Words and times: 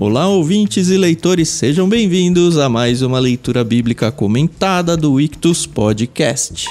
Olá, 0.00 0.28
ouvintes 0.28 0.90
e 0.90 0.96
leitores, 0.96 1.48
sejam 1.48 1.88
bem-vindos 1.88 2.56
a 2.56 2.68
mais 2.68 3.02
uma 3.02 3.18
leitura 3.18 3.64
bíblica 3.64 4.12
comentada 4.12 4.96
do 4.96 5.20
Ictus 5.20 5.66
Podcast. 5.66 6.66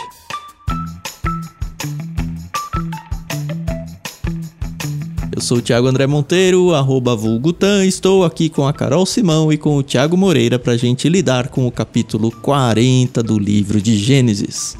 Eu 5.35 5.41
sou 5.41 5.57
o 5.57 5.61
Thiago 5.61 5.87
André 5.87 6.07
Monteiro, 6.07 6.73
arroba 6.73 7.17
Vulgutan, 7.17 7.85
estou 7.85 8.23
aqui 8.23 8.47
com 8.47 8.65
a 8.65 8.71
Carol 8.71 9.05
Simão 9.05 9.51
e 9.51 9.57
com 9.57 9.75
o 9.75 9.83
Thiago 9.83 10.15
Moreira 10.15 10.57
para 10.57 10.71
a 10.71 10.77
gente 10.77 11.09
lidar 11.09 11.49
com 11.49 11.67
o 11.67 11.71
capítulo 11.71 12.31
40 12.31 13.21
do 13.21 13.37
livro 13.37 13.81
de 13.81 13.97
Gênesis. 13.97 14.77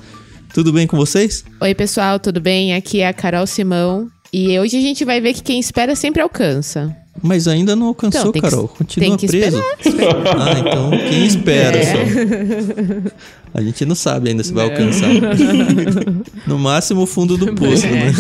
Tudo 0.53 0.71
bem 0.71 0.87
com 0.87 0.95
vocês? 0.95 1.43
Oi, 1.59 1.75
pessoal, 1.75 2.17
tudo 2.17 2.39
bem? 2.39 2.73
Aqui 2.73 3.01
é 3.01 3.09
a 3.09 3.13
Carol 3.13 3.45
Simão 3.45 4.07
e 4.31 4.57
hoje 4.57 4.77
a 4.77 4.81
gente 4.81 5.03
vai 5.03 5.19
ver 5.19 5.33
que 5.33 5.43
quem 5.43 5.59
espera 5.59 5.97
sempre 5.97 6.21
alcança. 6.21 6.95
Mas 7.21 7.47
ainda 7.47 7.75
não 7.75 7.87
alcançou, 7.87 8.29
então, 8.29 8.41
Carol. 8.41 8.67
Que, 8.67 8.77
Continua 8.77 9.17
preso. 9.17 9.63
Esperar, 9.79 10.15
ah, 10.37 10.59
então 10.59 10.89
quem 11.09 11.25
espera 11.25 11.77
é. 11.77 11.83
só. 11.83 13.11
A 13.53 13.61
gente 13.61 13.85
não 13.85 13.95
sabe 13.95 14.29
ainda 14.29 14.43
se 14.43 14.53
vai 14.53 14.65
alcançar. 14.65 15.09
no 16.45 16.59
máximo 16.59 17.01
o 17.01 17.05
fundo 17.07 17.37
do 17.37 17.55
poço, 17.55 17.87
é. 17.87 17.91
né? 17.91 18.11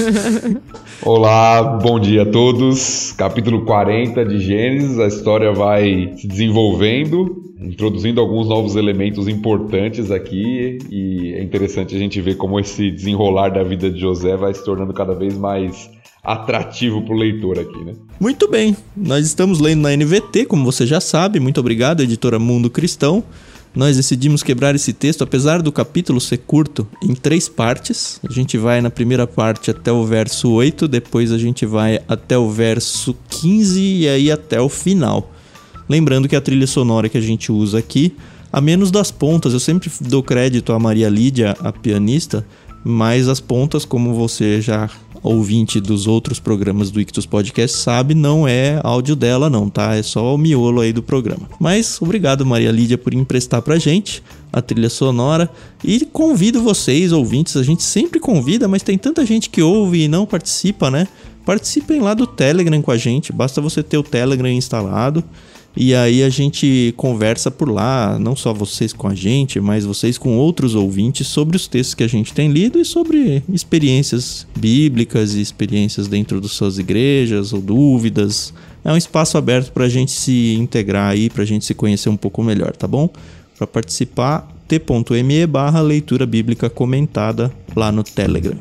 Olá, 1.03 1.61
bom 1.61 1.99
dia 1.99 2.23
a 2.23 2.25
todos. 2.25 3.11
Capítulo 3.11 3.63
40 3.65 4.25
de 4.25 4.39
Gênesis. 4.39 4.99
A 4.99 5.07
história 5.07 5.53
vai 5.53 6.13
se 6.17 6.27
desenvolvendo, 6.27 7.53
introduzindo 7.61 8.19
alguns 8.19 8.49
novos 8.49 8.75
elementos 8.75 9.27
importantes 9.27 10.09
aqui. 10.09 10.79
E 10.89 11.33
é 11.35 11.43
interessante 11.43 11.95
a 11.95 11.99
gente 11.99 12.19
ver 12.19 12.35
como 12.35 12.59
esse 12.59 12.89
desenrolar 12.89 13.49
da 13.49 13.63
vida 13.63 13.91
de 13.91 13.99
José 13.99 14.35
vai 14.35 14.53
se 14.55 14.65
tornando 14.65 14.91
cada 14.91 15.13
vez 15.13 15.37
mais 15.37 15.87
atrativo 16.23 17.01
para 17.01 17.13
o 17.13 17.17
leitor 17.17 17.59
aqui, 17.59 17.77
né? 17.83 17.93
Muito 18.19 18.49
bem, 18.49 18.75
nós 18.95 19.25
estamos 19.25 19.59
lendo 19.59 19.81
na 19.81 19.95
NVT, 19.95 20.45
como 20.45 20.65
você 20.65 20.85
já 20.85 20.99
sabe. 20.99 21.39
Muito 21.39 21.59
obrigado, 21.59 22.01
editora 22.01 22.39
Mundo 22.39 22.69
Cristão. 22.69 23.23
Nós 23.75 23.95
decidimos 23.95 24.41
quebrar 24.41 24.73
esse 24.73 24.91
texto, 24.91 25.23
apesar 25.23 25.61
do 25.61 25.71
capítulo 25.71 26.19
ser 26.19 26.37
curto, 26.37 26.87
em 27.03 27.13
três 27.13 27.47
partes. 27.47 28.19
A 28.27 28.33
gente 28.33 28.57
vai 28.57 28.81
na 28.81 28.89
primeira 28.89 29.27
parte 29.27 29.69
até 29.69 29.91
o 29.91 30.03
verso 30.03 30.49
8, 30.49 30.87
depois 30.87 31.31
a 31.31 31.37
gente 31.37 31.65
vai 31.65 32.01
até 32.07 32.35
o 32.37 32.49
verso 32.49 33.15
15 33.29 33.79
e 33.79 34.09
aí 34.09 34.31
até 34.31 34.59
o 34.59 34.67
final. 34.67 35.31
Lembrando 35.87 36.27
que 36.27 36.35
a 36.35 36.41
trilha 36.41 36.65
sonora 36.65 37.07
que 37.07 37.19
a 37.19 37.21
gente 37.21 37.51
usa 37.51 37.77
aqui, 37.77 38.15
a 38.51 38.59
menos 38.59 38.89
das 38.89 39.11
pontas, 39.11 39.53
eu 39.53 39.59
sempre 39.59 39.91
dou 40.01 40.23
crédito 40.23 40.73
a 40.73 40.79
Maria 40.79 41.07
Lídia, 41.07 41.55
a 41.59 41.71
pianista, 41.71 42.45
mas 42.83 43.27
as 43.27 43.39
pontas, 43.39 43.85
como 43.85 44.13
você 44.13 44.59
já 44.59 44.89
ouvinte 45.23 45.79
dos 45.79 46.07
outros 46.07 46.39
programas 46.39 46.91
do 46.91 46.99
Ictus 47.01 47.25
Podcast 47.25 47.77
sabe, 47.77 48.13
não 48.13 48.47
é 48.47 48.79
áudio 48.83 49.15
dela 49.15 49.49
não, 49.49 49.69
tá? 49.69 49.95
É 49.95 50.03
só 50.03 50.33
o 50.33 50.37
miolo 50.37 50.81
aí 50.81 50.93
do 50.93 51.03
programa. 51.03 51.49
Mas 51.59 52.01
obrigado 52.01 52.45
Maria 52.45 52.71
Lídia 52.71 52.97
por 52.97 53.13
emprestar 53.13 53.61
pra 53.61 53.77
gente 53.77 54.23
a 54.51 54.61
trilha 54.61 54.89
sonora 54.89 55.49
e 55.83 56.05
convido 56.05 56.61
vocês, 56.61 57.11
ouvintes, 57.11 57.57
a 57.57 57.63
gente 57.63 57.83
sempre 57.83 58.19
convida, 58.19 58.67
mas 58.67 58.83
tem 58.83 58.97
tanta 58.97 59.25
gente 59.25 59.49
que 59.49 59.61
ouve 59.61 60.03
e 60.03 60.07
não 60.07 60.25
participa, 60.25 60.89
né? 60.89 61.07
Participem 61.45 62.01
lá 62.01 62.13
do 62.13 62.27
Telegram 62.27 62.81
com 62.81 62.91
a 62.91 62.97
gente, 62.97 63.31
basta 63.31 63.61
você 63.61 63.81
ter 63.81 63.97
o 63.97 64.03
Telegram 64.03 64.49
instalado 64.49 65.23
e 65.79 65.93
aí 65.93 66.23
a 66.23 66.29
gente 66.29 66.91
conversa 66.97 67.51
por 67.51 67.69
lá, 67.69 68.17
não 68.19 68.35
só 68.35 68.51
vocês 68.51 68.91
com 68.91 69.07
a 69.07 69.13
gente, 69.13 69.59
mas 69.59 69.85
vocês 69.85 70.17
com 70.17 70.35
outros 70.35 70.73
ouvintes 70.73 71.27
sobre 71.27 71.55
os 71.55 71.67
textos 71.67 71.93
que 71.93 72.03
a 72.03 72.07
gente 72.07 72.33
tem 72.33 72.49
lido 72.49 72.79
e 72.79 72.85
sobre 72.85 73.43
experiências 73.53 74.47
bíblicas 74.57 75.35
e 75.35 75.41
experiências 75.41 76.07
dentro 76.07 76.41
das 76.41 76.51
suas 76.51 76.79
igrejas 76.79 77.53
ou 77.53 77.61
dúvidas. 77.61 78.51
É 78.83 78.91
um 78.91 78.97
espaço 78.97 79.37
aberto 79.37 79.71
para 79.71 79.85
a 79.85 79.89
gente 79.89 80.11
se 80.11 80.55
integrar 80.55 81.11
aí, 81.11 81.29
para 81.29 81.43
a 81.43 81.45
gente 81.45 81.63
se 81.63 81.75
conhecer 81.75 82.09
um 82.09 82.17
pouco 82.17 82.43
melhor, 82.43 82.75
tá 82.75 82.87
bom? 82.87 83.07
Para 83.55 83.67
participar, 83.67 84.47
t.me 84.67 85.45
barra 85.45 85.79
leitura 85.79 86.25
bíblica 86.25 86.71
comentada 86.71 87.53
lá 87.75 87.91
no 87.91 88.03
Telegram. 88.03 88.57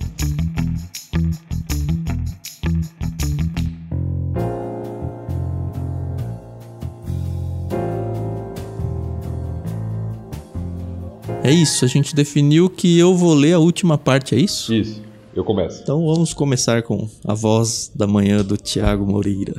É 11.46 11.50
isso, 11.52 11.84
a 11.84 11.88
gente 11.88 12.12
definiu 12.12 12.68
que 12.68 12.98
eu 12.98 13.14
vou 13.14 13.32
ler 13.32 13.52
a 13.52 13.60
última 13.60 13.96
parte, 13.96 14.34
é 14.34 14.38
isso? 14.38 14.74
Isso, 14.74 15.00
eu 15.32 15.44
começo. 15.44 15.80
Então 15.80 16.04
vamos 16.04 16.34
começar 16.34 16.82
com 16.82 17.08
a 17.24 17.34
voz 17.34 17.88
da 17.94 18.04
manhã 18.04 18.42
do 18.42 18.56
Tiago 18.56 19.06
Moreira. 19.06 19.54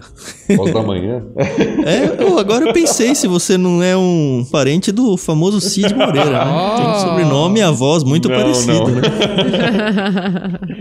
Voz 0.57 0.73
da 0.73 0.83
manhã? 0.83 1.23
é, 1.39 2.21
eu, 2.21 2.37
agora 2.37 2.65
eu 2.65 2.73
pensei 2.73 3.15
se 3.15 3.25
você 3.25 3.57
não 3.57 3.81
é 3.81 3.95
um 3.95 4.45
parente 4.51 4.91
do 4.91 5.15
famoso 5.15 5.61
Cid 5.61 5.95
Moreira, 5.95 6.43
né? 6.43 6.51
Oh. 6.51 6.75
Tem 6.75 6.93
sobrenome 7.07 7.61
e 7.61 7.63
a 7.63 7.71
voz 7.71 8.03
muito 8.03 8.27
não, 8.27 8.35
parecida, 8.35 8.73
não. 8.73 8.89
né? 8.89 9.01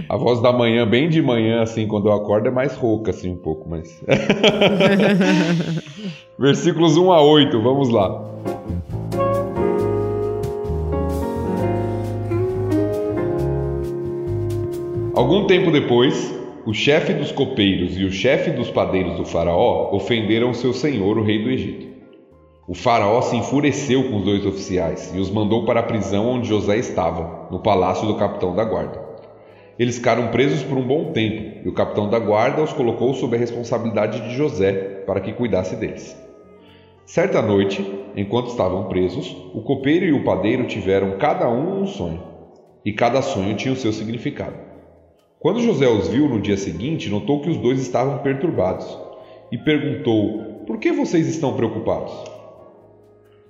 a 0.10 0.16
voz 0.16 0.42
da 0.42 0.52
manhã, 0.52 0.84
bem 0.84 1.08
de 1.08 1.22
manhã, 1.22 1.62
assim, 1.62 1.86
quando 1.86 2.08
eu 2.08 2.14
acordo, 2.14 2.48
é 2.48 2.50
mais 2.50 2.74
rouca, 2.74 3.12
assim, 3.12 3.30
um 3.30 3.36
pouco, 3.36 3.70
mas... 3.70 4.02
Versículos 6.36 6.96
1 6.96 7.12
a 7.12 7.22
8, 7.22 7.62
vamos 7.62 7.90
lá. 7.90 8.26
Algum 15.16 15.47
tempo 15.47 15.71
depois, 15.71 16.31
o 16.66 16.75
chefe 16.75 17.15
dos 17.15 17.32
copeiros 17.32 17.99
e 17.99 18.04
o 18.04 18.12
chefe 18.12 18.50
dos 18.50 18.71
padeiros 18.71 19.16
do 19.16 19.25
Faraó 19.25 19.88
ofenderam 19.97 20.53
seu 20.53 20.75
senhor, 20.75 21.16
o 21.16 21.22
rei 21.22 21.43
do 21.43 21.50
Egito. 21.50 21.87
O 22.69 22.75
Faraó 22.75 23.22
se 23.22 23.34
enfureceu 23.34 24.10
com 24.10 24.19
os 24.19 24.25
dois 24.27 24.44
oficiais 24.44 25.15
e 25.15 25.19
os 25.19 25.31
mandou 25.31 25.65
para 25.65 25.81
a 25.81 25.82
prisão 25.82 26.28
onde 26.28 26.49
José 26.49 26.77
estava, 26.77 27.49
no 27.50 27.60
palácio 27.60 28.06
do 28.06 28.16
capitão 28.16 28.54
da 28.54 28.62
guarda. 28.62 29.03
Eles 29.78 29.97
ficaram 29.97 30.28
presos 30.28 30.62
por 30.62 30.77
um 30.77 30.87
bom 30.87 31.12
tempo 31.12 31.62
e 31.65 31.69
o 31.71 31.72
capitão 31.72 32.10
da 32.10 32.19
guarda 32.19 32.62
os 32.62 32.75
colocou 32.75 33.15
sob 33.15 33.34
a 33.34 33.41
responsabilidade 33.41 34.21
de 34.21 34.34
José 34.37 35.03
para 35.06 35.21
que 35.21 35.33
cuidasse 35.33 35.77
deles. 35.77 36.15
Certa 37.06 37.41
noite, 37.41 37.83
enquanto 38.15 38.48
estavam 38.48 38.84
presos, 38.91 39.34
o 39.54 39.62
copeiro 39.62 40.04
e 40.04 40.12
o 40.12 40.25
padeiro 40.25 40.66
tiveram 40.66 41.16
cada 41.16 41.48
um 41.48 41.81
um 41.81 41.87
sonho, 41.87 42.22
e 42.84 42.93
cada 42.93 43.22
sonho 43.22 43.56
tinha 43.56 43.72
o 43.72 43.78
seu 43.78 43.94
significado. 43.94 44.66
Quando 45.38 45.60
José 45.60 45.86
os 45.86 46.08
viu 46.08 46.28
no 46.28 46.41
dia 46.41 46.56
seguinte, 46.56 47.10
notou 47.10 47.42
que 47.42 47.50
os 47.50 47.58
dois 47.58 47.78
estavam 47.80 48.19
perturbados 48.19 48.86
e 49.52 49.58
perguntou: 49.58 50.64
Por 50.66 50.78
que 50.78 50.91
vocês 50.91 51.28
estão 51.28 51.54
preocupados? 51.54 52.12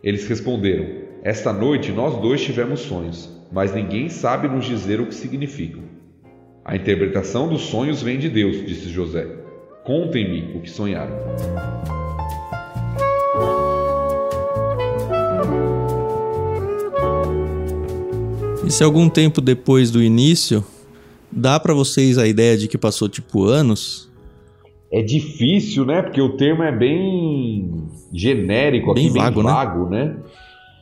Eles 0.03 0.27
responderam: 0.27 0.87
Esta 1.23 1.53
noite 1.53 1.93
nós 1.93 2.21
dois 2.21 2.43
tivemos 2.43 2.81
sonhos, 2.81 3.31
mas 3.53 3.73
ninguém 3.73 4.09
sabe 4.09 4.49
nos 4.49 4.65
dizer 4.65 5.01
o 5.01 5.07
que 5.07 5.15
significam. 5.15 5.85
A 6.65 6.75
interpretação 6.75 7.49
dos 7.49 7.63
sonhos 7.63 8.03
vem 8.03 8.19
de 8.19 8.29
Deus, 8.29 8.67
disse 8.67 8.89
José. 8.89 9.25
Contem-me 9.85 10.57
o 10.59 10.63
que 10.63 10.69
sonharam. 10.69 11.15
E 18.67 18.73
se 18.73 18.83
algum 18.83 19.09
tempo 19.09 19.41
depois 19.41 19.93
do 19.93 20.03
início, 20.03 20.65
Dá 21.31 21.59
para 21.59 21.75
vocês 21.75 22.19
a 22.19 22.27
ideia 22.27 22.57
de 22.57 22.69
que 22.69 22.79
passou 22.79 23.09
tipo 23.09 23.45
anos? 23.45 24.11
É 24.91 25.03
difícil, 25.03 25.85
né? 25.85 26.03
Porque 26.03 26.21
o 26.21 26.37
termo 26.37 26.63
é 26.63 26.73
bem 26.73 27.89
genérico 28.13 28.95
bem 28.95 29.09
aqui, 29.09 29.19
vago, 29.19 29.43
bem 29.43 29.53
vago, 29.53 29.89
né? 29.89 30.05
né? 30.05 30.17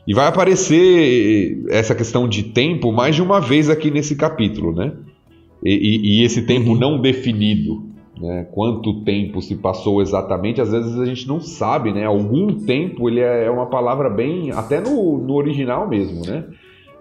E 0.07 0.13
vai 0.13 0.27
aparecer 0.27 1.65
essa 1.69 1.95
questão 1.95 2.27
de 2.29 2.43
tempo 2.43 2.91
mais 2.91 3.15
de 3.15 3.23
uma 3.23 3.41
vez 3.41 3.69
aqui 3.69 3.89
nesse 3.89 4.15
capítulo, 4.15 4.71
né? 4.71 4.93
E, 5.63 5.73
e, 5.73 6.19
e 6.19 6.23
esse 6.23 6.43
tempo 6.43 6.71
uhum. 6.71 6.77
não 6.77 7.01
definido, 7.01 7.83
né? 8.21 8.47
Quanto 8.51 9.03
tempo 9.03 9.41
se 9.41 9.55
passou 9.55 10.01
exatamente, 10.01 10.61
às 10.61 10.71
vezes 10.71 10.99
a 10.99 11.05
gente 11.05 11.27
não 11.27 11.41
sabe, 11.41 11.91
né? 11.91 12.05
Algum 12.05 12.53
tempo 12.53 13.09
ele 13.09 13.19
é, 13.19 13.45
é 13.45 13.49
uma 13.49 13.65
palavra 13.65 14.09
bem, 14.09 14.51
até 14.51 14.79
no, 14.79 15.17
no 15.17 15.33
original 15.33 15.89
mesmo, 15.89 16.23
né? 16.23 16.45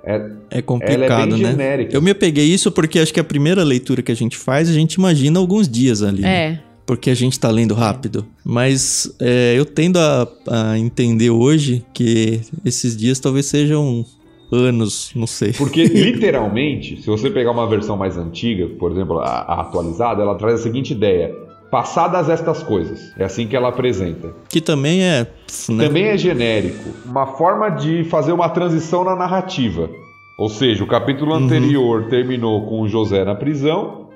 É, 0.07 0.59
é 0.59 0.63
complicado, 0.63 1.35
é 1.35 1.39
né? 1.39 1.51
Genérica. 1.51 1.97
Eu 1.97 2.03
me 2.03 2.11
apeguei 2.11 2.47
isso 2.47 2.71
porque 2.71 2.99
acho 2.99 3.13
que 3.13 3.21
a 3.21 3.25
primeira 3.25 3.63
leitura 3.63 4.03
que 4.03 4.13
a 4.13 4.17
gente 4.17 4.37
faz, 4.37 4.69
a 4.69 4.73
gente 4.73 4.95
imagina 4.95 5.39
alguns 5.39 5.69
dias 5.69 6.03
ali. 6.03 6.23
Né? 6.23 6.29
É. 6.29 6.61
Porque 6.87 7.09
a 7.09 7.15
gente 7.15 7.41
tá 7.41 7.51
lendo 7.51 7.75
rápido. 7.75 8.27
Mas 8.45 9.11
é, 9.19 9.55
eu 9.57 9.65
tendo 9.65 9.99
a, 9.99 10.29
a 10.49 10.79
entender 10.79 11.31
hoje 11.31 11.85
que 11.95 12.41
esses 12.65 12.95
dias 12.95 13.19
talvez 13.19 13.47
sejam 13.47 14.05
anos, 14.53 15.11
não 15.15 15.27
sei. 15.27 15.53
Porque, 15.53 15.85
literalmente, 15.89 17.01
se 17.01 17.07
você 17.07 17.31
pegar 17.31 17.51
uma 17.51 17.69
versão 17.69 17.97
mais 17.97 18.17
antiga, 18.17 18.69
por 18.79 18.93
exemplo, 18.93 19.19
a, 19.21 19.25
a, 19.25 19.61
atualizada, 19.63 20.23
ela 20.23 20.35
traz 20.37 20.61
a 20.61 20.63
seguinte 20.63 20.93
ideia: 20.93 21.35
passadas 21.75 22.29
estas 22.29 22.63
coisas. 22.63 23.13
É 23.19 23.25
assim 23.25 23.49
que 23.49 23.57
ela 23.57 23.71
apresenta. 23.71 24.33
Que 24.49 24.61
também 24.61 25.03
é. 25.03 25.27
Né? 25.69 25.85
Também 25.85 26.05
é 26.05 26.17
genérico. 26.17 26.89
Uma 27.05 27.27
forma 27.27 27.69
de 27.69 28.05
fazer 28.05 28.31
uma 28.31 28.49
transição 28.49 29.03
na 29.03 29.17
narrativa. 29.17 29.91
Ou 30.39 30.49
seja, 30.49 30.85
o 30.85 30.87
capítulo 30.87 31.33
uhum. 31.33 31.45
anterior 31.45 32.05
terminou 32.09 32.65
com 32.69 32.87
José 32.87 33.25
na 33.25 33.35
prisão 33.35 34.07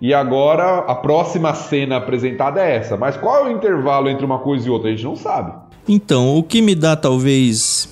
E 0.00 0.14
agora 0.14 0.84
a 0.86 0.94
próxima 0.94 1.52
cena 1.52 1.96
apresentada 1.96 2.64
é 2.64 2.76
essa. 2.76 2.96
Mas 2.96 3.16
qual 3.16 3.44
é 3.44 3.48
o 3.48 3.56
intervalo 3.56 4.08
entre 4.08 4.24
uma 4.24 4.38
coisa 4.38 4.68
e 4.68 4.70
outra? 4.70 4.88
A 4.88 4.92
gente 4.92 5.02
não 5.02 5.16
sabe. 5.16 5.52
Então, 5.88 6.38
o 6.38 6.44
que 6.44 6.62
me 6.62 6.76
dá 6.76 6.94
talvez 6.94 7.88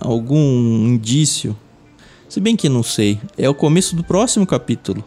algum 0.00 0.38
indício, 0.38 1.56
se 2.28 2.38
bem 2.38 2.54
que 2.54 2.68
não 2.68 2.84
sei, 2.84 3.18
é 3.36 3.48
o 3.48 3.54
começo 3.54 3.96
do 3.96 4.04
próximo 4.04 4.46
capítulo, 4.46 5.02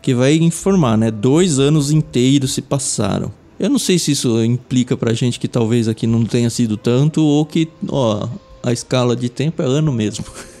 que 0.00 0.14
vai 0.14 0.34
informar, 0.34 0.96
né? 0.96 1.10
Dois 1.10 1.58
anos 1.58 1.90
inteiros 1.90 2.54
se 2.54 2.62
passaram. 2.62 3.32
Eu 3.58 3.68
não 3.68 3.78
sei 3.78 3.98
se 3.98 4.12
isso 4.12 4.42
implica 4.44 4.96
pra 4.96 5.12
gente 5.12 5.40
que 5.40 5.48
talvez 5.48 5.88
aqui 5.88 6.06
não 6.06 6.24
tenha 6.24 6.48
sido 6.48 6.76
tanto 6.76 7.24
ou 7.24 7.44
que, 7.44 7.68
ó, 7.88 8.28
a 8.62 8.72
escala 8.72 9.16
de 9.16 9.28
tempo 9.28 9.62
é 9.62 9.64
ano 9.64 9.92
mesmo. 9.92 10.24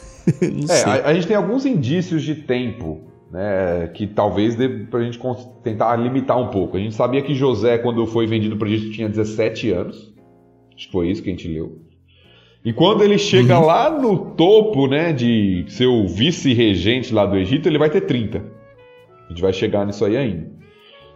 É, 0.68 0.82
a, 0.82 1.06
a 1.06 1.14
gente 1.14 1.26
tem 1.26 1.34
alguns 1.34 1.64
indícios 1.64 2.22
de 2.22 2.34
tempo, 2.34 3.00
né? 3.32 3.90
Que 3.94 4.06
talvez 4.06 4.54
dê 4.54 4.68
pra 4.68 5.02
gente 5.02 5.18
tentar 5.64 5.96
limitar 5.96 6.38
um 6.38 6.48
pouco. 6.48 6.76
A 6.76 6.80
gente 6.80 6.94
sabia 6.94 7.22
que 7.22 7.34
José, 7.34 7.78
quando 7.78 8.06
foi 8.06 8.26
vendido 8.26 8.54
para 8.54 8.68
Egito, 8.68 8.92
tinha 8.92 9.08
17 9.08 9.70
anos. 9.70 10.12
Acho 10.76 10.86
que 10.86 10.92
foi 10.92 11.10
isso 11.10 11.22
que 11.22 11.30
a 11.30 11.32
gente 11.32 11.48
leu. 11.48 11.78
E 12.62 12.74
quando 12.74 13.02
ele 13.02 13.16
chega 13.16 13.58
lá 13.58 13.88
no 13.88 14.32
topo, 14.34 14.86
né, 14.86 15.14
de 15.14 15.64
ser 15.68 15.86
o 15.86 16.06
vice-regente 16.06 17.14
lá 17.14 17.24
do 17.24 17.38
Egito, 17.38 17.66
ele 17.66 17.78
vai 17.78 17.88
ter 17.88 18.02
30. 18.02 18.44
A 19.28 19.30
gente 19.30 19.42
vai 19.42 19.52
chegar 19.52 19.86
nisso 19.86 20.04
aí 20.04 20.16
ainda. 20.16 20.58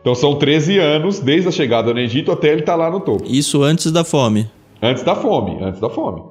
Então 0.02 0.14
são 0.14 0.36
13 0.36 0.78
anos, 0.78 1.20
desde 1.20 1.48
a 1.48 1.52
chegada 1.52 1.94
no 1.94 2.00
Egito 2.00 2.30
até 2.32 2.50
ele 2.50 2.60
estar 2.60 2.74
lá 2.74 2.90
no 2.90 3.00
topo. 3.00 3.24
Isso 3.24 3.62
antes 3.62 3.90
da 3.90 4.04
fome. 4.04 4.50
Antes 4.82 5.04
da 5.04 5.14
fome, 5.14 5.62
antes 5.62 5.80
da 5.80 5.88
fome. 5.88 6.22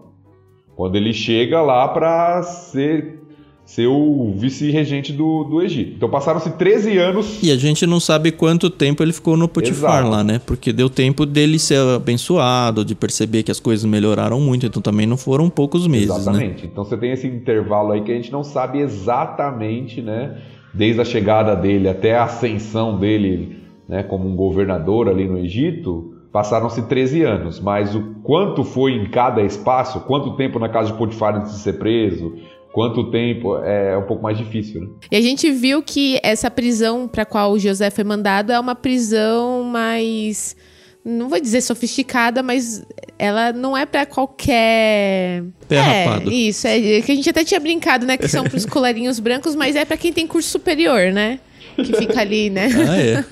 Quando 0.76 0.98
ele 0.98 1.14
chega 1.14 1.62
lá 1.62 1.88
para 1.88 2.44
ser, 2.44 3.22
ser 3.66 3.88
o 3.88 4.34
vice-regente 4.36 5.14
do, 5.14 5.46
do 5.46 5.62
Egito. 5.62 5.94
Então 5.96 6.10
passaram-se 6.10 6.52
13 6.52 6.98
anos. 6.98 7.42
E 7.42 7.50
a 7.50 7.56
gente 7.56 7.88
não 7.88 8.02
sabe 8.02 8.34
quanto 8.34 8.70
tempo 8.70 9.02
ele 9.02 9.14
ficou 9.14 9.38
no 9.38 9.48
Potifar 9.48 10.00
Exato. 10.00 10.10
lá, 10.10 10.22
né? 10.22 10.42
Porque 10.46 10.74
deu 10.74 10.90
tempo 10.90 11.26
dele 11.26 11.58
ser 11.58 11.80
abençoado, 11.96 12.84
de 12.84 12.94
perceber 12.94 13.44
que 13.44 13.52
as 13.52 13.60
coisas 13.60 13.86
melhoraram 13.86 14.42
muito, 14.42 14.66
então 14.66 14.82
também 14.82 15.08
não 15.08 15.16
foram 15.16 15.50
poucos 15.50 15.88
meses, 15.88 16.10
né? 16.10 16.16
Exatamente. 16.16 16.66
Então 16.66 16.84
você 16.84 16.98
tem 16.98 17.12
esse 17.12 17.28
intervalo 17.28 17.94
aí 17.94 18.02
que 18.02 18.12
a 18.12 18.16
gente 18.16 18.34
não 18.34 18.44
sabe 18.44 18.80
exatamente, 18.80 20.02
né? 20.02 20.42
Desde 20.74 21.02
a 21.02 21.06
chegada 21.06 21.56
dele 21.56 21.90
até 21.90 22.16
a 22.16 22.24
ascensão 22.24 22.98
dele, 22.98 23.58
né, 23.88 24.04
como 24.04 24.28
um 24.28 24.36
governador 24.36 25.10
ali 25.10 25.28
no 25.28 25.38
Egito, 25.38 26.14
passaram-se 26.32 26.84
13 26.84 27.24
anos. 27.24 27.60
Mas 27.60 27.94
o 27.94 28.16
quanto 28.24 28.64
foi 28.64 28.94
em 28.94 29.06
cada 29.06 29.42
espaço, 29.42 30.00
quanto 30.02 30.36
tempo 30.36 30.58
na 30.60 30.70
casa 30.70 30.92
de 30.92 30.98
Potifar 30.98 31.36
antes 31.36 31.52
de 31.52 31.60
ser 31.60 31.74
preso, 31.74 32.36
quanto 32.72 33.12
tempo 33.12 33.58
é 33.58 33.98
um 33.98 34.04
pouco 34.04 34.24
mais 34.24 34.38
difícil, 34.38 34.82
né? 34.82 34.88
E 35.12 35.16
a 35.16 35.22
gente 35.22 35.52
viu 35.52 35.84
que 35.84 36.20
essa 36.24 36.50
prisão 36.50 37.08
para 37.08 37.26
qual 37.26 37.52
o 37.52 37.60
José 37.60 37.90
foi 37.90 38.04
mandado 38.04 38.52
é 38.52 38.60
uma 38.60 38.76
prisão 38.76 39.64
mais 39.64 40.56
não 41.04 41.30
vou 41.30 41.40
dizer 41.40 41.62
sofisticada, 41.62 42.44
mas 42.44 42.84
ela 43.18 43.52
não 43.52 43.76
é 43.76 43.86
pra 43.86 44.06
qualquer 44.06 45.44
Pé 45.68 45.76
é. 45.78 46.24
Isso, 46.30 46.68
é 46.68 47.02
que 47.02 47.12
a 47.12 47.16
gente 47.16 47.30
até 47.30 47.44
tinha 47.44 47.60
brincado, 47.60 48.06
né, 48.06 48.18
que 48.18 48.28
são 48.28 48.44
pros 48.44 48.66
colarinhos 48.68 49.20
brancos, 49.20 49.56
mas 49.56 49.76
é 49.76 49.86
pra 49.86 49.98
quem 49.98 50.14
tem 50.14 50.28
curso 50.28 50.50
superior, 50.50 51.12
né? 51.12 51.40
Que 51.76 51.94
fica 51.96 52.20
ali, 52.20 52.50
né? 52.50 52.70
Ah, 52.88 52.98
é. 52.98 53.26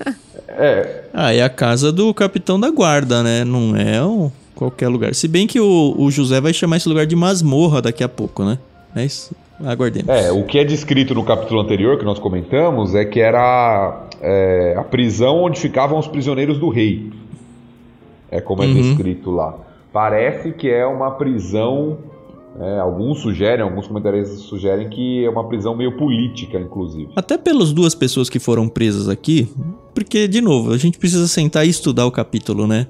É, 0.48 1.04
Ah, 1.12 1.34
é 1.34 1.42
a 1.42 1.48
casa 1.48 1.92
do 1.92 2.12
capitão 2.14 2.58
da 2.58 2.70
guarda, 2.70 3.22
né? 3.22 3.44
Não 3.44 3.76
é 3.76 4.02
um 4.04 4.30
qualquer 4.54 4.88
lugar. 4.88 5.14
Se 5.14 5.28
bem 5.28 5.46
que 5.46 5.60
o, 5.60 5.94
o 5.96 6.10
José 6.10 6.40
vai 6.40 6.52
chamar 6.52 6.78
esse 6.78 6.88
lugar 6.88 7.06
de 7.06 7.14
masmorra 7.14 7.80
daqui 7.80 8.02
a 8.02 8.08
pouco, 8.08 8.44
né? 8.44 8.58
É 8.96 9.04
isso. 9.04 9.32
Aguardemos. 9.64 10.08
É, 10.08 10.32
o 10.32 10.44
que 10.44 10.58
é 10.58 10.64
descrito 10.64 11.14
no 11.14 11.22
capítulo 11.22 11.60
anterior 11.60 11.98
que 11.98 12.04
nós 12.04 12.18
comentamos 12.18 12.94
é 12.94 13.04
que 13.04 13.20
era 13.20 14.08
é, 14.20 14.74
a 14.76 14.82
prisão 14.82 15.42
onde 15.44 15.60
ficavam 15.60 15.98
os 15.98 16.08
prisioneiros 16.08 16.58
do 16.58 16.68
rei. 16.70 17.10
É 18.30 18.40
como 18.40 18.62
é 18.62 18.66
Uhum. 18.66 18.74
descrito 18.74 19.30
lá. 19.30 19.54
Parece 19.92 20.52
que 20.52 20.68
é 20.68 20.86
uma 20.86 21.10
prisão. 21.12 21.98
é, 22.60 22.80
alguns 22.80 23.20
sugerem, 23.20 23.62
alguns 23.62 23.86
comentaristas 23.86 24.40
sugerem 24.40 24.88
que 24.90 25.24
é 25.24 25.30
uma 25.30 25.46
prisão 25.48 25.74
meio 25.74 25.96
política, 25.96 26.58
inclusive. 26.58 27.08
Até 27.14 27.38
pelas 27.38 27.72
duas 27.72 27.94
pessoas 27.94 28.28
que 28.28 28.40
foram 28.40 28.68
presas 28.68 29.08
aqui, 29.08 29.48
porque, 29.94 30.26
de 30.26 30.40
novo, 30.40 30.72
a 30.72 30.76
gente 30.76 30.98
precisa 30.98 31.28
sentar 31.28 31.64
e 31.64 31.70
estudar 31.70 32.06
o 32.06 32.10
capítulo, 32.10 32.66
né? 32.66 32.88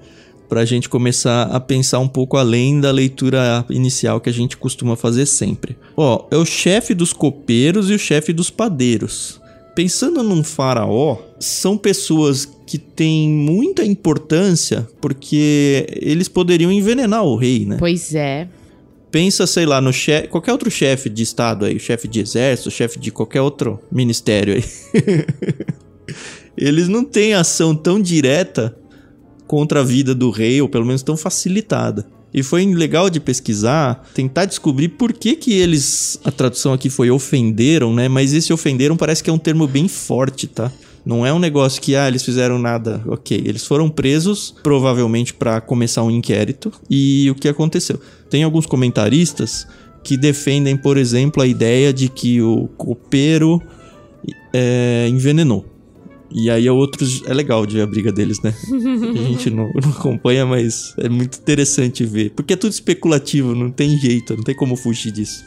Pra 0.48 0.64
gente 0.64 0.88
começar 0.88 1.42
a 1.42 1.60
pensar 1.60 1.98
um 1.98 2.08
pouco 2.08 2.38
além 2.38 2.80
da 2.80 2.90
leitura 2.90 3.64
inicial 3.68 4.18
que 4.18 4.30
a 4.30 4.32
gente 4.32 4.56
costuma 4.56 4.96
fazer 4.96 5.26
sempre. 5.26 5.76
Ó, 5.94 6.24
é 6.30 6.36
o 6.36 6.44
chefe 6.46 6.94
dos 6.94 7.12
copeiros 7.12 7.90
e 7.90 7.94
o 7.94 7.98
chefe 7.98 8.32
dos 8.32 8.48
padeiros. 8.50 9.40
Pensando 9.76 10.22
num 10.22 10.42
faraó, 10.42 11.18
são 11.38 11.76
pessoas 11.76 12.46
que 12.70 12.78
têm 12.78 13.28
muita 13.28 13.84
importância 13.84 14.86
porque 15.00 15.88
eles 16.00 16.28
poderiam 16.28 16.70
envenenar 16.70 17.24
o 17.24 17.34
rei, 17.34 17.66
né? 17.66 17.74
Pois 17.80 18.14
é. 18.14 18.46
Pensa, 19.10 19.44
sei 19.44 19.66
lá, 19.66 19.80
no 19.80 19.92
chefe, 19.92 20.28
qualquer 20.28 20.52
outro 20.52 20.70
chefe 20.70 21.10
de 21.10 21.24
estado 21.24 21.64
aí, 21.64 21.80
chefe 21.80 22.06
de 22.06 22.20
exército, 22.20 22.70
chefe 22.70 23.00
de 23.00 23.10
qualquer 23.10 23.40
outro 23.40 23.80
ministério 23.90 24.54
aí. 24.54 24.64
Eles 26.56 26.86
não 26.86 27.02
têm 27.02 27.34
ação 27.34 27.74
tão 27.74 28.00
direta 28.00 28.76
contra 29.48 29.80
a 29.80 29.82
vida 29.82 30.14
do 30.14 30.30
rei, 30.30 30.62
ou 30.62 30.68
pelo 30.68 30.86
menos 30.86 31.02
tão 31.02 31.16
facilitada. 31.16 32.06
E 32.32 32.40
foi 32.40 32.64
legal 32.72 33.10
de 33.10 33.18
pesquisar, 33.18 34.08
tentar 34.14 34.44
descobrir 34.44 34.90
por 34.90 35.12
que 35.12 35.34
que 35.34 35.54
eles, 35.54 36.20
a 36.22 36.30
tradução 36.30 36.72
aqui 36.72 36.88
foi 36.88 37.10
ofenderam, 37.10 37.92
né? 37.92 38.06
Mas 38.06 38.32
esse 38.32 38.52
ofenderam 38.52 38.96
parece 38.96 39.24
que 39.24 39.28
é 39.28 39.32
um 39.32 39.38
termo 39.38 39.66
bem 39.66 39.88
forte, 39.88 40.46
tá? 40.46 40.70
Não 41.10 41.26
é 41.26 41.32
um 41.32 41.40
negócio 41.40 41.82
que, 41.82 41.96
ah, 41.96 42.06
eles 42.06 42.24
fizeram 42.24 42.56
nada. 42.56 43.02
Ok, 43.04 43.36
eles 43.44 43.66
foram 43.66 43.90
presos, 43.90 44.54
provavelmente 44.62 45.34
para 45.34 45.60
começar 45.60 46.04
um 46.04 46.10
inquérito. 46.10 46.70
E 46.88 47.28
o 47.28 47.34
que 47.34 47.48
aconteceu? 47.48 48.00
Tem 48.30 48.44
alguns 48.44 48.64
comentaristas 48.64 49.66
que 50.04 50.16
defendem, 50.16 50.76
por 50.76 50.96
exemplo, 50.96 51.42
a 51.42 51.46
ideia 51.48 51.92
de 51.92 52.08
que 52.08 52.40
o 52.40 52.68
copeiro 52.76 53.60
é, 54.54 55.08
envenenou. 55.10 55.66
E 56.30 56.48
aí 56.48 56.68
é 56.68 56.70
outros. 56.70 57.24
É 57.26 57.34
legal 57.34 57.66
de 57.66 57.74
ver 57.74 57.82
a 57.82 57.86
briga 57.88 58.12
deles, 58.12 58.40
né? 58.40 58.54
A 58.72 59.28
gente 59.30 59.50
não, 59.50 59.68
não 59.82 59.90
acompanha, 59.90 60.46
mas 60.46 60.94
é 60.96 61.08
muito 61.08 61.40
interessante 61.40 62.04
ver. 62.04 62.30
Porque 62.36 62.52
é 62.52 62.56
tudo 62.56 62.70
especulativo, 62.70 63.52
não 63.52 63.68
tem 63.68 63.98
jeito, 63.98 64.36
não 64.36 64.44
tem 64.44 64.54
como 64.54 64.76
fugir 64.76 65.10
disso. 65.10 65.42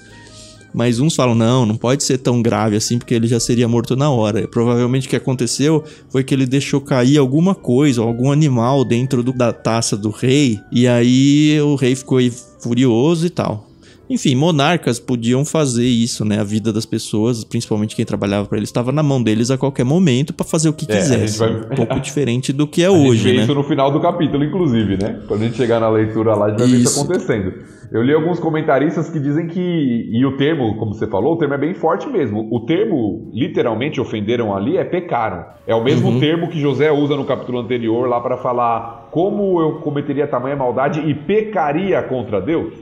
Mas 0.74 1.00
uns 1.00 1.16
falam, 1.16 1.36
não, 1.36 1.66
não 1.66 1.76
pode 1.76 2.04
ser 2.04 2.18
tão 2.18 2.42
grave 2.42 2.76
assim, 2.76 2.98
porque 2.98 3.14
ele 3.14 3.28
já 3.28 3.40
seria 3.40 3.68
morto 3.68 3.96
na 3.96 4.10
hora. 4.10 4.48
Provavelmente 4.48 5.08
o 5.08 5.10
que 5.10 5.16
aconteceu 5.16 5.84
foi 6.10 6.24
que 6.24 6.34
ele 6.34 6.46
deixou 6.46 6.82
cair 6.82 7.18
alguma 7.18 7.54
coisa, 7.54 8.02
algum 8.02 8.32
animal 8.32 8.84
dentro 8.84 9.22
do- 9.24 9.34
da 9.34 9.54
taça 9.54 9.96
do 9.96 10.10
rei, 10.10 10.60
e 10.72 10.88
aí 10.88 11.60
o 11.62 11.76
rei 11.76 11.96
ficou 11.96 12.20
furioso 12.60 13.26
e 13.26 13.30
tal. 13.30 13.70
Enfim, 14.10 14.36
monarcas 14.36 15.00
podiam 15.00 15.46
fazer 15.46 15.86
isso, 15.88 16.26
né? 16.26 16.40
A 16.40 16.44
vida 16.44 16.74
das 16.74 16.86
pessoas, 16.86 17.44
principalmente 17.44 17.96
quem 17.96 18.04
trabalhava 18.06 18.48
para 18.48 18.58
eles, 18.58 18.70
estava 18.70 18.92
na 18.92 19.02
mão 19.02 19.24
deles 19.24 19.50
a 19.50 19.58
qualquer 19.58 19.86
momento 19.86 20.34
para 20.34 20.46
fazer 20.46 20.68
o 20.70 20.74
que 20.74 20.86
É, 20.90 20.96
gente 20.96 21.02
quisesse. 21.04 21.40
vai- 21.40 21.52
Um 21.72 21.76
pouco 21.76 22.00
diferente 22.02 22.52
do 22.52 22.68
que 22.68 22.84
é 22.84 22.88
a 22.88 22.92
gente 22.92 23.08
hoje, 23.10 23.24
vê 23.24 23.38
né? 23.38 23.44
isso 23.44 23.56
no 23.56 23.64
final 23.64 23.92
do 23.92 24.00
capítulo, 24.02 24.44
inclusive, 24.44 24.98
né? 24.98 25.22
Quando 25.28 25.42
a 25.42 25.46
gente 25.46 25.56
chegar 25.58 25.80
na 25.80 25.90
leitura 25.90 26.36
lá, 26.36 26.48
a 26.48 26.50
gente 26.50 26.60
vai 26.60 26.68
ver 26.68 26.78
isso 26.78 26.90
Isso. 26.92 27.00
acontecendo. 27.02 27.54
Eu 27.92 28.02
li 28.02 28.12
alguns 28.14 28.40
comentaristas 28.40 29.10
que 29.10 29.20
dizem 29.20 29.48
que. 29.48 29.60
E 30.12 30.26
o 30.26 30.36
termo, 30.36 30.76
como 30.78 30.94
você 30.96 31.08
falou, 31.08 31.34
o 31.36 31.38
termo 31.38 31.54
é 31.54 31.58
bem 31.60 31.74
forte 31.76 32.08
mesmo. 32.08 32.48
O 32.52 32.62
termo, 32.66 33.30
literalmente, 33.34 34.02
ofenderam 34.02 34.54
ali 34.56 34.78
é 34.78 34.84
pecaram. 34.84 35.46
É 35.68 35.76
o 35.76 35.84
mesmo 35.84 36.10
Uhum. 36.10 36.20
termo 36.20 36.50
que 36.50 36.60
José 36.60 36.92
usa 36.92 37.16
no 37.16 37.24
capítulo 37.24 37.60
anterior 37.60 38.10
lá 38.10 38.20
para 38.20 38.38
falar 38.38 39.10
como 39.12 39.62
eu 39.62 39.74
cometeria 39.82 40.26
tamanha 40.28 40.56
maldade 40.56 41.02
e 41.02 41.14
pecaria 41.14 42.02
contra 42.02 42.42
Deus. 42.42 42.74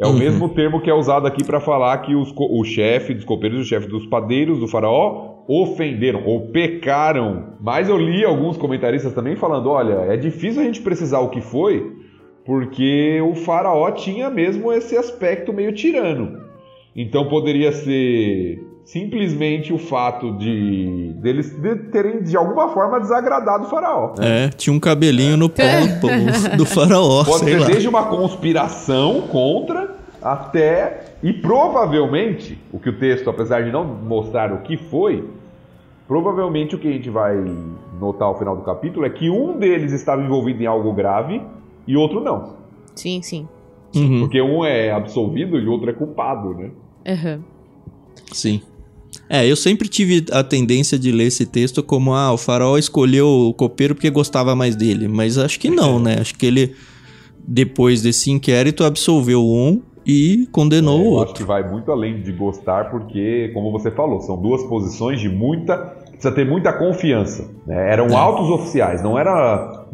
É 0.00 0.06
o 0.06 0.10
Uhum. 0.10 0.18
mesmo 0.18 0.48
termo 0.48 0.80
que 0.80 0.90
é 0.90 0.94
usado 0.94 1.26
aqui 1.26 1.44
para 1.44 1.60
falar 1.60 1.96
que 1.98 2.14
os 2.14 2.32
o 2.36 2.64
chefe 2.64 3.14
dos 3.14 3.24
copeiros, 3.24 3.60
o 3.60 3.64
chefe 3.64 3.86
dos 3.86 4.06
padeiros 4.06 4.58
do 4.58 4.66
faraó 4.66 5.34
ofenderam 5.46 6.24
ou 6.26 6.48
pecaram. 6.48 7.54
Mas 7.60 7.88
eu 7.88 7.96
li 7.96 8.24
alguns 8.24 8.56
comentaristas 8.56 9.12
também 9.12 9.36
falando, 9.36 9.70
olha, 9.70 10.12
é 10.12 10.16
difícil 10.16 10.62
a 10.62 10.64
gente 10.64 10.80
precisar 10.82 11.20
o 11.20 11.28
que 11.30 11.40
foi, 11.40 11.92
porque 12.44 13.20
o 13.20 13.34
faraó 13.34 13.90
tinha 13.92 14.28
mesmo 14.30 14.72
esse 14.72 14.96
aspecto 14.96 15.52
meio 15.52 15.72
tirano. 15.72 16.42
Então 16.96 17.28
poderia 17.28 17.72
ser 17.72 18.60
simplesmente 18.84 19.72
o 19.72 19.78
fato 19.78 20.36
de 20.36 21.12
deles 21.16 21.50
de 21.50 21.74
terem 21.90 22.22
de 22.22 22.36
alguma 22.36 22.68
forma 22.68 23.00
desagradado 23.00 23.64
o 23.64 23.70
faraó. 23.70 24.14
É, 24.18 24.48
tinha 24.50 24.74
um 24.74 24.80
cabelinho 24.80 25.36
no 25.36 25.48
polo 25.48 25.86
do, 26.00 26.56
do 26.58 26.66
faraó, 26.66 27.24
Pode 27.24 27.38
sei 27.40 27.54
ser 27.54 27.60
lá. 27.60 27.66
desde 27.66 27.88
uma 27.88 28.04
conspiração 28.04 29.22
contra 29.22 29.96
até 30.22 31.14
e 31.22 31.32
provavelmente 31.32 32.58
o 32.72 32.78
que 32.78 32.90
o 32.90 32.98
texto, 32.98 33.28
apesar 33.30 33.62
de 33.64 33.72
não 33.72 33.84
mostrar 33.84 34.52
o 34.52 34.58
que 34.58 34.76
foi, 34.76 35.28
provavelmente 36.06 36.74
o 36.74 36.78
que 36.78 36.88
a 36.88 36.92
gente 36.92 37.08
vai 37.08 37.36
notar 37.98 38.28
ao 38.28 38.38
final 38.38 38.54
do 38.54 38.62
capítulo 38.62 39.06
é 39.06 39.10
que 39.10 39.30
um 39.30 39.58
deles 39.58 39.92
estava 39.92 40.22
envolvido 40.22 40.62
em 40.62 40.66
algo 40.66 40.92
grave 40.92 41.40
e 41.86 41.96
outro 41.96 42.20
não, 42.20 42.54
Sim, 42.94 43.20
sim. 43.22 43.48
Uhum, 43.94 44.20
porque 44.20 44.40
um 44.40 44.64
é 44.64 44.90
absolvido 44.90 45.58
e 45.58 45.66
o 45.66 45.70
outro 45.72 45.88
é 45.90 45.92
culpado, 45.92 46.54
né? 46.54 46.70
Aham. 47.06 47.40
sim. 48.32 48.60
É, 49.28 49.46
eu 49.50 49.56
sempre 49.56 49.88
tive 49.88 50.24
a 50.32 50.42
tendência 50.44 50.98
de 50.98 51.10
ler 51.10 51.24
esse 51.28 51.46
texto 51.46 51.82
como, 51.82 52.12
ah, 52.14 52.32
o 52.32 52.36
faraó 52.36 52.76
escolheu 52.76 53.26
o 53.26 53.54
copeiro 53.54 53.94
porque 53.94 54.10
gostava 54.10 54.54
mais 54.54 54.76
dele. 54.76 55.08
Mas 55.08 55.38
acho 55.38 55.58
que 55.58 55.70
não, 55.70 55.98
né? 55.98 56.18
Acho 56.20 56.34
que 56.34 56.44
ele, 56.46 56.74
depois 57.46 58.02
desse 58.02 58.30
inquérito, 58.30 58.84
absolveu 58.84 59.42
um 59.44 59.80
e 60.06 60.46
condenou 60.52 60.98
É, 61.00 61.02
o 61.02 61.06
outro. 61.06 61.24
acho 61.32 61.34
que 61.34 61.42
vai 61.44 61.68
muito 61.68 61.90
além 61.90 62.20
de 62.22 62.30
gostar, 62.32 62.90
porque, 62.90 63.50
como 63.54 63.72
você 63.72 63.90
falou, 63.90 64.20
são 64.20 64.36
duas 64.40 64.62
posições 64.64 65.18
de 65.20 65.28
muita. 65.30 65.76
Precisa 66.10 66.32
ter 66.32 66.46
muita 66.46 66.72
confiança. 66.72 67.50
né? 67.66 67.92
Eram 67.92 68.08
É. 68.08 68.14
altos 68.14 68.48
oficiais, 68.50 69.02
não 69.02 69.18
era 69.18 69.86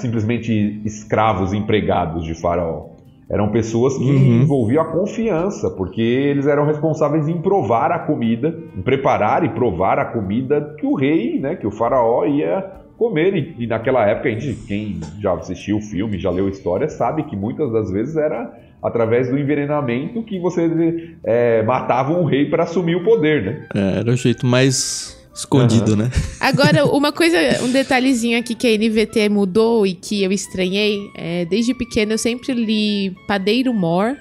simplesmente 0.00 0.80
escravos 0.84 1.52
empregados 1.52 2.24
de 2.24 2.34
Faraó. 2.34 2.86
Eram 3.32 3.48
pessoas 3.48 3.96
que 3.96 4.04
Uhum. 4.04 4.42
envolviam 4.42 4.82
a 4.82 4.84
confiança, 4.84 5.70
porque 5.70 6.02
eles 6.02 6.46
eram 6.46 6.66
responsáveis 6.66 7.26
em 7.26 7.40
provar 7.40 7.90
a 7.90 8.00
comida, 8.00 8.54
em 8.76 8.82
preparar 8.82 9.42
e 9.42 9.48
provar 9.48 9.98
a 9.98 10.04
comida 10.04 10.74
que 10.78 10.84
o 10.84 10.94
rei, 10.94 11.40
né, 11.40 11.56
que 11.56 11.66
o 11.66 11.70
faraó 11.70 12.26
ia 12.26 12.62
comer. 12.98 13.34
E, 13.34 13.64
e 13.64 13.66
naquela 13.66 14.06
época, 14.06 14.28
a 14.28 14.32
gente, 14.32 14.54
quem 14.66 15.00
já 15.18 15.32
assistiu 15.32 15.78
o 15.78 15.80
filme, 15.80 16.18
já 16.18 16.30
leu 16.30 16.46
a 16.46 16.50
história, 16.50 16.88
sabe 16.90 17.22
que 17.22 17.34
muitas 17.34 17.72
das 17.72 17.90
vezes 17.90 18.16
era 18.16 18.52
através 18.82 19.30
do 19.30 19.38
envenenamento 19.38 20.22
que 20.24 20.38
você 20.38 21.14
é, 21.24 21.62
matava 21.62 22.12
um 22.12 22.24
rei 22.24 22.50
para 22.50 22.64
assumir 22.64 22.96
o 22.96 23.04
poder, 23.04 23.42
né? 23.44 23.66
É, 23.74 24.00
era 24.00 24.10
o 24.10 24.16
jeito 24.16 24.44
mais 24.44 25.21
escondido, 25.34 25.96
né? 25.96 26.10
Agora, 26.40 26.84
uma 26.94 27.12
coisa, 27.12 27.38
um 27.62 27.70
detalhezinho 27.70 28.38
aqui 28.38 28.54
que 28.54 28.66
a 28.66 28.76
NVT 28.76 29.28
mudou 29.28 29.86
e 29.86 29.94
que 29.94 30.22
eu 30.22 30.30
estranhei, 30.32 31.10
é, 31.16 31.44
desde 31.44 31.74
pequeno 31.74 32.12
eu 32.12 32.18
sempre 32.18 32.52
li 32.52 33.14
Padeiro 33.26 33.72
Mor 33.72 34.16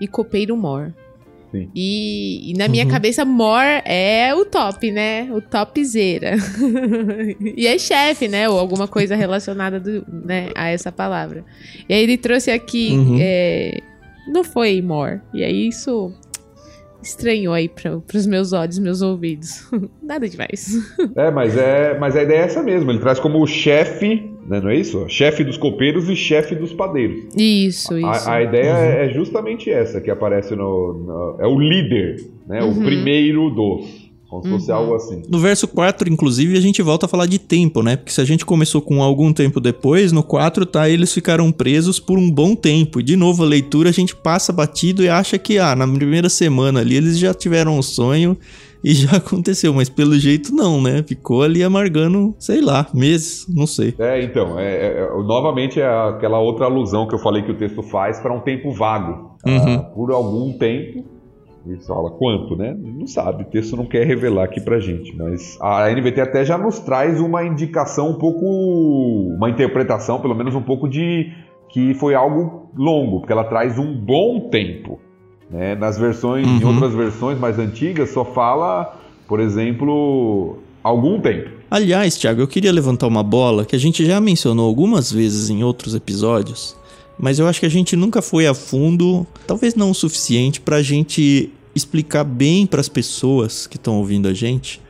e 0.00 0.06
Copeiro 0.08 0.56
Mor. 0.56 0.92
Sim. 1.52 1.70
E, 1.74 2.50
e 2.50 2.54
na 2.54 2.66
minha 2.66 2.84
Uhum. 2.84 2.90
cabeça, 2.90 3.24
Mor 3.24 3.62
é 3.84 4.34
o 4.34 4.44
top, 4.44 4.90
né? 4.90 5.28
O 5.32 5.40
topzera. 5.40 6.34
e 7.56 7.66
é 7.66 7.78
chefe, 7.78 8.26
né? 8.26 8.48
Ou 8.48 8.58
alguma 8.58 8.88
coisa 8.88 9.14
relacionada 9.14 9.78
do- 9.78 10.04
né, 10.08 10.50
a 10.56 10.68
essa 10.70 10.90
palavra. 10.90 11.44
E 11.88 11.94
aí 11.94 12.02
ele 12.02 12.16
trouxe 12.18 12.50
aqui. 12.50 12.90
Uhum. 12.92 13.18
é, 13.20 13.78
não 14.26 14.42
foi 14.42 14.80
Mor. 14.82 15.20
E 15.32 15.44
aí 15.44 15.68
isso 15.68 16.12
estranhou 17.04 17.52
aí 17.54 17.68
para 17.68 18.00
os 18.14 18.26
meus 18.26 18.52
olhos, 18.52 18.78
meus 18.78 19.02
ouvidos. 19.02 19.68
Nada 20.02 20.28
demais. 20.28 20.74
É, 21.16 21.30
mas 21.30 21.56
é, 21.56 21.96
mas 21.98 22.16
a 22.16 22.22
ideia 22.22 22.38
é 22.40 22.44
essa 22.44 22.62
mesmo. 22.62 22.90
Ele 22.90 22.98
traz 22.98 23.18
como 23.20 23.46
chefe, 23.46 24.30
né, 24.46 24.60
não 24.60 24.68
é 24.70 24.76
isso? 24.76 25.04
Chefe 25.08 25.44
dos 25.44 25.56
copeiros 25.56 26.08
e 26.08 26.16
chefe 26.16 26.54
dos 26.54 26.72
padeiros. 26.72 27.24
Isso, 27.36 27.96
isso. 27.98 28.06
A, 28.28 28.34
a 28.36 28.42
ideia 28.42 28.70
é 29.04 29.08
justamente 29.10 29.70
essa 29.70 30.00
que 30.00 30.10
aparece 30.10 30.54
no, 30.56 30.94
no- 30.94 31.36
é 31.40 31.46
o 31.46 31.58
líder, 31.58 32.16
né? 32.46 32.62
O 32.62 32.68
Uhum. 32.68 32.82
primeiro 32.84 33.50
dos, 33.50 34.03
como 34.28 34.42
se 34.42 34.50
fosse 34.50 34.70
Uhum. 34.70 34.76
algo 34.76 34.94
assim. 34.94 35.22
No 35.28 35.38
verso 35.38 35.68
4, 35.68 36.12
inclusive, 36.12 36.56
a 36.56 36.60
gente 36.60 36.82
volta 36.82 37.06
a 37.06 37.08
falar 37.08 37.26
de 37.26 37.38
tempo, 37.38 37.82
né? 37.82 37.96
Porque 37.96 38.12
se 38.12 38.20
a 38.20 38.24
gente 38.24 38.44
começou 38.44 38.80
com 38.82 39.02
algum 39.02 39.32
tempo 39.32 39.60
depois, 39.60 40.10
no 40.12 40.22
4 40.22 40.66
tá, 40.66 40.88
eles 40.88 41.12
ficaram 41.12 41.50
presos 41.52 42.00
por 42.00 42.18
um 42.18 42.30
bom 42.30 42.54
tempo. 42.54 43.00
E 43.00 43.02
de 43.02 43.16
novo, 43.16 43.42
a 43.42 43.46
leitura 43.46 43.90
a 43.90 43.92
gente 43.92 44.14
passa 44.16 44.52
batido 44.52 45.02
e 45.02 45.08
acha 45.08 45.38
que, 45.38 45.58
ah, 45.58 45.76
na 45.76 45.86
primeira 45.86 46.28
semana 46.28 46.80
ali 46.80 46.96
eles 46.96 47.18
já 47.18 47.32
tiveram 47.34 47.78
um 47.78 47.82
sonho 47.82 48.36
e 48.82 48.92
já 48.94 49.16
aconteceu. 49.16 49.72
Mas 49.72 49.88
pelo 49.88 50.18
jeito 50.18 50.54
não, 50.54 50.80
né? 50.82 51.02
Ficou 51.06 51.42
ali 51.42 51.62
amargando, 51.62 52.34
sei 52.38 52.60
lá, 52.60 52.86
meses, 52.92 53.46
não 53.48 53.66
sei. 53.66 53.94
É, 53.98 54.22
então, 54.22 54.58
é, 54.58 54.64
é- 54.64 55.08
é- 55.10 55.22
novamente 55.22 55.80
é 55.80 55.86
aquela 55.86 56.38
outra 56.40 56.64
alusão 56.66 57.06
que 57.06 57.14
eu 57.14 57.18
falei 57.18 57.42
que 57.42 57.50
o 57.50 57.56
texto 57.58 57.82
faz 57.82 58.18
para 58.20 58.34
um 58.34 58.40
tempo 58.40 58.72
vago. 58.72 59.34
Uhum. 59.46 59.74
Ah, 59.74 59.78
por 59.78 60.10
algum 60.10 60.52
tempo, 60.58 61.04
e 61.66 61.76
fala 61.86 62.10
quanto, 62.10 62.54
né? 62.56 62.76
Não 62.78 63.06
sabe, 63.06 63.42
o 63.42 63.46
texto 63.46 63.76
não 63.76 63.86
quer 63.86 64.06
revelar 64.06 64.44
aqui 64.44 64.60
pra 64.60 64.78
gente, 64.78 65.16
mas 65.16 65.56
a 65.60 65.88
NVT 65.90 66.20
até 66.20 66.44
já 66.44 66.58
nos 66.58 66.78
traz 66.80 67.20
uma 67.20 67.44
indicação 67.44 68.10
um 68.10 68.14
pouco, 68.18 68.44
uma 69.36 69.48
interpretação, 69.48 70.20
pelo 70.20 70.34
menos 70.34 70.54
um 70.54 70.62
pouco 70.62 70.88
de 70.88 71.32
que 71.70 71.94
foi 71.94 72.14
algo 72.14 72.68
longo, 72.76 73.20
porque 73.20 73.32
ela 73.32 73.44
traz 73.44 73.78
um 73.78 73.94
bom 73.96 74.48
tempo. 74.50 75.00
Né? 75.50 75.74
Nas 75.74 75.98
versões, 75.98 76.46
em 76.46 76.62
Uhum. 76.64 76.72
outras 76.74 76.94
versões 76.94 77.38
mais 77.38 77.58
antigas, 77.58 78.10
só 78.10 78.24
fala, 78.24 78.96
por 79.26 79.40
exemplo, 79.40 80.58
algum 80.82 81.20
tempo. 81.20 81.50
Aliás, 81.70 82.16
Thiago, 82.16 82.40
eu 82.40 82.46
queria 82.48 82.72
levantar 82.72 83.06
uma 83.06 83.22
bola 83.22 83.64
que 83.64 83.74
a 83.74 83.78
gente 83.78 84.04
já 84.04 84.20
mencionou 84.20 84.66
algumas 84.68 85.10
vezes 85.12 85.50
em 85.50 85.64
outros 85.64 85.94
episódios, 85.94 86.76
mas 87.18 87.38
eu 87.38 87.46
acho 87.46 87.60
que 87.60 87.66
a 87.66 87.70
gente 87.70 87.96
nunca 87.96 88.20
foi 88.20 88.46
a 88.46 88.54
fundo, 88.54 89.26
talvez 89.46 89.74
não 89.74 89.90
o 89.90 89.94
suficiente, 89.94 90.60
pra 90.60 90.82
gente 90.82 91.50
explicar 91.74 92.24
bem 92.24 92.66
pras 92.66 92.88
pessoas 92.88 93.66
que 93.66 93.76
estão 93.76 93.96
ouvindo 93.96 94.28
a 94.28 94.34
gente 94.34 94.80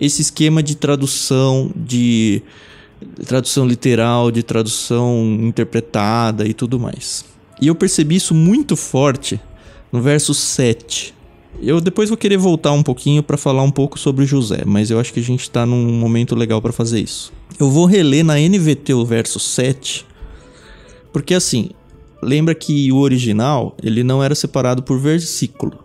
esse 0.00 0.22
esquema 0.22 0.62
de 0.62 0.74
tradução, 0.76 1.70
de 1.76 2.42
tradução 3.26 3.66
literal, 3.66 4.30
de 4.30 4.42
tradução 4.42 5.38
interpretada 5.42 6.46
e 6.46 6.54
tudo 6.54 6.80
mais. 6.80 7.24
E 7.60 7.66
eu 7.66 7.74
percebi 7.74 8.16
isso 8.16 8.34
muito 8.34 8.76
forte 8.76 9.38
no 9.92 10.00
verso 10.00 10.32
7. 10.32 11.14
Eu 11.60 11.80
depois 11.80 12.08
vou 12.08 12.16
querer 12.16 12.38
voltar 12.38 12.72
um 12.72 12.82
pouquinho 12.82 13.22
para 13.22 13.36
falar 13.36 13.62
um 13.62 13.70
pouco 13.70 13.98
sobre 13.98 14.24
José, 14.24 14.62
mas 14.64 14.90
eu 14.90 14.98
acho 14.98 15.12
que 15.12 15.20
a 15.20 15.22
gente 15.22 15.50
tá 15.50 15.66
num 15.66 15.92
momento 15.92 16.34
legal 16.34 16.62
para 16.62 16.72
fazer 16.72 17.00
isso. 17.00 17.32
Eu 17.58 17.70
vou 17.70 17.84
reler 17.84 18.24
na 18.24 18.36
NVT 18.36 18.94
o 18.94 19.04
verso 19.04 19.38
7, 19.38 20.06
porque 21.12 21.34
assim, 21.34 21.70
lembra 22.22 22.54
que 22.54 22.90
o 22.92 22.98
original, 22.98 23.76
ele 23.82 24.02
não 24.02 24.22
era 24.22 24.34
separado 24.34 24.82
por 24.82 24.98
versículo. 24.98 25.84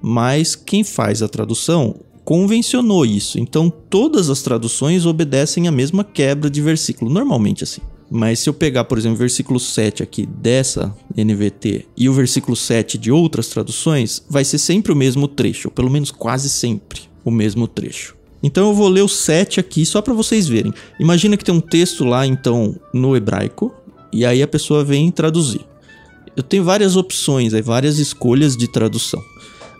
Mas 0.00 0.54
quem 0.54 0.84
faz 0.84 1.22
a 1.22 1.28
tradução 1.28 1.96
convencionou 2.24 3.06
isso. 3.06 3.38
Então 3.38 3.70
todas 3.70 4.28
as 4.28 4.42
traduções 4.42 5.06
obedecem 5.06 5.68
a 5.68 5.72
mesma 5.72 6.04
quebra 6.04 6.50
de 6.50 6.60
versículo, 6.60 7.10
normalmente 7.10 7.64
assim. 7.64 7.80
Mas 8.10 8.40
se 8.40 8.48
eu 8.48 8.54
pegar, 8.54 8.84
por 8.84 8.98
exemplo, 8.98 9.16
o 9.16 9.18
versículo 9.18 9.58
7 9.58 10.02
aqui 10.02 10.26
dessa 10.26 10.94
NVT 11.16 11.86
e 11.96 12.08
o 12.08 12.12
versículo 12.12 12.56
7 12.56 12.98
de 12.98 13.10
outras 13.10 13.48
traduções, 13.48 14.24
vai 14.28 14.44
ser 14.44 14.58
sempre 14.58 14.92
o 14.92 14.96
mesmo 14.96 15.26
trecho, 15.26 15.68
ou 15.68 15.72
pelo 15.72 15.90
menos 15.90 16.10
quase 16.10 16.48
sempre 16.48 17.00
o 17.24 17.30
mesmo 17.30 17.66
trecho. 17.66 18.16
Então 18.42 18.68
eu 18.68 18.74
vou 18.74 18.88
ler 18.88 19.02
o 19.02 19.08
7 19.08 19.58
aqui 19.58 19.84
só 19.84 20.00
para 20.00 20.14
vocês 20.14 20.46
verem. 20.46 20.72
Imagina 21.00 21.36
que 21.36 21.44
tem 21.44 21.54
um 21.54 21.60
texto 21.60 22.04
lá 22.04 22.26
então 22.26 22.76
no 22.92 23.16
hebraico 23.16 23.74
e 24.16 24.24
aí 24.24 24.42
a 24.42 24.48
pessoa 24.48 24.82
vem 24.82 25.10
traduzir. 25.10 25.60
Eu 26.34 26.42
tenho 26.42 26.64
várias 26.64 26.96
opções, 26.96 27.52
aí 27.52 27.60
várias 27.60 27.98
escolhas 27.98 28.56
de 28.56 28.66
tradução. 28.66 29.22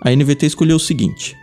A 0.02 0.10
NVT 0.10 0.46
escolheu 0.46 0.76
o 0.76 0.80
seguinte: 0.80 1.34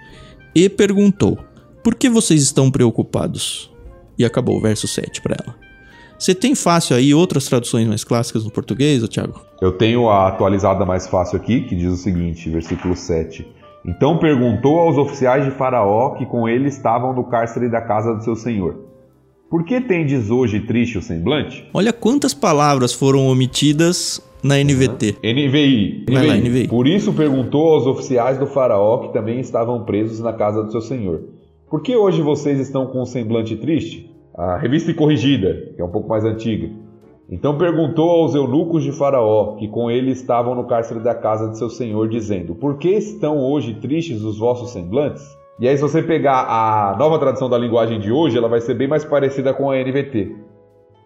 E 0.56 0.70
perguntou: 0.70 1.38
Por 1.84 1.96
que 1.96 2.08
vocês 2.08 2.42
estão 2.42 2.70
preocupados? 2.70 3.72
E 4.18 4.24
acabou 4.24 4.58
o 4.58 4.62
verso 4.62 4.88
7 4.88 5.22
para 5.22 5.36
ela. 5.44 5.56
Você 6.20 6.36
tem 6.36 6.54
fácil 6.54 6.96
aí 6.96 7.14
outras 7.14 7.46
traduções 7.48 7.88
mais 7.88 8.04
clássicas 8.04 8.44
no 8.44 8.52
português, 8.52 9.04
ô 9.04 9.08
Thiago? 9.08 9.42
Eu 9.60 9.72
tenho 9.72 10.08
a 10.08 10.28
atualizada 10.28 10.86
mais 10.86 11.08
fácil 11.08 11.38
aqui, 11.38 11.62
que 11.62 11.76
diz 11.76 11.92
o 11.92 11.98
seguinte, 11.98 12.50
versículo 12.50 12.96
7. 12.96 13.46
Então 13.84 14.18
perguntou 14.18 14.80
aos 14.80 14.98
oficiais 14.98 15.44
de 15.44 15.52
Faraó 15.52 16.12
que 16.12 16.26
com 16.26 16.48
ele 16.48 16.70
estavam 16.70 17.12
no 17.12 17.24
cárcere 17.24 17.70
da 17.70 17.82
casa 17.82 18.14
do 18.14 18.24
seu 18.24 18.36
senhor: 18.36 18.93
Por 19.54 19.64
que 19.64 19.80
tendes 19.80 20.32
hoje 20.32 20.62
triste 20.62 20.98
o 20.98 21.02
semblante? 21.04 21.70
Olha 21.72 21.94
quantas 21.94 22.34
palavras 22.34 22.92
foram 22.92 23.28
omitidas 23.28 24.20
na 24.44 24.56
NVT. 24.56 25.18
NVI, 25.24 26.06
Vai 26.12 26.26
lá, 26.26 26.36
NVI. 26.38 26.68
Por 26.68 26.88
isso 26.88 27.14
perguntou 27.14 27.76
aos 27.76 27.86
oficiais 27.86 28.40
do 28.40 28.48
Faraó 28.48 28.98
que 28.98 29.14
também 29.14 29.40
estavam 29.40 29.86
presos 29.86 30.20
na 30.22 30.34
casa 30.34 30.64
do 30.64 30.72
seu 30.72 30.82
senhor: 30.82 31.26
Por 31.70 31.84
que 31.84 31.96
hoje 31.96 32.20
vocês 32.20 32.60
estão 32.60 32.88
com 32.88 33.04
um 33.04 33.06
semblante 33.06 33.56
triste? 33.56 34.10
A 34.36 34.58
revista 34.58 34.92
corrigida, 34.92 35.72
que 35.76 35.80
é 35.80 35.86
um 35.86 35.92
pouco 35.92 36.10
mais 36.10 36.26
antiga. 36.26 36.72
Então 37.30 37.56
perguntou 37.56 38.10
aos 38.10 38.34
eunucos 38.34 38.84
de 38.84 38.92
Faraó, 38.92 39.56
que 39.58 39.68
com 39.68 39.92
ele 39.92 40.10
estavam 40.10 40.56
no 40.56 40.66
cárcere 40.66 41.00
da 41.00 41.14
casa 41.14 41.50
de 41.50 41.60
seu 41.60 41.70
senhor, 41.70 42.10
dizendo: 42.10 42.56
Por 42.56 42.80
que 42.80 42.90
estão 42.90 43.38
hoje 43.38 43.76
tristes 43.76 44.24
os 44.24 44.40
vossos 44.40 44.72
semblantes? 44.72 45.22
E 45.60 45.68
aí, 45.68 45.76
se 45.76 45.84
você 45.84 46.02
pegar 46.02 46.46
a 46.48 46.96
nova 46.98 47.20
tradução 47.20 47.48
da 47.48 47.58
linguagem 47.58 48.00
de 48.00 48.12
hoje, 48.12 48.38
ela 48.38 48.50
vai 48.50 48.60
ser 48.60 48.74
bem 48.74 48.88
mais 48.88 49.06
parecida 49.06 49.54
com 49.54 49.70
a 49.70 49.76
NVT, 49.76 50.36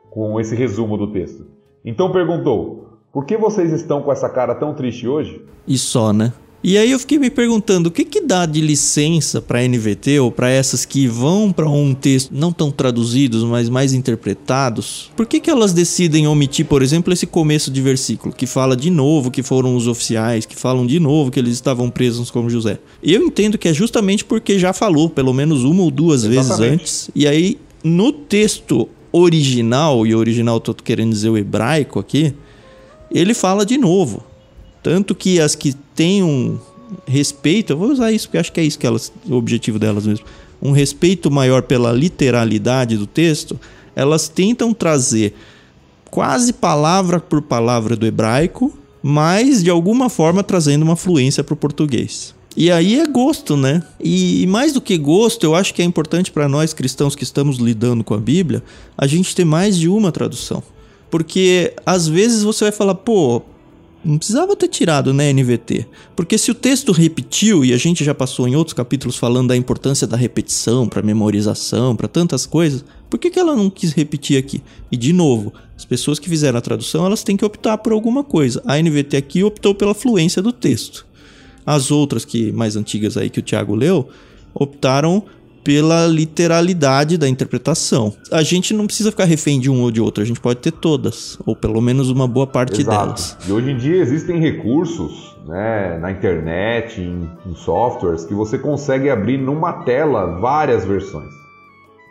com 0.10 0.39
esse 0.39 0.56
resumo 0.56 0.98
do 0.98 1.12
texto. 1.12 1.46
Então 1.84 2.12
perguntou: 2.12 3.00
Por 3.12 3.25
que 3.25 3.38
vocês 3.38 3.72
estão 3.72 4.01
com 4.01 4.12
essa 4.12 4.30
cara 4.30 4.56
tão 4.56 4.74
triste 4.74 5.08
hoje? 5.08 5.46
E 5.68 5.77
só, 5.77 6.13
né? 6.13 6.32
E 6.64 6.78
aí 6.78 6.92
eu 6.92 7.00
fiquei 7.00 7.20
me 7.20 7.30
perguntando 7.30 7.88
o 7.88 7.92
que 7.92 8.04
que 8.04 8.22
dá 8.22 8.46
de 8.46 8.60
licença 8.60 9.42
para 9.42 9.66
NVT 9.66 10.20
ou 10.20 10.32
para 10.32 10.50
essas 10.50 10.86
que 10.86 11.08
vão 11.08 11.52
para 11.52 11.70
um 11.70 11.94
texto 11.94 12.32
não 12.32 12.52
tão 12.52 12.72
traduzidos, 12.72 13.44
mas 13.44 13.70
mais 13.70 13.94
interpretados? 13.94 15.12
Por 15.16 15.26
que 15.26 15.40
que 15.40 15.50
elas 15.50 15.72
decidem 15.72 16.28
omitir, 16.28 16.66
por 16.66 16.82
exemplo, 16.82 17.14
esse 17.14 17.28
começo 17.28 17.70
de 17.70 17.82
versículo 17.82 18.34
que 18.34 18.48
fala 18.48 18.76
de 18.76 18.90
novo 18.90 19.30
que 19.30 19.44
foram 19.44 19.76
os 19.76 19.88
oficiais, 19.88 20.46
que 20.46 20.56
falam 20.56 20.86
de 20.86 21.00
novo 21.00 21.32
que 21.32 21.40
eles 21.40 21.54
estavam 21.54 21.90
presos 21.90 22.32
como 22.32 22.50
José? 22.50 22.80
Eu 23.04 23.24
entendo 23.24 23.58
que 23.58 23.68
é 23.68 23.74
justamente 23.74 24.26
porque 24.26 24.58
já 24.58 24.74
falou 24.74 25.10
pelo 25.10 25.34
menos 25.34 25.64
uma 25.64 25.84
ou 25.84 25.92
duas 25.92 26.24
vezes 26.24 26.48
Exatamente. 26.48 26.82
antes. 26.82 27.10
E 27.16 27.28
aí 27.28 27.58
no 27.84 28.12
texto 28.12 28.90
original, 29.12 30.06
e 30.06 30.14
original 30.14 30.60
tô 30.60 30.74
querendo 30.74 31.12
dizer 31.12 31.30
o 31.30 31.38
hebraico 31.38 32.00
aqui, 32.00 32.34
ele 33.12 33.34
fala 33.34 33.66
de 33.66 33.78
novo. 33.78 34.24
Tanto 34.88 35.13
que 35.13 35.38
as 35.41 35.53
que 35.53 35.74
têm 35.94 36.24
um, 36.24 36.58
respeito, 37.06 37.74
eu 37.74 37.77
vou 37.77 37.91
usar 37.91 38.10
isso 38.10 38.29
porque 38.29 38.38
acho 38.38 38.53
que 38.53 38.62
é 38.62 38.63
isso 38.63 38.79
que 38.79 38.88
elas, 38.88 39.12
o 39.29 39.36
objetivo 39.36 39.77
delas 39.77 40.08
mesmo, 40.08 40.25
um 40.62 40.72
respeito 40.72 41.29
maior 41.29 41.62
pela 41.62 41.91
literalidade 41.91 42.96
do 42.96 43.06
texto, 43.06 43.60
elas 43.94 44.29
tentam 44.29 44.74
trazer 44.74 45.36
quase 46.10 46.53
palavra 46.53 47.20
por 47.20 47.41
palavra 47.41 47.98
do 47.98 48.06
hebraico, 48.06 48.79
mas 49.03 49.62
de 49.62 49.70
alguma 49.70 50.08
forma 50.08 50.41
trazendo 50.41 50.84
uma 50.84 50.96
fluência 50.96 51.44
para 51.44 51.53
o 51.53 51.58
português. 51.58 52.34
E 52.56 52.72
aí 52.72 52.98
é 52.98 53.06
gosto, 53.06 53.58
né? 53.58 53.84
E 54.01 54.48
mais 54.48 54.72
do 54.72 54.79
que 54.79 54.98
gosto, 54.98 55.44
eu 55.44 55.53
acho 55.53 55.74
que 55.74 55.82
é 55.82 55.86
importante 55.86 56.32
para 56.32 56.48
nós 56.48 56.74
cristãos 56.74 57.13
que 57.13 57.25
estamos 57.25 57.58
lidando 57.58 58.06
com 58.06 58.13
a 58.13 58.20
Bíblia, 58.20 58.63
a 58.98 59.06
gente 59.06 59.36
ter 59.36 59.44
mais 59.44 59.77
de 59.77 59.89
uma 59.89 60.13
tradução. 60.13 60.63
Porque 61.12 61.74
às 61.86 62.08
vezes 62.08 62.41
você 62.41 62.63
vai 62.63 62.72
falar, 62.72 62.96
pô, 62.96 63.44
não 64.04 64.18
precisava 64.18 64.56
ter 64.56 64.68
tirado, 64.68 65.13
né, 65.13 65.34
NVT? 65.34 65.86
Porque 66.16 66.38
se 66.38 66.51
o 66.51 66.56
texto 66.56 66.92
repetiu, 66.92 67.66
e 67.66 67.74
a 67.74 67.77
gente 67.77 68.04
já 68.04 68.13
passou 68.13 68.48
em 68.48 68.56
outros 68.56 68.74
capítulos 68.74 69.18
falando 69.18 69.50
da 69.50 69.58
importância 69.58 70.08
da 70.08 70.16
repetição 70.16 70.88
para 70.88 71.01
memorização, 71.01 71.96
para 71.96 72.08
tantas 72.08 72.46
coisas, 72.46 72.86
por 73.10 73.20
que, 73.20 73.30
que 73.30 73.39
ela 73.39 73.56
não 73.56 73.70
quis 73.70 73.94
repetir 73.94 74.38
aqui? 74.38 74.62
E 74.92 74.98
de 74.98 75.12
novo, 75.12 75.54
as 75.75 75.86
pessoas 75.86 76.20
que 76.20 76.30
fizeram 76.30 76.58
a 76.58 76.62
tradução, 76.62 77.06
elas 77.06 77.24
têm 77.24 77.38
que 77.38 77.46
optar 77.46 77.77
por 77.80 77.94
alguma 77.94 78.24
coisa. 78.24 78.62
A 78.66 78.82
NVT 78.82 79.18
aqui 79.18 79.44
optou 79.44 79.75
pela 79.75 79.94
fluência 79.94 80.42
do 80.42 80.51
texto. 80.51 81.06
As 81.66 81.92
outras 81.92 82.24
que 82.24 82.51
mais 82.51 82.75
antigas 82.75 83.18
aí 83.18 83.30
que 83.30 83.39
o 83.39 83.44
Tiago 83.44 83.75
leu, 83.75 84.10
optaram 84.54 85.24
pela 85.68 86.08
literalidade 86.08 87.18
da 87.18 87.28
interpretação. 87.28 88.14
A 88.32 88.42
gente 88.42 88.74
não 88.74 88.86
precisa 88.86 89.12
ficar 89.12 89.26
refém 89.26 89.60
de 89.60 89.70
um 89.70 89.82
ou 89.82 89.92
de 89.92 90.00
outro, 90.00 90.24
a 90.24 90.26
gente 90.26 90.40
pode 90.40 90.62
ter 90.62 90.72
todas, 90.72 91.38
ou 91.46 91.58
pelo 91.58 91.82
menos 91.82 92.10
uma 92.10 92.26
boa 92.26 92.48
parte 92.48 92.80
Exato. 92.80 92.98
delas. 92.98 93.38
E 93.46 93.52
hoje 93.52 93.72
em 93.72 93.76
dia 93.76 93.98
existem 93.98 94.40
recursos 94.40 95.36
né, 95.46 95.98
na 96.00 96.10
internet, 96.10 97.02
em, 97.02 97.30
em 97.46 97.54
softwares, 97.54 98.24
que 98.24 98.34
você 98.34 98.58
consegue 98.58 99.10
abrir 99.10 99.38
numa 99.38 99.84
tela 99.84 100.40
várias 100.40 100.86
versões. 100.86 101.34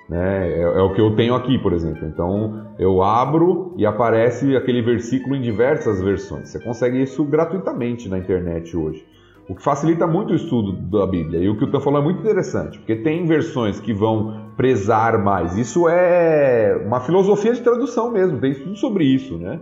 Né? 0.06 0.52
É, 0.52 0.60
é, 0.60 0.82
o 0.82 0.92
que 0.92 1.00
eu 1.00 1.16
tenho 1.16 1.34
aqui, 1.34 1.58
por 1.58 1.72
exemplo. 1.72 2.06
Então 2.06 2.62
eu 2.78 3.02
abro 3.02 3.72
e 3.78 3.86
aparece 3.86 4.54
aquele 4.54 4.82
versículo 4.82 5.34
em 5.34 5.40
diversas 5.40 5.98
versões. 6.02 6.50
Você 6.50 6.60
consegue 6.60 7.02
isso 7.02 7.24
gratuitamente 7.24 8.06
na 8.06 8.18
internet 8.18 8.76
hoje. 8.76 9.02
O 9.48 9.54
que 9.54 9.62
facilita 9.62 10.06
muito 10.06 10.32
o 10.32 10.34
estudo 10.34 10.72
da 10.72 11.06
Bíblia. 11.06 11.40
E 11.40 11.48
o 11.48 11.56
que 11.56 11.64
o 11.64 11.70
Tan 11.70 11.80
falou 11.80 12.00
é 12.00 12.04
muito 12.04 12.20
interessante, 12.20 12.78
porque 12.78 12.96
tem 12.96 13.24
versões 13.24 13.78
que 13.78 13.92
vão 13.92 14.50
prezar 14.56 15.22
mais. 15.22 15.56
Isso 15.56 15.88
é 15.88 16.82
uma 16.84 17.00
filosofia 17.00 17.52
de 17.52 17.60
tradução 17.60 18.10
mesmo, 18.10 18.40
tem 18.40 18.50
estudo 18.50 18.76
sobre 18.76 19.04
isso, 19.04 19.38
né? 19.38 19.60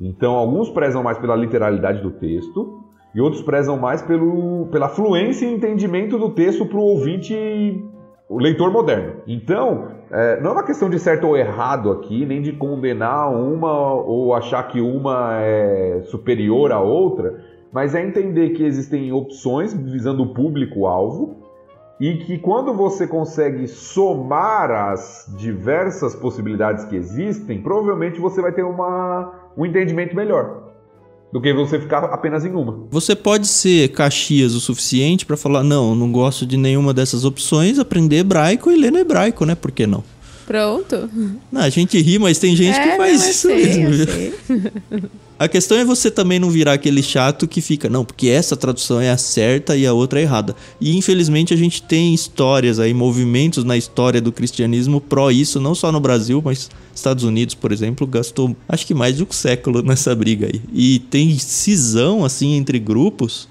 Então, 0.00 0.34
alguns 0.34 0.70
prezam 0.70 1.02
mais 1.02 1.18
pela 1.18 1.34
literalidade 1.34 2.00
do 2.00 2.12
texto 2.12 2.84
e 3.12 3.20
outros 3.20 3.42
prezam 3.42 3.76
mais 3.76 4.00
pelo, 4.02 4.66
pela 4.70 4.88
fluência 4.88 5.44
e 5.44 5.52
entendimento 5.52 6.16
do 6.16 6.30
texto 6.30 6.64
para 6.64 6.78
o 6.78 6.82
ouvinte, 6.82 7.34
o 8.28 8.38
leitor 8.38 8.70
moderno. 8.70 9.14
Então, 9.26 9.88
é, 10.10 10.40
não 10.40 10.50
é 10.50 10.52
uma 10.52 10.62
questão 10.62 10.88
de 10.88 10.98
certo 11.00 11.26
ou 11.26 11.36
errado 11.36 11.90
aqui, 11.90 12.24
nem 12.24 12.40
de 12.40 12.52
condenar 12.52 13.32
uma 13.34 13.92
ou 13.94 14.32
achar 14.34 14.62
que 14.68 14.80
uma 14.80 15.40
é 15.40 16.02
superior 16.04 16.70
à 16.70 16.80
outra, 16.80 17.44
mas 17.72 17.94
é 17.94 18.02
entender 18.02 18.50
que 18.50 18.64
existem 18.64 19.12
opções 19.12 19.72
visando 19.72 20.22
o 20.22 20.34
público-alvo 20.34 21.48
e 22.00 22.18
que 22.18 22.38
quando 22.38 22.72
você 22.72 23.06
consegue 23.06 23.66
somar 23.66 24.70
as 24.70 25.26
diversas 25.36 26.14
possibilidades 26.14 26.84
que 26.84 26.96
existem, 26.96 27.60
provavelmente 27.60 28.20
você 28.20 28.40
vai 28.40 28.52
ter 28.52 28.62
uma, 28.62 29.50
um 29.56 29.66
entendimento 29.66 30.14
melhor 30.14 30.68
do 31.32 31.40
que 31.40 31.52
você 31.52 31.78
ficar 31.78 32.04
apenas 32.04 32.44
em 32.44 32.54
uma. 32.54 32.86
Você 32.90 33.14
pode 33.14 33.46
ser 33.48 33.88
Caxias 33.88 34.54
o 34.54 34.60
suficiente 34.60 35.26
para 35.26 35.36
falar: 35.36 35.62
não, 35.62 35.94
não 35.94 36.10
gosto 36.10 36.46
de 36.46 36.56
nenhuma 36.56 36.94
dessas 36.94 37.24
opções, 37.24 37.78
aprender 37.78 38.18
hebraico 38.18 38.70
e 38.70 38.76
ler 38.76 38.92
no 38.92 38.98
hebraico, 38.98 39.44
né? 39.44 39.54
Por 39.54 39.70
que 39.70 39.86
não? 39.86 40.02
Pronto. 40.48 41.10
Não, 41.52 41.60
a 41.60 41.68
gente 41.68 42.00
ri, 42.00 42.18
mas 42.18 42.38
tem 42.38 42.56
gente 42.56 42.74
é, 42.74 42.92
que 42.92 42.96
faz 42.96 43.20
não, 43.20 43.28
isso 43.28 43.48
sei, 43.48 43.84
mesmo. 43.84 44.06
A 45.38 45.46
questão 45.46 45.78
é 45.78 45.84
você 45.84 46.10
também 46.10 46.40
não 46.40 46.50
virar 46.50 46.72
aquele 46.72 47.00
chato 47.00 47.46
que 47.46 47.60
fica, 47.60 47.88
não, 47.88 48.04
porque 48.04 48.26
essa 48.26 48.56
tradução 48.56 49.00
é 49.00 49.08
a 49.08 49.16
certa 49.16 49.76
e 49.76 49.86
a 49.86 49.92
outra 49.92 50.18
é 50.18 50.24
errada. 50.24 50.56
E 50.80 50.96
infelizmente 50.96 51.54
a 51.54 51.56
gente 51.56 51.80
tem 51.80 52.12
histórias 52.12 52.80
aí, 52.80 52.92
movimentos 52.92 53.62
na 53.62 53.76
história 53.76 54.20
do 54.20 54.32
cristianismo 54.32 55.00
pró 55.00 55.30
isso, 55.30 55.60
não 55.60 55.76
só 55.76 55.92
no 55.92 56.00
Brasil, 56.00 56.42
mas 56.44 56.68
Estados 56.92 57.22
Unidos, 57.22 57.54
por 57.54 57.70
exemplo, 57.70 58.04
gastou 58.04 58.56
acho 58.68 58.84
que 58.84 58.94
mais 58.94 59.16
de 59.16 59.22
um 59.22 59.30
século 59.30 59.80
nessa 59.80 60.12
briga 60.12 60.48
aí. 60.52 60.60
E 60.72 60.98
tem 60.98 61.38
cisão 61.38 62.24
assim 62.24 62.54
entre 62.54 62.80
grupos 62.80 63.46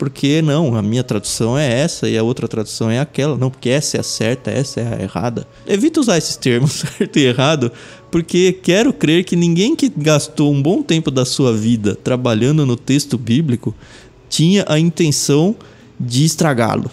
porque 0.00 0.40
não, 0.40 0.74
a 0.76 0.80
minha 0.80 1.04
tradução 1.04 1.58
é 1.58 1.70
essa 1.82 2.08
e 2.08 2.16
a 2.16 2.22
outra 2.22 2.48
tradução 2.48 2.90
é 2.90 2.98
aquela. 2.98 3.36
Não, 3.36 3.50
porque 3.50 3.68
essa 3.68 3.98
é 3.98 4.00
a 4.00 4.02
certa, 4.02 4.50
essa 4.50 4.80
é 4.80 4.94
a 4.94 5.02
errada. 5.02 5.46
Evita 5.66 6.00
usar 6.00 6.16
esses 6.16 6.36
termos 6.36 6.72
certo 6.96 7.18
e 7.18 7.26
errado, 7.26 7.70
porque 8.10 8.50
quero 8.50 8.94
crer 8.94 9.24
que 9.24 9.36
ninguém 9.36 9.76
que 9.76 9.92
gastou 9.94 10.50
um 10.50 10.62
bom 10.62 10.82
tempo 10.82 11.10
da 11.10 11.26
sua 11.26 11.54
vida 11.54 11.94
trabalhando 11.94 12.64
no 12.64 12.76
texto 12.76 13.18
bíblico 13.18 13.74
tinha 14.26 14.64
a 14.66 14.78
intenção 14.78 15.54
de 16.00 16.24
estragá-lo. 16.24 16.90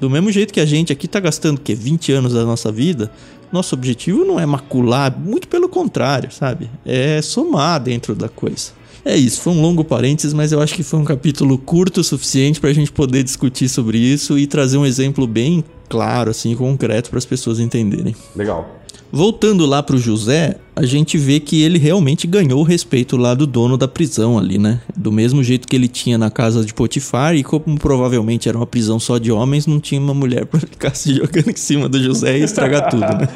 Do 0.00 0.08
mesmo 0.08 0.32
jeito 0.32 0.54
que 0.54 0.60
a 0.60 0.66
gente 0.66 0.94
aqui 0.94 1.04
está 1.04 1.20
gastando 1.20 1.60
que 1.60 1.74
20 1.74 2.12
anos 2.12 2.32
da 2.32 2.46
nossa 2.46 2.72
vida, 2.72 3.12
nosso 3.52 3.74
objetivo 3.74 4.24
não 4.24 4.40
é 4.40 4.46
macular, 4.46 5.14
muito 5.14 5.48
pelo 5.48 5.68
contrário, 5.68 6.32
sabe? 6.32 6.70
É 6.82 7.20
somar 7.20 7.78
dentro 7.78 8.14
da 8.14 8.30
coisa. 8.30 8.72
É 9.06 9.16
isso, 9.16 9.40
foi 9.40 9.52
um 9.52 9.62
longo 9.62 9.84
parênteses, 9.84 10.34
mas 10.34 10.50
eu 10.50 10.60
acho 10.60 10.74
que 10.74 10.82
foi 10.82 10.98
um 10.98 11.04
capítulo 11.04 11.56
curto 11.56 12.00
o 12.00 12.04
suficiente 12.04 12.60
para 12.60 12.70
a 12.70 12.72
gente 12.72 12.90
poder 12.90 13.22
discutir 13.22 13.68
sobre 13.68 13.98
isso 13.98 14.36
e 14.36 14.48
trazer 14.48 14.78
um 14.78 14.84
exemplo 14.84 15.28
bem 15.28 15.62
claro, 15.88 16.28
assim, 16.28 16.56
concreto 16.56 17.08
para 17.08 17.18
as 17.18 17.24
pessoas 17.24 17.60
entenderem. 17.60 18.16
Legal. 18.34 18.68
Voltando 19.12 19.64
lá 19.64 19.80
pro 19.80 19.96
José, 19.96 20.56
a 20.74 20.84
gente 20.84 21.16
vê 21.16 21.38
que 21.38 21.62
ele 21.62 21.78
realmente 21.78 22.26
ganhou 22.26 22.58
o 22.58 22.64
respeito 22.64 23.16
lá 23.16 23.32
do 23.32 23.46
dono 23.46 23.76
da 23.76 23.86
prisão 23.86 24.36
ali, 24.36 24.58
né? 24.58 24.80
Do 24.96 25.12
mesmo 25.12 25.40
jeito 25.40 25.68
que 25.68 25.76
ele 25.76 25.86
tinha 25.86 26.18
na 26.18 26.28
casa 26.28 26.64
de 26.64 26.74
Potifar, 26.74 27.36
e 27.36 27.44
como 27.44 27.78
provavelmente 27.78 28.48
era 28.48 28.58
uma 28.58 28.66
prisão 28.66 28.98
só 28.98 29.18
de 29.18 29.30
homens, 29.30 29.68
não 29.68 29.78
tinha 29.78 30.00
uma 30.00 30.14
mulher 30.14 30.46
pra 30.46 30.58
ficar 30.58 30.96
se 30.96 31.14
jogando 31.14 31.50
em 31.50 31.56
cima 31.56 31.88
do 31.88 32.02
José 32.02 32.38
e 32.38 32.42
estragar 32.42 32.90
tudo, 32.90 33.02
né? 33.02 33.28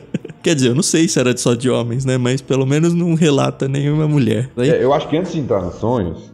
Quer 0.46 0.54
dizer, 0.54 0.68
eu 0.68 0.74
não 0.76 0.82
sei 0.84 1.08
se 1.08 1.18
era 1.18 1.36
só 1.36 1.56
de 1.56 1.68
homens, 1.68 2.04
né? 2.04 2.16
Mas 2.16 2.40
pelo 2.40 2.64
menos 2.64 2.94
não 2.94 3.14
relata 3.14 3.66
nenhuma 3.66 4.06
mulher. 4.06 4.48
É, 4.56 4.80
eu 4.80 4.94
acho 4.94 5.08
que 5.08 5.16
antes 5.16 5.32
de 5.32 5.40
entrar 5.40 5.60
nos 5.60 5.74
sonhos, 5.74 6.32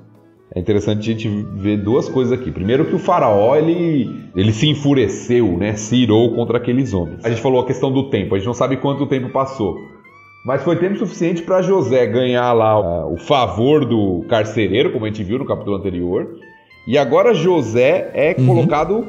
é 0.54 0.60
interessante 0.60 0.98
a 0.98 1.02
gente 1.02 1.30
ver 1.54 1.78
duas 1.78 2.10
coisas 2.10 2.38
aqui. 2.38 2.50
Primeiro 2.50 2.84
que 2.84 2.94
o 2.94 2.98
faraó, 2.98 3.56
ele, 3.56 4.14
ele 4.36 4.52
se 4.52 4.68
enfureceu, 4.68 5.56
né? 5.56 5.76
Se 5.76 5.96
irou 5.96 6.34
contra 6.34 6.58
aqueles 6.58 6.92
homens. 6.92 7.24
A 7.24 7.30
gente 7.30 7.40
falou 7.40 7.62
a 7.62 7.66
questão 7.66 7.90
do 7.90 8.10
tempo, 8.10 8.34
a 8.34 8.38
gente 8.38 8.46
não 8.46 8.52
sabe 8.52 8.76
quanto 8.76 9.06
tempo 9.06 9.30
passou. 9.30 9.78
Mas 10.44 10.62
foi 10.62 10.76
tempo 10.76 10.98
suficiente 10.98 11.40
para 11.40 11.62
José 11.62 12.04
ganhar 12.04 12.52
lá 12.52 13.06
uh, 13.06 13.14
o 13.14 13.16
favor 13.16 13.86
do 13.86 14.26
carcereiro, 14.28 14.92
como 14.92 15.06
a 15.06 15.08
gente 15.08 15.24
viu 15.24 15.38
no 15.38 15.46
capítulo 15.46 15.76
anterior. 15.76 16.28
E 16.86 16.98
agora 16.98 17.32
José 17.32 18.10
é 18.12 18.36
uhum. 18.38 18.46
colocado 18.46 19.06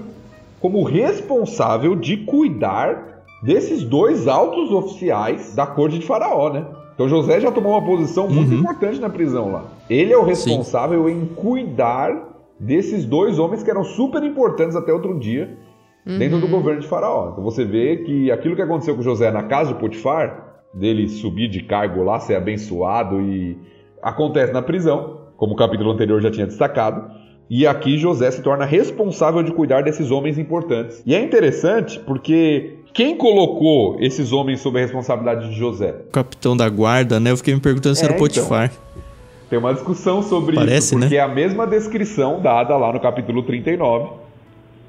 como 0.62 0.82
responsável 0.82 1.94
de 1.94 2.16
cuidar 2.16 3.13
desses 3.44 3.84
dois 3.84 4.28
altos 4.28 4.72
oficiais 4.72 5.54
da 5.54 5.68
corte 5.68 6.00
de 6.00 6.06
Faraó, 6.06 6.50
né? 6.50 6.66
Então 6.94 7.10
José 7.10 7.40
já 7.42 7.52
tomou 7.52 7.74
uma 7.74 7.86
posição 7.86 8.30
muito 8.30 8.54
uhum. 8.54 8.60
importante 8.60 9.00
na 9.00 9.10
prisão 9.10 9.52
lá. 9.52 9.66
Ele 9.90 10.14
é 10.14 10.18
o 10.18 10.24
responsável 10.24 11.08
Sim. 11.08 11.12
em 11.12 11.26
cuidar 11.26 12.30
desses 12.60 13.04
dois 13.04 13.40
homens 13.40 13.62
que 13.62 13.70
eram 13.70 13.84
super 13.84 14.24
importantes 14.24 14.76
até 14.76 14.94
outro 14.94 15.20
dia 15.20 15.58
uhum. 16.06 16.18
dentro 16.18 16.40
do 16.40 16.48
governo 16.48 16.82
de 16.82 16.88
Faraó. 16.88 17.32
Então 17.32 17.44
você 17.44 17.66
vê 17.66 17.98
que 17.98 18.32
aquilo 18.32 18.56
que 18.56 18.62
aconteceu 18.62 18.96
com 18.96 19.02
José 19.02 19.32
na 19.32 19.44
casa 19.44 19.74
de 19.74 19.80
Potifar, 19.80 20.62
dele 20.74 21.10
subir 21.10 21.50
de 21.50 21.64
cargo 21.64 22.04
lá, 22.04 22.20
ser 22.20 22.36
abençoado 22.36 23.20
e 23.22 23.58
acontece 24.02 24.54
na 24.54 24.62
prisão, 24.62 25.22
como 25.36 25.54
o 25.54 25.58
capítulo 25.58 25.92
anterior 25.92 26.22
já 26.22 26.32
tinha 26.32 26.46
destacado. 26.46 27.12
E 27.50 27.68
aqui 27.68 27.98
José 27.98 28.32
se 28.32 28.42
torna 28.42 28.66
responsável 28.66 29.44
de 29.44 29.52
cuidar 29.52 29.84
desses 29.84 30.12
homens 30.12 30.38
importantes. 30.38 31.04
E 31.06 31.14
é 31.14 31.22
interessante 31.22 32.00
porque 32.00 32.80
quem 32.94 33.18
colocou 33.18 33.98
esses 34.00 34.32
homens 34.32 34.62
sob 34.62 34.78
a 34.78 34.82
responsabilidade 34.82 35.50
de 35.50 35.56
José? 35.56 35.96
O 36.08 36.12
capitão 36.12 36.56
da 36.56 36.70
guarda, 36.70 37.20
né? 37.20 37.32
Eu 37.32 37.38
fiquei 37.38 37.56
me 37.56 37.60
perguntando 37.60 37.96
se 37.96 38.04
é, 38.04 38.06
era 38.06 38.18
Potifar. 38.18 38.66
Então, 38.66 39.04
tem 39.50 39.60
uma 39.60 39.74
discussão 39.74 40.22
sobre 40.22 40.56
Parece, 40.56 40.88
isso, 40.88 41.00
porque 41.00 41.16
né? 41.16 41.22
é 41.22 41.22
a 41.22 41.28
mesma 41.28 41.66
descrição 41.66 42.42
dada 42.42 42.78
lá 42.78 42.94
no 42.94 43.00
capítulo 43.00 43.44
39 43.44 44.10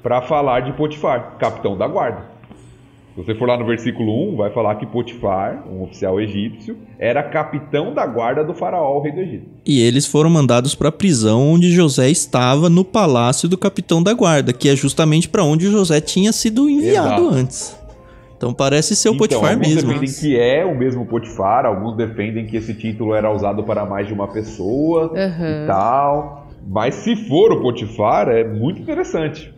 para 0.03 0.21
falar 0.21 0.61
de 0.61 0.71
Potifar, 0.73 1.35
capitão 1.39 1.75
da 1.75 1.87
guarda. 1.87 2.35
Se 3.15 3.23
você 3.23 3.33
for 3.33 3.47
lá 3.47 3.57
no 3.57 3.65
versículo 3.65 4.33
1, 4.33 4.35
vai 4.35 4.51
falar 4.51 4.75
que 4.75 4.85
Potifar, 4.85 5.63
um 5.67 5.83
oficial 5.83 6.19
egípcio, 6.19 6.77
era 6.99 7.23
capitão 7.23 7.93
da 7.93 8.05
guarda 8.05 8.43
do 8.43 8.53
faraó, 8.53 8.97
o 8.97 9.01
rei 9.01 9.13
do 9.13 9.21
Egito. 9.21 9.45
E 9.65 9.81
eles 9.81 10.05
foram 10.05 10.29
mandados 10.29 10.75
para 10.75 10.89
a 10.89 10.91
prisão 10.91 11.53
onde 11.53 11.71
José 11.71 12.09
estava 12.09 12.69
no 12.69 12.83
palácio 12.83 13.47
do 13.47 13.57
capitão 13.57 14.03
da 14.03 14.13
guarda, 14.13 14.51
que 14.51 14.67
é 14.67 14.75
justamente 14.75 15.29
para 15.29 15.43
onde 15.43 15.71
José 15.71 16.01
tinha 16.01 16.33
sido 16.33 16.69
enviado 16.69 17.21
Exato. 17.21 17.29
antes. 17.29 17.84
Então 18.37 18.53
parece 18.53 18.95
ser 18.95 19.09
o 19.09 19.13
então, 19.13 19.19
Potifar 19.19 19.51
alguns 19.51 19.67
mesmo. 19.67 19.91
Alguns 19.91 20.11
defendem 20.11 20.31
que 20.31 20.39
é 20.39 20.65
o 20.65 20.77
mesmo 20.77 21.05
Potifar, 21.05 21.65
alguns 21.65 21.95
defendem 21.95 22.45
que 22.45 22.57
esse 22.57 22.73
título 22.73 23.13
era 23.13 23.31
usado 23.31 23.63
para 23.63 23.85
mais 23.85 24.07
de 24.07 24.13
uma 24.13 24.27
pessoa 24.27 25.11
uhum. 25.11 25.63
e 25.63 25.67
tal. 25.67 26.47
Mas 26.67 26.95
se 26.95 27.15
for 27.15 27.51
o 27.51 27.61
Potifar, 27.61 28.27
é 28.29 28.43
muito 28.43 28.81
interessante. 28.81 29.53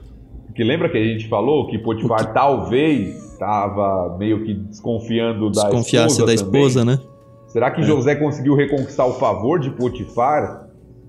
Porque 0.45 0.63
lembra 0.63 0.89
que 0.89 0.97
a 0.97 1.03
gente 1.03 1.27
falou 1.27 1.67
que 1.67 1.77
Potifar 1.77 2.33
talvez 2.33 3.15
estava 3.33 4.15
meio 4.17 4.43
que 4.43 4.53
desconfiando 4.53 5.51
da 5.51 5.63
Desconfiasse 5.63 6.21
esposa 6.21 6.25
da 6.25 6.33
esposa, 6.33 6.79
também? 6.79 6.95
né? 6.97 7.01
Será 7.47 7.71
que 7.71 7.81
José 7.81 8.15
conseguiu 8.15 8.55
reconquistar 8.55 9.05
o 9.05 9.13
favor 9.13 9.59
de 9.59 9.69
Potifar? 9.71 10.66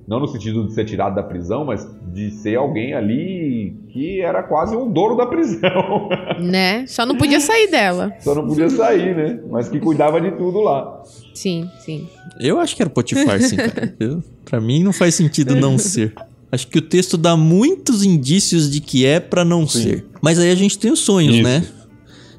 Não 0.08 0.18
no 0.18 0.26
sentido 0.26 0.66
de 0.66 0.72
ser 0.72 0.86
tirado 0.86 1.14
da 1.14 1.22
prisão, 1.22 1.66
mas 1.66 1.86
de 2.14 2.30
ser 2.30 2.56
alguém 2.56 2.94
ali 2.94 3.76
que 3.90 4.22
era 4.22 4.42
quase 4.42 4.74
um 4.74 4.90
dono 4.90 5.14
da 5.16 5.26
prisão. 5.26 6.08
Né? 6.40 6.86
Só 6.86 7.04
não 7.04 7.16
podia 7.16 7.40
sair 7.40 7.68
dela. 7.68 8.12
Só 8.20 8.32
não 8.32 8.46
podia 8.46 8.70
sair, 8.70 9.14
né? 9.14 9.40
Mas 9.50 9.68
que 9.68 9.80
cuidava 9.80 10.20
de 10.20 10.30
tudo 10.30 10.60
lá. 10.60 11.02
Sim, 11.34 11.68
sim. 11.84 12.08
Eu 12.38 12.60
acho 12.60 12.76
que 12.76 12.82
era 12.82 12.88
Potifar, 12.88 13.40
sim, 13.42 13.56
cara. 13.56 13.92
Eu, 13.98 14.22
pra 14.44 14.60
mim 14.60 14.84
não 14.84 14.92
faz 14.92 15.16
sentido 15.16 15.56
não 15.56 15.76
ser. 15.78 16.14
Acho 16.50 16.68
que 16.68 16.78
o 16.78 16.82
texto 16.82 17.16
dá 17.18 17.36
muitos 17.36 18.04
indícios 18.04 18.70
de 18.70 18.80
que 18.80 19.04
é 19.04 19.18
pra 19.20 19.44
não 19.44 19.66
Sim. 19.66 19.82
ser. 19.82 20.06
Mas 20.22 20.38
aí 20.38 20.50
a 20.50 20.54
gente 20.54 20.78
tem 20.78 20.90
os 20.90 21.00
sonhos, 21.00 21.34
Isso. 21.34 21.42
né? 21.44 21.66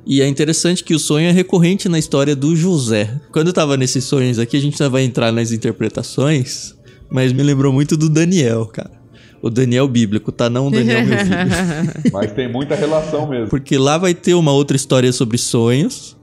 E 0.07 0.21
é 0.21 0.27
interessante 0.27 0.83
que 0.83 0.95
o 0.95 0.99
sonho 0.99 1.27
é 1.27 1.31
recorrente 1.31 1.87
na 1.87 1.99
história 1.99 2.35
do 2.35 2.55
José. 2.55 3.19
Quando 3.31 3.47
eu 3.47 3.53
tava 3.53 3.77
nesses 3.77 4.05
sonhos 4.05 4.39
aqui, 4.39 4.57
a 4.57 4.61
gente 4.61 4.77
já 4.77 4.89
vai 4.89 5.03
entrar 5.03 5.31
nas 5.31 5.51
interpretações, 5.51 6.73
mas 7.11 7.33
me 7.33 7.43
lembrou 7.43 7.73
muito 7.73 7.97
do 7.97 8.09
Daniel, 8.09 8.65
cara. 8.65 8.99
O 9.41 9.49
Daniel 9.49 9.87
bíblico, 9.87 10.31
tá? 10.31 10.49
Não 10.49 10.67
o 10.67 10.71
Daniel 10.71 11.05
meu 11.05 11.17
filho. 11.17 12.11
Mas 12.11 12.33
tem 12.33 12.51
muita 12.51 12.75
relação 12.75 13.25
mesmo. 13.25 13.47
Porque 13.47 13.77
lá 13.77 13.97
vai 13.97 14.13
ter 14.13 14.33
uma 14.33 14.51
outra 14.51 14.75
história 14.75 15.13
sobre 15.13 15.37
sonhos. 15.37 16.17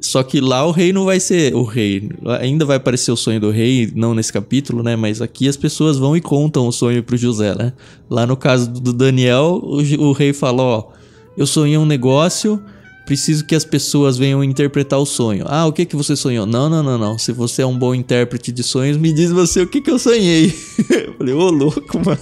Só 0.00 0.22
que 0.22 0.40
lá 0.40 0.64
o 0.64 0.70
rei 0.70 0.92
não 0.92 1.06
vai 1.06 1.18
ser 1.18 1.54
o 1.54 1.64
rei. 1.64 2.10
Ainda 2.40 2.64
vai 2.64 2.76
aparecer 2.76 3.10
o 3.10 3.16
sonho 3.16 3.40
do 3.40 3.50
rei, 3.50 3.90
não 3.94 4.14
nesse 4.14 4.32
capítulo, 4.32 4.82
né? 4.82 4.94
Mas 4.94 5.22
aqui 5.22 5.48
as 5.48 5.56
pessoas 5.56 5.98
vão 5.98 6.16
e 6.16 6.20
contam 6.20 6.68
o 6.68 6.72
sonho 6.72 7.02
pro 7.02 7.16
José, 7.16 7.54
né? 7.54 7.72
Lá 8.08 8.26
no 8.26 8.36
caso 8.36 8.70
do 8.70 8.92
Daniel, 8.92 9.60
o, 9.62 10.12
rei 10.12 10.32
fala: 10.32 10.62
Ó, 10.62 10.92
eu 11.36 11.46
sonhei 11.46 11.78
um 11.78 11.86
negócio, 11.86 12.62
preciso 13.06 13.44
que 13.44 13.54
as 13.54 13.64
pessoas 13.64 14.18
venham 14.18 14.44
interpretar 14.44 14.98
o 14.98 15.06
sonho. 15.06 15.44
Ah, 15.48 15.64
o 15.66 15.72
que 15.72 15.86
que 15.86 15.96
você 15.96 16.16
sonhou? 16.16 16.44
Não, 16.44 16.68
não, 16.68 16.82
não, 16.82 16.98
não. 16.98 17.18
Se 17.18 17.32
você 17.32 17.62
é 17.62 17.66
um 17.66 17.78
bom 17.78 17.94
intérprete 17.94 18.52
de 18.52 18.62
sonhos, 18.62 18.96
me 18.96 19.12
diz 19.12 19.30
você 19.30 19.60
o 19.62 19.66
que 19.66 19.80
que 19.80 19.90
eu 19.90 19.98
sonhei. 19.98 20.50
falei: 21.16 21.32
Ô, 21.32 21.50
louco, 21.50 21.98
mano. 22.04 22.18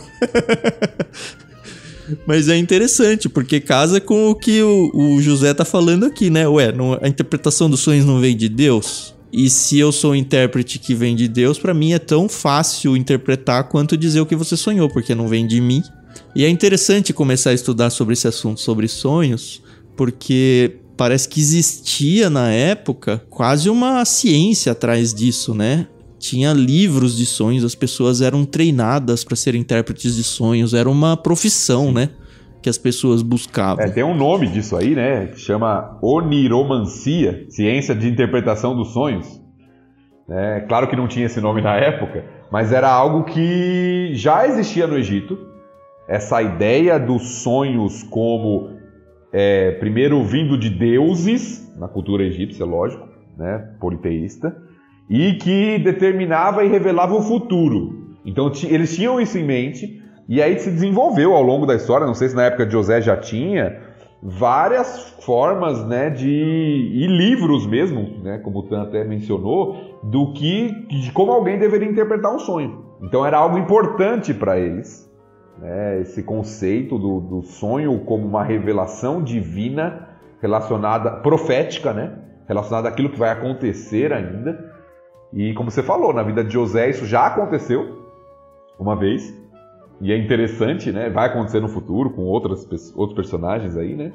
Mas 2.26 2.48
é 2.48 2.56
interessante, 2.58 3.30
porque 3.30 3.60
casa 3.60 3.98
com 3.98 4.30
o 4.30 4.34
que 4.34 4.62
o, 4.62 4.90
o 4.94 5.22
José 5.22 5.54
tá 5.54 5.64
falando 5.64 6.04
aqui, 6.04 6.28
né? 6.28 6.46
Ué, 6.46 6.70
não- 6.70 6.98
a 7.00 7.08
interpretação 7.08 7.68
dos 7.68 7.80
sonhos 7.80 8.04
não 8.04 8.20
vem 8.20 8.36
de 8.36 8.48
Deus? 8.48 9.14
E 9.32 9.48
se 9.50 9.78
eu 9.78 9.90
sou 9.90 10.12
um 10.12 10.14
intérprete 10.14 10.78
que 10.78 10.94
vem 10.94 11.16
de 11.16 11.26
Deus, 11.26 11.58
pra 11.58 11.72
mim 11.74 11.92
é 11.92 11.98
tão 11.98 12.28
fácil 12.28 12.96
interpretar 12.96 13.64
quanto 13.68 13.96
dizer 13.96 14.20
o 14.20 14.26
que 14.26 14.36
você 14.36 14.56
sonhou, 14.56 14.88
porque 14.88 15.14
não 15.14 15.26
vem 15.26 15.46
de 15.46 15.60
mim. 15.60 15.82
E 16.36 16.44
é 16.44 16.48
interessante 16.48 17.12
começar 17.12 17.50
a 17.50 17.54
estudar 17.54 17.90
sobre 17.90 18.12
esse 18.12 18.28
assunto, 18.28 18.60
sobre 18.60 18.86
sonhos, 18.86 19.62
porque 19.96 20.78
parece 20.96 21.28
que 21.28 21.40
existia 21.40 22.30
na 22.30 22.50
época 22.50 23.22
quase 23.28 23.68
uma 23.68 24.04
ciência 24.04 24.72
atrás 24.72 25.12
disso, 25.12 25.54
né? 25.54 25.86
Tinha 26.18 26.52
livros 26.52 27.16
de 27.16 27.26
sonhos, 27.26 27.64
as 27.64 27.74
pessoas 27.74 28.20
eram 28.20 28.44
treinadas 28.44 29.24
para 29.24 29.36
ser 29.36 29.54
intérpretes 29.54 30.16
de 30.16 30.24
sonhos, 30.24 30.72
era 30.72 30.88
uma 30.88 31.16
profissão, 31.16 31.92
né? 31.92 32.10
Que 32.62 32.70
as 32.70 32.78
pessoas 32.78 33.20
buscavam. 33.20 33.84
É, 33.84 33.90
tem 33.90 34.02
um 34.02 34.16
nome 34.16 34.46
disso 34.46 34.74
aí, 34.74 34.94
né? 34.94 35.26
Que 35.26 35.38
chama 35.38 35.98
oniromancia, 36.00 37.44
ciência 37.50 37.94
de 37.94 38.08
interpretação 38.08 38.74
dos 38.74 38.92
sonhos. 38.92 39.26
É, 40.30 40.60
claro 40.60 40.88
que 40.88 40.96
não 40.96 41.06
tinha 41.06 41.26
esse 41.26 41.40
nome 41.40 41.60
na 41.60 41.76
época, 41.76 42.24
mas 42.50 42.72
era 42.72 42.90
algo 42.90 43.24
que 43.24 44.12
já 44.14 44.46
existia 44.46 44.86
no 44.86 44.96
Egito. 44.96 45.36
Essa 46.08 46.40
ideia 46.42 46.98
dos 46.98 47.42
sonhos 47.42 48.02
como 48.04 48.70
é, 49.36 49.72
primeiro 49.72 50.22
vindo 50.22 50.56
de 50.56 50.70
deuses, 50.70 51.68
na 51.76 51.88
cultura 51.88 52.22
egípcia, 52.22 52.64
lógico, 52.64 53.08
né? 53.36 53.74
Politeísta, 53.80 54.56
e 55.10 55.32
que 55.34 55.76
determinava 55.80 56.64
e 56.64 56.68
revelava 56.68 57.16
o 57.16 57.20
futuro. 57.20 58.14
Então 58.24 58.52
eles 58.62 58.94
tinham 58.94 59.20
isso 59.20 59.36
em 59.36 59.42
mente, 59.42 60.00
e 60.28 60.40
aí 60.40 60.56
se 60.60 60.70
desenvolveu 60.70 61.34
ao 61.34 61.42
longo 61.42 61.66
da 61.66 61.74
história, 61.74 62.06
não 62.06 62.14
sei 62.14 62.28
se 62.28 62.36
na 62.36 62.44
época 62.44 62.64
de 62.64 62.72
José 62.72 63.00
já 63.00 63.16
tinha, 63.16 63.76
várias 64.22 65.16
formas, 65.20 65.84
né, 65.84 66.10
de 66.10 66.30
e 66.30 67.06
livros 67.08 67.66
mesmo, 67.66 68.22
né, 68.22 68.38
como 68.38 68.60
o 68.60 68.62
Tan 68.62 68.82
até 68.82 69.02
mencionou, 69.02 69.98
do 70.04 70.32
que 70.32 70.86
de 70.86 71.10
como 71.10 71.32
alguém 71.32 71.58
deveria 71.58 71.90
interpretar 71.90 72.32
um 72.32 72.38
sonho. 72.38 72.84
Então 73.02 73.26
era 73.26 73.36
algo 73.36 73.58
importante 73.58 74.32
para 74.32 74.60
eles, 74.60 75.03
né, 75.58 76.00
esse 76.00 76.22
conceito 76.22 76.98
do, 76.98 77.20
do 77.20 77.42
sonho 77.42 77.98
como 78.00 78.26
uma 78.26 78.42
revelação 78.42 79.22
divina 79.22 80.08
relacionada 80.40 81.10
profética, 81.10 81.92
né, 81.92 82.18
relacionada 82.46 82.88
àquilo 82.88 83.10
que 83.10 83.18
vai 83.18 83.30
acontecer 83.30 84.12
ainda. 84.12 84.72
E 85.32 85.52
como 85.54 85.70
você 85.70 85.82
falou, 85.82 86.12
na 86.12 86.22
vida 86.22 86.44
de 86.44 86.52
José 86.52 86.90
isso 86.90 87.06
já 87.06 87.26
aconteceu 87.26 88.04
uma 88.78 88.96
vez. 88.96 89.42
E 90.00 90.12
é 90.12 90.18
interessante, 90.18 90.90
né? 90.90 91.08
Vai 91.08 91.28
acontecer 91.28 91.60
no 91.60 91.68
futuro 91.68 92.10
com 92.10 92.22
outras, 92.22 92.66
outros 92.96 93.14
personagens 93.14 93.76
aí, 93.76 93.94
né? 93.94 94.12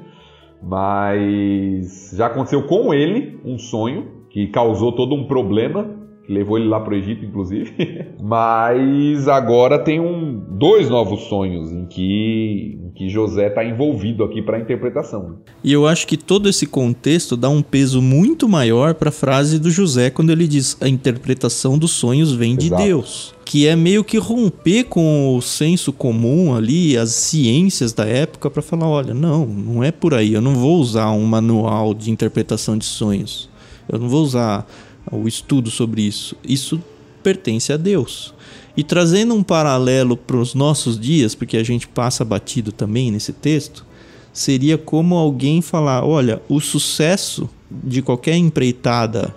Mas 0.62 2.12
já 2.14 2.26
aconteceu 2.26 2.62
com 2.66 2.92
ele 2.92 3.40
um 3.44 3.58
sonho 3.58 4.26
que 4.28 4.46
causou 4.48 4.92
todo 4.92 5.14
um 5.14 5.26
problema, 5.26 5.90
levou 6.30 6.56
ele 6.56 6.68
lá 6.68 6.78
pro 6.78 6.94
Egito, 6.94 7.24
inclusive. 7.24 8.06
Mas 8.22 9.26
agora 9.26 9.78
tem 9.80 9.98
um, 9.98 10.40
dois 10.48 10.88
novos 10.88 11.22
sonhos 11.24 11.72
em 11.72 11.84
que, 11.86 12.78
em 12.86 12.90
que 12.90 13.08
José 13.08 13.48
está 13.48 13.64
envolvido 13.64 14.22
aqui 14.22 14.40
para 14.40 14.56
a 14.56 14.60
interpretação. 14.60 15.40
E 15.64 15.72
eu 15.72 15.86
acho 15.88 16.06
que 16.06 16.16
todo 16.16 16.48
esse 16.48 16.66
contexto 16.66 17.36
dá 17.36 17.48
um 17.48 17.60
peso 17.60 18.00
muito 18.00 18.48
maior 18.48 18.94
para 18.94 19.08
a 19.08 19.12
frase 19.12 19.58
do 19.58 19.70
José 19.70 20.08
quando 20.08 20.30
ele 20.30 20.46
diz: 20.46 20.76
a 20.80 20.88
interpretação 20.88 21.76
dos 21.76 21.90
sonhos 21.90 22.32
vem 22.32 22.56
de 22.56 22.66
Exato. 22.66 22.82
Deus. 22.82 23.34
Que 23.44 23.66
é 23.66 23.74
meio 23.74 24.04
que 24.04 24.16
romper 24.16 24.84
com 24.84 25.36
o 25.36 25.42
senso 25.42 25.92
comum 25.92 26.54
ali, 26.54 26.96
as 26.96 27.10
ciências 27.10 27.92
da 27.92 28.06
época, 28.06 28.48
para 28.48 28.62
falar: 28.62 28.88
olha, 28.88 29.12
não, 29.12 29.44
não 29.44 29.82
é 29.82 29.90
por 29.90 30.14
aí. 30.14 30.32
Eu 30.32 30.40
não 30.40 30.54
vou 30.54 30.78
usar 30.78 31.10
um 31.10 31.24
manual 31.24 31.92
de 31.92 32.12
interpretação 32.12 32.78
de 32.78 32.84
sonhos. 32.84 33.50
Eu 33.88 33.98
não 33.98 34.08
vou 34.08 34.22
usar 34.22 34.64
o 35.10 35.26
estudo 35.26 35.70
sobre 35.70 36.02
isso. 36.02 36.36
Isso 36.44 36.82
pertence 37.22 37.72
a 37.72 37.76
Deus. 37.76 38.34
E 38.76 38.82
trazendo 38.82 39.34
um 39.34 39.42
paralelo 39.42 40.16
para 40.16 40.36
os 40.36 40.54
nossos 40.54 40.98
dias, 40.98 41.34
porque 41.34 41.56
a 41.56 41.62
gente 41.62 41.88
passa 41.88 42.24
batido 42.24 42.72
também 42.72 43.10
nesse 43.10 43.32
texto, 43.32 43.84
seria 44.32 44.78
como 44.78 45.16
alguém 45.16 45.60
falar: 45.60 46.04
olha, 46.04 46.40
o 46.48 46.60
sucesso 46.60 47.48
de 47.70 48.00
qualquer 48.02 48.36
empreitada, 48.36 49.34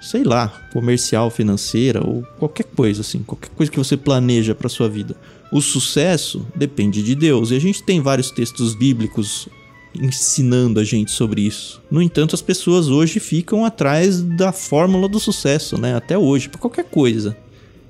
sei 0.00 0.24
lá, 0.24 0.48
comercial, 0.72 1.30
financeira 1.30 2.06
ou 2.06 2.22
qualquer 2.38 2.64
coisa 2.64 3.00
assim, 3.00 3.22
qualquer 3.22 3.50
coisa 3.50 3.72
que 3.72 3.78
você 3.78 3.96
planeja 3.96 4.54
para 4.54 4.68
sua 4.68 4.88
vida. 4.88 5.16
O 5.52 5.60
sucesso 5.60 6.46
depende 6.54 7.02
de 7.02 7.14
Deus. 7.14 7.50
E 7.50 7.56
a 7.56 7.58
gente 7.58 7.82
tem 7.82 8.00
vários 8.00 8.30
textos 8.30 8.74
bíblicos 8.74 9.48
ensinando 9.94 10.80
a 10.80 10.84
gente 10.84 11.10
sobre 11.10 11.42
isso. 11.42 11.82
No 11.90 12.00
entanto, 12.00 12.34
as 12.34 12.42
pessoas 12.42 12.88
hoje 12.88 13.18
ficam 13.18 13.64
atrás 13.64 14.22
da 14.22 14.52
fórmula 14.52 15.08
do 15.08 15.18
sucesso, 15.18 15.80
né? 15.80 15.94
Até 15.94 16.16
hoje, 16.16 16.48
para 16.48 16.60
qualquer 16.60 16.84
coisa. 16.84 17.36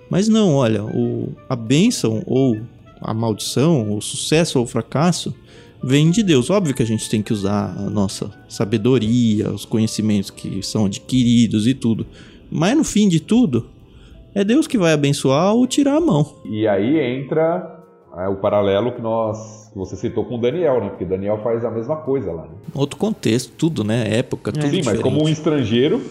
Mas 0.09 0.29
não, 0.29 0.55
olha, 0.55 0.85
o, 0.85 1.33
a 1.49 1.55
bênção 1.55 2.23
ou 2.27 2.61
a 3.01 3.15
maldição, 3.15 3.97
o 3.97 4.01
sucesso 4.01 4.59
ou 4.59 4.65
o 4.65 4.69
fracasso 4.69 5.35
vem 5.83 6.11
de 6.11 6.23
Deus. 6.23 6.51
Óbvio 6.51 6.75
que 6.75 6.83
a 6.83 6.87
gente 6.87 7.09
tem 7.09 7.23
que 7.23 7.33
usar 7.33 7.75
a 7.79 7.89
nossa 7.89 8.31
sabedoria, 8.49 9.51
os 9.51 9.65
conhecimentos 9.65 10.31
que 10.31 10.63
são 10.63 10.87
adquiridos 10.87 11.67
e 11.67 11.75
tudo. 11.75 12.07
Mas 12.51 12.77
no 12.77 12.85
fim 12.85 13.09
de 13.09 13.21
tudo, 13.21 13.67
é 14.35 14.45
Deus 14.45 14.67
que 14.67 14.79
vai 14.79 14.93
abençoar 14.93 15.55
ou 15.55 15.67
tirar 15.67 15.97
a 15.97 16.01
mão. 16.01 16.37
E 16.45 16.67
aí 16.67 16.99
entra 16.99 17.80
é, 18.17 18.29
o 18.29 18.37
paralelo 18.37 18.93
que 18.93 19.01
nós 19.01 19.61
que 19.73 19.79
você 19.79 19.95
citou 19.97 20.25
com 20.25 20.39
Daniel, 20.39 20.81
né? 20.81 20.89
Porque 20.89 21.05
Daniel 21.05 21.39
faz 21.43 21.65
a 21.65 21.71
mesma 21.71 21.97
coisa 21.97 22.33
lá. 22.33 22.43
Né? 22.43 22.55
Outro 22.75 22.99
contexto, 22.99 23.53
tudo, 23.57 23.85
né? 23.85 24.19
Época, 24.19 24.51
tudo 24.53 24.63
Sim, 24.63 24.69
mas 24.69 24.79
diferente. 24.79 25.03
como 25.03 25.25
um 25.25 25.29
estrangeiro 25.29 26.03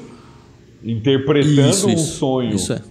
interpretando 0.83 1.69
Isso, 1.69 1.88
um 1.88 1.91
isso, 1.91 2.15
sonho 2.15 2.55
Isso 2.55 2.71
é. 2.71 2.81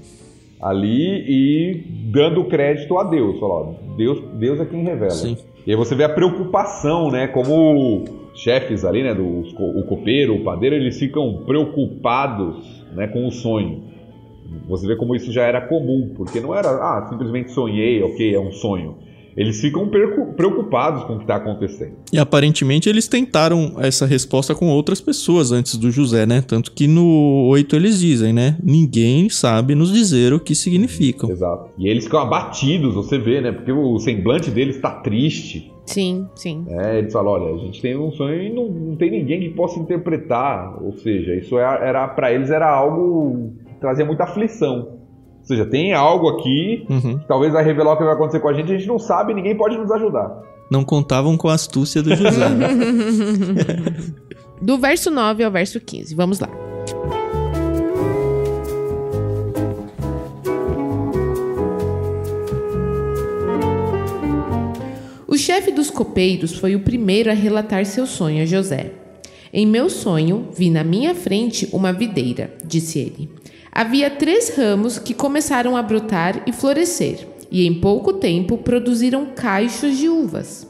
ali 0.61 1.25
e 1.27 2.11
dando 2.12 2.44
crédito 2.44 2.99
a 2.99 3.05
Deus. 3.05 3.40
Fala, 3.40 3.55
ó, 3.55 3.75
Deus, 3.97 4.23
Deus 4.35 4.61
é 4.61 4.66
quem 4.66 4.85
revela. 4.85 5.11
Sim. 5.11 5.38
E 5.66 5.71
aí 5.71 5.77
você 5.77 5.94
vê 5.94 6.05
a 6.05 6.09
preocupação, 6.09 7.11
né? 7.11 7.27
Como 7.29 8.05
chefes 8.35 8.85
ali, 8.85 9.03
né? 9.03 9.14
Do, 9.14 9.25
o 9.25 9.83
copeiro, 9.85 10.37
o 10.37 10.44
padeiro, 10.44 10.77
eles 10.77 10.99
ficam 10.99 11.44
preocupados 11.47 12.85
né, 12.94 13.07
com 13.07 13.27
o 13.27 13.31
sonho. 13.31 13.85
Você 14.69 14.87
vê 14.87 14.97
como 14.97 15.15
isso 15.15 15.33
já 15.33 15.43
era 15.43 15.61
comum, 15.61 16.13
porque 16.17 16.41
não 16.41 16.55
era, 16.55 16.69
ah, 16.69 17.07
simplesmente 17.11 17.53
sonhei, 17.53 18.03
ok, 18.03 18.35
é 18.35 18.41
um 18.41 18.53
sonho. 18.53 18.97
eles 19.39 19.61
ficam 19.61 19.89
preocupados 20.37 21.05
com 21.05 21.13
o 21.13 21.17
que 21.19 21.23
está 21.23 21.37
acontecendo. 21.37 21.93
E 22.13 22.19
aparentemente 22.19 22.89
eles 22.89 23.07
tentaram 23.07 23.77
essa 23.79 24.05
resposta 24.05 24.53
com 24.53 24.69
outras 24.69 25.01
pessoas 25.01 25.53
antes 25.53 25.77
do 25.77 25.93
José, 25.93 26.27
né? 26.27 26.43
Tanto 26.45 26.73
que 26.73 26.89
no 26.89 27.47
8 27.49 27.77
eles 27.77 28.01
dizem, 28.01 28.33
né? 28.33 28.57
Ninguém 28.61 29.29
sabe 29.29 29.77
nos 29.77 29.93
dizer 29.93 30.33
o 30.33 30.41
que 30.41 30.57
significam. 30.57 31.31
Exato. 31.31 31.71
E 31.79 31.87
eles 31.87 32.05
ficam 32.05 32.19
abatidos, 32.19 32.95
você 32.95 33.17
vê, 33.17 33.41
né? 33.41 33.53
Porque 33.53 33.71
o 33.71 33.97
semblante 34.01 34.51
deles 34.51 34.75
está 34.75 34.91
triste. 34.91 35.73
Sim, 35.87 36.27
sim. 36.35 36.67
É, 36.69 36.99
eles 36.99 37.13
falam, 37.13 37.33
olha, 37.33 37.55
a 37.55 37.59
gente 37.59 37.81
tem 37.81 37.97
um 37.97 38.11
sonho 38.11 38.43
e 38.43 38.53
não, 38.53 38.69
não 38.69 38.97
tem 38.97 39.09
ninguém 39.09 39.39
que 39.39 39.51
possa 39.51 39.79
interpretar. 39.79 40.83
Ou 40.83 40.93
seja, 40.95 41.37
isso 41.37 41.57
era, 41.57 41.87
era 41.87 42.09
para 42.09 42.33
eles 42.33 42.51
era 42.51 42.69
algo 42.69 43.53
trazia 43.81 44.05
muita 44.05 44.25
aflição. 44.25 44.99
Ou 45.41 45.45
seja, 45.45 45.64
tem 45.64 45.95
algo 45.95 46.29
aqui 46.29 46.87
uhum. 46.88 47.19
que 47.19 47.27
talvez 47.27 47.53
vai 47.53 47.64
revelar 47.64 47.95
o 47.95 47.97
que 47.97 48.05
vai 48.05 48.12
acontecer 48.12 48.41
com 48.41 48.49
a 48.49 48.53
gente, 48.53 48.73
a 48.73 48.77
gente 48.77 48.88
não 48.88 48.99
sabe, 48.99 49.33
ninguém 49.33 49.57
pode 49.57 49.79
nos 49.79 49.91
ajudar. 49.91 50.43
Não 50.71 50.85
contavam 50.85 51.37
com 51.37 51.49
a 51.49 51.55
astúcia 51.55 52.03
do 52.03 52.14
José. 52.14 52.49
do 54.61 54.77
verso 54.77 55.11
9 55.11 55.43
ao 55.43 55.51
verso 55.51 55.81
15. 55.81 56.14
Vamos 56.14 56.41
lá. 56.41 56.51
O 65.27 65.37
chefe 65.37 65.71
dos 65.71 65.91
copeiros 65.91 66.59
foi 66.59 66.75
o 66.75 66.81
primeiro 66.81 67.31
a 67.31 67.35
relatar 67.35 67.87
seu 67.87 68.07
sonho 68.07 68.43
a 68.43 68.47
José. 68.47 68.93
Em 69.53 69.67
meu 69.67 69.88
sonho, 69.88 70.49
vi 70.55 70.69
na 70.69 70.85
minha 70.85 71.14
frente 71.14 71.69
uma 71.73 71.93
videira, 71.93 72.53
disse 72.67 72.99
ele. 72.99 73.31
Havia 73.79 74.11
três 74.11 74.57
ramos 74.57 74.99
que 74.99 75.14
começaram 75.14 75.77
a 75.77 75.83
brotar 75.85 76.43
e 76.49 76.53
florescer, 76.53 77.29
e 77.49 77.64
em 77.64 77.73
pouco 77.73 78.14
tempo 78.14 78.59
produziram 78.59 79.27
caixos 79.27 79.97
de 79.97 80.09
uvas. 80.09 80.67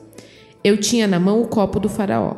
Eu 0.63 0.77
tinha 0.77 1.07
na 1.07 1.19
mão 1.19 1.41
o 1.41 1.49
copo 1.49 1.81
do 1.81 1.89
faraó. 1.89 2.37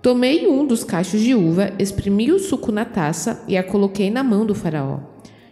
Tomei 0.00 0.46
um 0.46 0.64
dos 0.64 0.84
cachos 0.84 1.20
de 1.20 1.34
uva, 1.34 1.72
exprimi 1.76 2.30
o 2.30 2.38
suco 2.38 2.70
na 2.70 2.84
taça 2.84 3.42
e 3.48 3.56
a 3.56 3.64
coloquei 3.64 4.08
na 4.08 4.22
mão 4.22 4.46
do 4.46 4.54
faraó. 4.54 5.00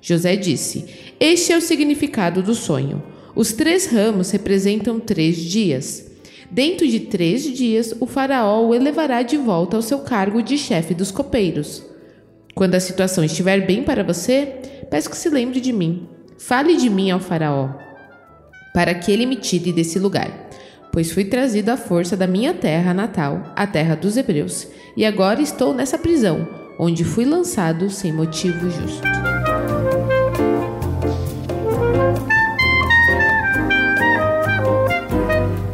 José 0.00 0.36
disse: 0.36 0.84
Este 1.18 1.52
é 1.52 1.56
o 1.56 1.60
significado 1.60 2.40
do 2.40 2.54
sonho. 2.54 3.02
Os 3.34 3.52
três 3.52 3.86
ramos 3.86 4.30
representam 4.30 5.00
três 5.00 5.36
dias. 5.36 6.12
Dentro 6.48 6.86
de 6.86 7.00
três 7.00 7.42
dias, 7.42 7.92
o 7.98 8.06
faraó 8.06 8.64
o 8.64 8.72
elevará 8.72 9.22
de 9.22 9.36
volta 9.36 9.76
ao 9.76 9.82
seu 9.82 9.98
cargo 9.98 10.40
de 10.40 10.56
chefe 10.56 10.94
dos 10.94 11.10
copeiros. 11.10 11.92
Quando 12.54 12.76
a 12.76 12.80
situação 12.80 13.24
estiver 13.24 13.66
bem 13.66 13.82
para 13.82 14.04
você, 14.04 14.60
peço 14.88 15.10
que 15.10 15.16
se 15.16 15.28
lembre 15.28 15.60
de 15.60 15.72
mim. 15.72 16.08
Fale 16.38 16.76
de 16.76 16.88
mim 16.88 17.10
ao 17.10 17.18
Faraó, 17.18 17.70
para 18.72 18.94
que 18.94 19.10
ele 19.10 19.26
me 19.26 19.36
tire 19.36 19.72
desse 19.72 19.98
lugar, 19.98 20.50
pois 20.92 21.10
fui 21.10 21.24
trazido 21.24 21.70
à 21.70 21.76
força 21.76 22.16
da 22.16 22.26
minha 22.26 22.54
terra 22.54 22.94
natal, 22.94 23.52
a 23.56 23.66
terra 23.66 23.96
dos 23.96 24.16
Hebreus, 24.16 24.68
e 24.96 25.04
agora 25.04 25.40
estou 25.40 25.74
nessa 25.74 25.98
prisão, 25.98 26.46
onde 26.78 27.02
fui 27.02 27.24
lançado 27.24 27.90
sem 27.90 28.12
motivo 28.12 28.70
justo. 28.70 29.02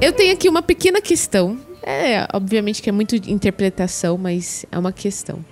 Eu 0.00 0.12
tenho 0.12 0.32
aqui 0.32 0.48
uma 0.48 0.62
pequena 0.62 1.00
questão. 1.02 1.58
É, 1.82 2.26
obviamente 2.32 2.80
que 2.80 2.88
é 2.88 2.92
muito 2.92 3.16
interpretação, 3.16 4.16
mas 4.16 4.64
é 4.70 4.78
uma 4.78 4.92
questão. 4.92 5.44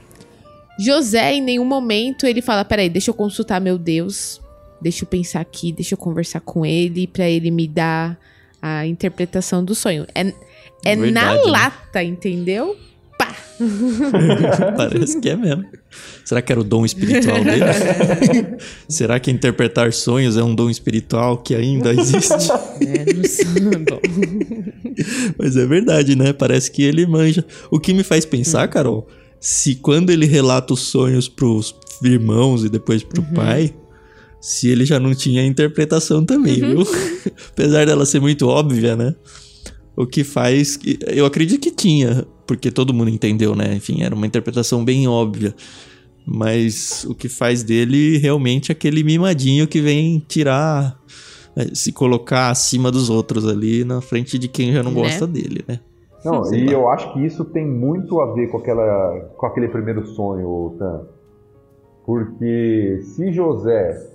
José, 0.78 1.34
em 1.34 1.42
nenhum 1.42 1.64
momento, 1.64 2.26
ele 2.26 2.40
fala: 2.40 2.64
peraí, 2.64 2.88
deixa 2.88 3.10
eu 3.10 3.14
consultar 3.14 3.60
meu 3.60 3.76
Deus, 3.76 4.40
deixa 4.80 5.04
eu 5.04 5.08
pensar 5.08 5.40
aqui, 5.40 5.72
deixa 5.72 5.94
eu 5.94 5.98
conversar 5.98 6.40
com 6.40 6.64
ele, 6.64 7.06
para 7.06 7.28
ele 7.28 7.50
me 7.50 7.66
dar 7.66 8.18
a 8.62 8.86
interpretação 8.86 9.64
do 9.64 9.74
sonho. 9.74 10.06
É, 10.14 10.32
é 10.84 10.96
Verdade, 10.96 11.12
na 11.12 11.34
né? 11.34 11.42
lata, 11.44 12.02
entendeu? 12.02 12.76
Pá! 13.18 13.34
Parece 14.76 15.20
que 15.20 15.30
é 15.30 15.36
mesmo. 15.36 15.64
Será 16.24 16.40
que 16.40 16.52
era 16.52 16.60
o 16.60 16.64
dom 16.64 16.84
espiritual 16.84 17.42
dele? 17.42 17.64
Será 18.88 19.18
que 19.18 19.30
interpretar 19.30 19.92
sonhos 19.92 20.36
é 20.36 20.42
um 20.42 20.54
dom 20.54 20.70
espiritual 20.70 21.38
que 21.38 21.54
ainda 21.54 21.92
existe? 21.92 22.28
É, 22.80 23.12
não 23.12 23.24
sei. 23.24 23.46
Mas 25.36 25.56
é 25.56 25.66
verdade, 25.66 26.14
né? 26.14 26.32
Parece 26.32 26.70
que 26.70 26.82
ele 26.82 27.04
manja. 27.06 27.44
O 27.70 27.80
que 27.80 27.92
me 27.92 28.04
faz 28.04 28.24
pensar, 28.24 28.68
hum. 28.68 28.70
Carol, 28.70 29.08
se 29.40 29.76
quando 29.76 30.10
ele 30.10 30.26
relata 30.26 30.74
os 30.74 30.80
sonhos 30.80 31.28
pros 31.28 31.74
irmãos 32.02 32.64
e 32.64 32.68
depois 32.68 33.02
pro 33.02 33.22
uhum. 33.22 33.34
pai, 33.34 33.74
se 34.40 34.68
ele 34.68 34.84
já 34.84 35.00
não 35.00 35.14
tinha 35.14 35.44
interpretação 35.44 36.24
também, 36.24 36.62
uhum. 36.62 36.84
viu? 36.84 36.86
Apesar 37.50 37.86
dela 37.86 38.06
ser 38.06 38.20
muito 38.20 38.46
óbvia, 38.46 38.96
né? 38.96 39.14
O 39.96 40.06
que 40.06 40.22
faz. 40.22 40.76
Que, 40.76 40.98
eu 41.08 41.26
acredito 41.26 41.60
que 41.60 41.72
tinha, 41.72 42.26
porque 42.46 42.70
todo 42.70 42.94
mundo 42.94 43.10
entendeu, 43.10 43.54
né? 43.56 43.74
Enfim, 43.74 44.02
era 44.02 44.14
uma 44.14 44.26
interpretação 44.26 44.84
bem 44.84 45.08
óbvia. 45.08 45.54
Mas 46.24 47.04
o 47.08 47.14
que 47.14 47.28
faz 47.28 47.62
dele 47.62 48.18
realmente 48.18 48.70
aquele 48.70 49.02
mimadinho 49.02 49.66
que 49.66 49.80
vem 49.80 50.22
tirar. 50.28 50.98
É, 51.56 51.74
se 51.74 51.90
colocar 51.90 52.50
acima 52.50 52.88
dos 52.88 53.10
outros 53.10 53.44
ali 53.44 53.82
na 53.82 54.00
frente 54.00 54.38
de 54.38 54.46
quem 54.46 54.72
já 54.72 54.80
não 54.80 54.92
né? 54.92 55.00
gosta 55.00 55.26
dele, 55.26 55.64
né? 55.66 55.80
Não, 56.24 56.44
Sim, 56.44 56.56
e 56.56 56.72
eu 56.72 56.88
acho 56.88 57.12
que 57.12 57.24
isso 57.24 57.44
tem 57.44 57.66
muito 57.66 58.20
a 58.20 58.32
ver 58.34 58.48
com, 58.48 58.58
aquela, 58.58 59.20
com 59.36 59.46
aquele 59.46 59.68
primeiro 59.68 60.04
sonho, 60.06 60.74
Tan. 60.78 61.06
Porque 62.04 63.00
se 63.02 63.30
José 63.32 64.08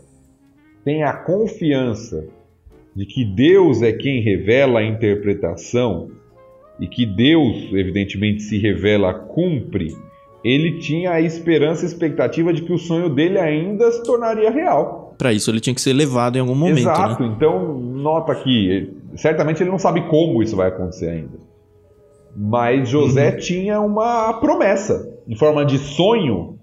tem 0.83 1.03
a 1.03 1.13
confiança 1.13 2.27
de 2.95 3.05
que 3.05 3.23
Deus 3.23 3.81
é 3.81 3.91
quem 3.91 4.21
revela 4.21 4.79
a 4.79 4.83
interpretação 4.83 6.09
e 6.79 6.87
que 6.87 7.05
Deus, 7.05 7.71
evidentemente, 7.71 8.41
se 8.41 8.57
revela, 8.57 9.13
cumpre, 9.13 9.95
ele 10.43 10.79
tinha 10.79 11.11
a 11.11 11.21
esperança 11.21 11.83
e 11.83 11.87
expectativa 11.87 12.53
de 12.53 12.63
que 12.63 12.73
o 12.73 12.77
sonho 12.77 13.09
dele 13.09 13.39
ainda 13.39 13.89
se 13.91 14.03
tornaria 14.03 14.51
real. 14.51 15.15
Para 15.17 15.31
isso 15.31 15.49
ele 15.49 15.61
tinha 15.61 15.73
que 15.73 15.81
ser 15.81 15.93
levado 15.93 16.35
em 16.35 16.41
algum 16.41 16.55
momento. 16.55 16.79
Exato, 16.79 17.23
né? 17.23 17.33
então 17.35 17.77
nota 17.77 18.35
que 18.35 18.91
certamente 19.15 19.63
ele 19.63 19.69
não 19.69 19.79
sabe 19.79 20.01
como 20.09 20.43
isso 20.43 20.55
vai 20.55 20.67
acontecer 20.67 21.09
ainda. 21.09 21.52
Mas 22.35 22.89
José 22.89 23.31
uhum. 23.31 23.37
tinha 23.37 23.81
uma 23.81 24.33
promessa 24.33 25.09
em 25.27 25.35
forma 25.35 25.65
de 25.65 25.77
sonho, 25.77 26.57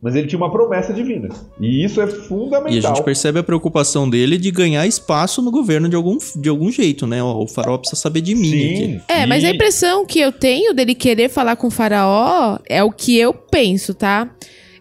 mas 0.00 0.14
ele 0.14 0.26
tinha 0.26 0.38
uma 0.38 0.50
promessa 0.50 0.92
divina. 0.92 1.28
E 1.60 1.84
isso 1.84 2.00
é 2.00 2.06
fundamental. 2.06 2.72
E 2.72 2.78
a 2.78 2.80
gente 2.80 3.02
percebe 3.02 3.38
a 3.38 3.42
preocupação 3.42 4.08
dele 4.08 4.38
de 4.38 4.50
ganhar 4.50 4.86
espaço 4.86 5.42
no 5.42 5.50
governo 5.50 5.88
de 5.88 5.96
algum, 5.96 6.16
de 6.36 6.48
algum 6.48 6.70
jeito, 6.70 7.06
né? 7.06 7.22
O 7.22 7.46
faraó 7.46 7.76
precisa 7.78 8.00
saber 8.00 8.20
de 8.20 8.34
mim. 8.34 8.50
Sim, 8.50 9.00
É, 9.08 9.26
mas 9.26 9.42
a 9.44 9.50
impressão 9.50 10.06
que 10.06 10.20
eu 10.20 10.30
tenho 10.30 10.72
dele 10.72 10.94
querer 10.94 11.28
falar 11.28 11.56
com 11.56 11.66
o 11.66 11.70
faraó 11.70 12.58
é 12.68 12.84
o 12.84 12.92
que 12.92 13.18
eu 13.18 13.34
penso, 13.34 13.94
tá? 13.94 14.30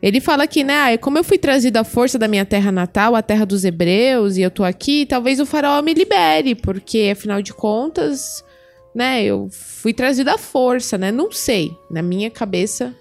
Ele 0.02 0.20
fala 0.20 0.46
que, 0.46 0.64
né, 0.64 0.94
ah, 0.94 0.98
como 1.00 1.18
eu 1.18 1.24
fui 1.24 1.40
trazido 1.40 1.78
à 1.78 1.84
força 1.84 2.20
da 2.20 2.28
minha 2.28 2.46
terra 2.46 2.72
natal, 2.72 3.16
a 3.16 3.24
terra 3.24 3.44
dos 3.46 3.66
hebreus, 3.66 4.38
e 4.38 4.44
eu 4.44 4.52
tô 4.52 4.64
aqui, 4.64 5.04
talvez 5.08 5.40
o 5.40 5.46
faraó 5.48 5.82
me 5.82 5.96
libere, 5.96 6.54
porque 6.54 7.10
afinal 7.12 7.42
de 7.42 7.52
contas, 7.52 8.44
né? 8.96 9.24
Eu 9.24 9.50
fui 9.52 9.94
trazido 9.94 10.30
à 10.30 10.38
força, 10.38 10.98
né? 10.98 11.12
Não 11.12 11.32
sei. 11.32 11.72
Na 11.92 12.02
minha 12.02 12.32
cabeça. 12.32 12.96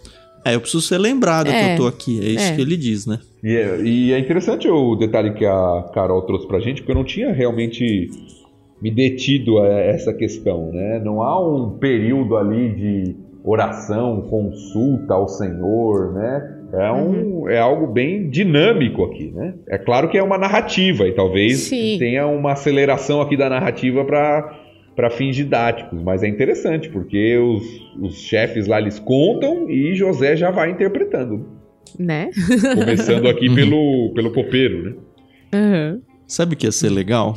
É, 0.44 0.54
eu 0.56 0.60
preciso 0.60 0.82
ser 0.82 0.98
lembrado 0.98 1.48
é, 1.48 1.52
que 1.52 1.70
eu 1.72 1.76
tô 1.76 1.86
aqui. 1.86 2.20
É 2.20 2.28
isso 2.30 2.52
é. 2.52 2.56
que 2.56 2.60
ele 2.60 2.76
diz, 2.76 3.06
né? 3.06 3.18
E 3.42 3.56
é, 3.56 3.80
e 3.80 4.12
é 4.12 4.18
interessante 4.18 4.68
o 4.68 4.96
detalhe 4.96 5.32
que 5.34 5.46
a 5.46 5.90
Carol 5.94 6.22
trouxe 6.22 6.46
pra 6.46 6.60
gente, 6.60 6.82
porque 6.82 6.92
eu 6.92 6.96
não 6.96 7.04
tinha 7.04 7.32
realmente 7.32 8.10
me 8.82 8.90
detido 8.90 9.58
a 9.58 9.68
essa 9.68 10.12
questão, 10.12 10.70
né? 10.72 11.00
Não 11.02 11.22
há 11.22 11.40
um 11.40 11.78
período 11.78 12.36
ali 12.36 12.74
de 12.74 13.16
oração, 13.44 14.22
consulta 14.22 15.14
ao 15.14 15.28
Senhor, 15.28 16.12
né? 16.12 16.60
É, 16.72 16.90
um, 16.90 17.42
uhum. 17.42 17.48
é 17.48 17.58
algo 17.58 17.86
bem 17.86 18.28
dinâmico 18.28 19.04
aqui, 19.04 19.30
né? 19.30 19.54
É 19.68 19.78
claro 19.78 20.08
que 20.08 20.18
é 20.18 20.22
uma 20.22 20.36
narrativa 20.36 21.06
e 21.06 21.12
talvez 21.12 21.60
Sim. 21.60 21.96
tenha 21.98 22.26
uma 22.26 22.52
aceleração 22.52 23.20
aqui 23.20 23.36
da 23.36 23.48
narrativa 23.48 24.04
para 24.04 24.63
para 24.94 25.10
fins 25.10 25.34
didáticos, 25.34 26.00
mas 26.02 26.22
é 26.22 26.28
interessante 26.28 26.88
porque 26.88 27.36
os, 27.36 27.64
os 28.00 28.14
chefes 28.20 28.66
lá 28.66 28.80
eles 28.80 28.98
contam 28.98 29.68
e 29.68 29.94
José 29.94 30.36
já 30.36 30.50
vai 30.50 30.70
interpretando. 30.70 31.46
Né? 31.98 32.30
Começando 32.74 33.28
aqui 33.28 33.48
uhum. 33.48 33.54
pelo, 33.54 34.12
pelo 34.14 34.32
copeiro, 34.32 34.82
né? 34.82 34.94
Uhum. 35.54 36.02
Sabe 36.26 36.54
o 36.54 36.56
que 36.56 36.66
ia 36.66 36.72
ser 36.72 36.90
legal? 36.90 37.36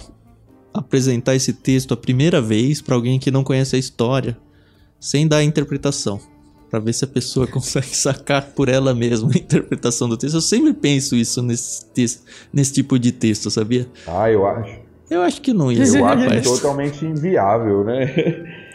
Apresentar 0.73 1.35
esse 1.35 1.53
texto 1.53 1.93
a 1.93 1.97
primeira 1.97 2.41
vez 2.41 2.81
para 2.81 2.95
alguém 2.95 3.19
que 3.19 3.31
não 3.31 3.43
conhece 3.43 3.75
a 3.75 3.79
história, 3.79 4.37
sem 4.99 5.27
dar 5.27 5.37
a 5.37 5.43
interpretação. 5.43 6.19
Pra 6.69 6.79
ver 6.79 6.93
se 6.93 7.05
a 7.05 7.07
pessoa 7.07 7.45
consegue 7.47 7.95
sacar 7.95 8.51
por 8.53 8.69
ela 8.69 8.93
mesma 8.93 9.29
a 9.33 9.37
interpretação 9.37 10.07
do 10.07 10.17
texto. 10.17 10.35
Eu 10.35 10.41
sempre 10.41 10.73
penso 10.73 11.15
isso 11.15 11.41
nesse, 11.41 11.85
texto, 11.87 12.23
nesse 12.53 12.73
tipo 12.73 12.97
de 12.99 13.11
texto, 13.11 13.49
sabia? 13.49 13.87
Ah, 14.07 14.31
eu 14.31 14.45
acho. 14.45 14.86
Eu 15.09 15.21
acho 15.21 15.41
que 15.41 15.53
não 15.53 15.71
ia 15.71 15.83
Eu 15.85 16.05
acho 16.05 16.43
totalmente 16.43 17.05
inviável, 17.05 17.83
né? 17.85 18.13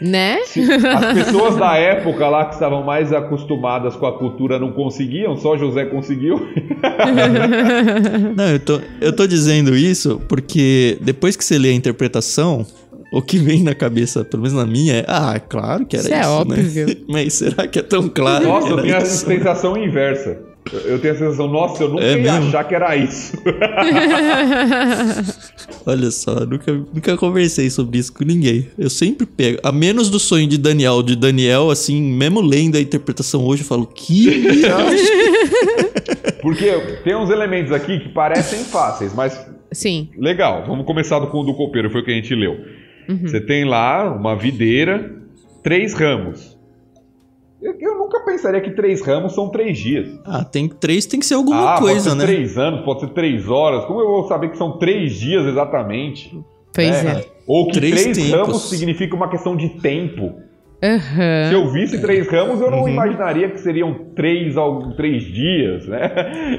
Né? 0.01 0.39
As 0.41 1.13
pessoas 1.13 1.55
da 1.55 1.77
época 1.77 2.27
lá 2.27 2.45
que 2.45 2.55
estavam 2.55 2.83
mais 2.83 3.13
acostumadas 3.13 3.95
com 3.95 4.05
a 4.05 4.17
cultura 4.17 4.57
não 4.57 4.71
conseguiam, 4.71 5.37
só 5.37 5.55
José 5.55 5.85
conseguiu. 5.85 6.39
não, 8.35 8.49
eu 8.49 8.59
tô, 8.59 8.81
eu 8.99 9.13
tô 9.13 9.27
dizendo 9.27 9.75
isso 9.75 10.19
porque 10.27 10.97
depois 11.01 11.35
que 11.35 11.45
você 11.45 11.59
lê 11.59 11.69
a 11.69 11.73
interpretação, 11.73 12.65
o 13.13 13.21
que 13.21 13.37
vem 13.37 13.61
na 13.61 13.75
cabeça, 13.75 14.25
pelo 14.25 14.41
menos 14.41 14.57
na 14.57 14.65
minha, 14.65 14.95
é, 14.95 15.05
ah, 15.07 15.39
claro 15.39 15.85
que 15.85 15.95
era 15.95 16.05
Isso 16.05 16.13
isso, 16.13 16.19
é 16.19 16.27
né? 16.27 16.27
óbvio. 16.27 16.97
Mas 17.07 17.33
será 17.33 17.67
que 17.67 17.77
é 17.77 17.83
tão 17.83 18.09
claro? 18.09 18.45
Nossa, 18.45 18.67
que 18.67 18.73
eu 18.73 18.81
tenho 18.81 18.97
a 18.97 19.01
sensação 19.01 19.77
inversa. 19.77 20.52
Eu- 20.71 20.97
tenho 20.99 21.13
a 21.13 21.17
sensação, 21.17 21.47
nossa, 21.47 21.83
eu 21.83 21.89
nunca 21.89 22.03
É 22.03 22.11
ia 22.17 22.17
mesmo? 22.33 22.47
achar 22.47 22.63
que 22.63 22.73
era 22.75 22.95
isso. 22.95 23.33
Olha 25.85 26.09
só, 26.11 26.31
eu 26.39 26.47
nunca, 26.47 26.71
nunca 26.71 27.17
conversei 27.17 27.69
sobre 27.69 27.97
isso 27.99 28.13
com 28.13 28.23
ninguém. 28.23 28.67
Eu 28.77 28.89
sempre 28.89 29.25
pego, 29.25 29.59
a 29.63 29.71
menos 29.71 30.09
do 30.09 30.19
sonho 30.19 30.47
de 30.47 30.57
Daniel, 30.57 31.03
de 31.03 31.15
Daniel, 31.15 31.69
assim, 31.69 32.01
mesmo 32.01 32.39
lendo 32.41 32.77
a 32.77 32.81
interpretação 32.81 33.43
hoje, 33.45 33.63
eu 33.63 33.67
falo, 33.67 33.85
que. 33.85 34.43
Porque 36.41 36.71
tem 37.03 37.15
uns 37.15 37.29
elementos 37.29 37.71
aqui 37.71 37.99
que 37.99 38.09
parecem 38.09 38.63
fáceis, 38.63 39.13
mas 39.13 39.39
Sim. 39.71 40.09
legal. 40.17 40.63
Vamos 40.67 40.85
começar 40.85 41.19
do 41.19 41.27
com 41.27 41.39
o 41.41 41.43
do 41.43 41.53
copeiro, 41.53 41.89
foi 41.89 42.01
o 42.01 42.05
que 42.05 42.11
a 42.11 42.15
gente 42.15 42.33
leu. 42.33 42.57
Você 43.21 43.41
tem 43.41 43.65
lá 43.65 44.09
uma 44.15 44.33
videira, 44.35 45.11
três 45.61 45.93
ramos. 45.93 46.52
Eu, 47.63 47.75
eu 47.79 47.97
nunca 47.97 48.19
pensaria 48.25 48.59
que 48.59 48.71
três 48.71 49.01
ramos 49.01 49.33
são 49.33 49.49
três 49.49 49.77
dias. 49.77 50.19
Ah, 50.25 50.43
tem 50.43 50.67
três, 50.67 51.05
tem 51.05 51.19
que 51.19 51.25
ser 51.25 51.35
alguma 51.35 51.75
ah, 51.75 51.79
coisa, 51.79 52.09
pode 52.09 52.21
ser 52.21 52.27
né? 52.27 52.33
três 52.33 52.57
anos, 52.57 52.83
pode 52.83 52.99
ser 52.99 53.09
três 53.09 53.47
horas. 53.47 53.85
Como 53.85 54.01
eu 54.01 54.07
vou 54.07 54.27
saber 54.27 54.49
que 54.49 54.57
são 54.57 54.77
três 54.77 55.13
dias 55.13 55.45
exatamente? 55.45 56.37
Pois 56.73 57.03
né? 57.03 57.21
é. 57.21 57.25
Ou 57.47 57.67
que 57.67 57.73
Três 57.73 58.01
três, 58.01 58.31
ramos 58.31 58.69
significa 58.69 59.15
uma 59.15 59.29
questão 59.29 59.55
de 59.55 59.69
tempo. 59.81 60.33
Aham. 60.83 61.47
Se 61.49 61.53
eu 61.53 61.67
visse 61.69 62.01
três 62.01 62.29
ramos, 62.29 62.59
eu 62.59 62.69
não 62.69 62.81
Uhum. 62.81 62.89
imaginaria 62.89 63.49
que 63.49 63.57
seriam 63.59 63.93
três, 64.15 64.53
três 64.97 65.23
dias, 65.23 65.87
né? 65.87 66.11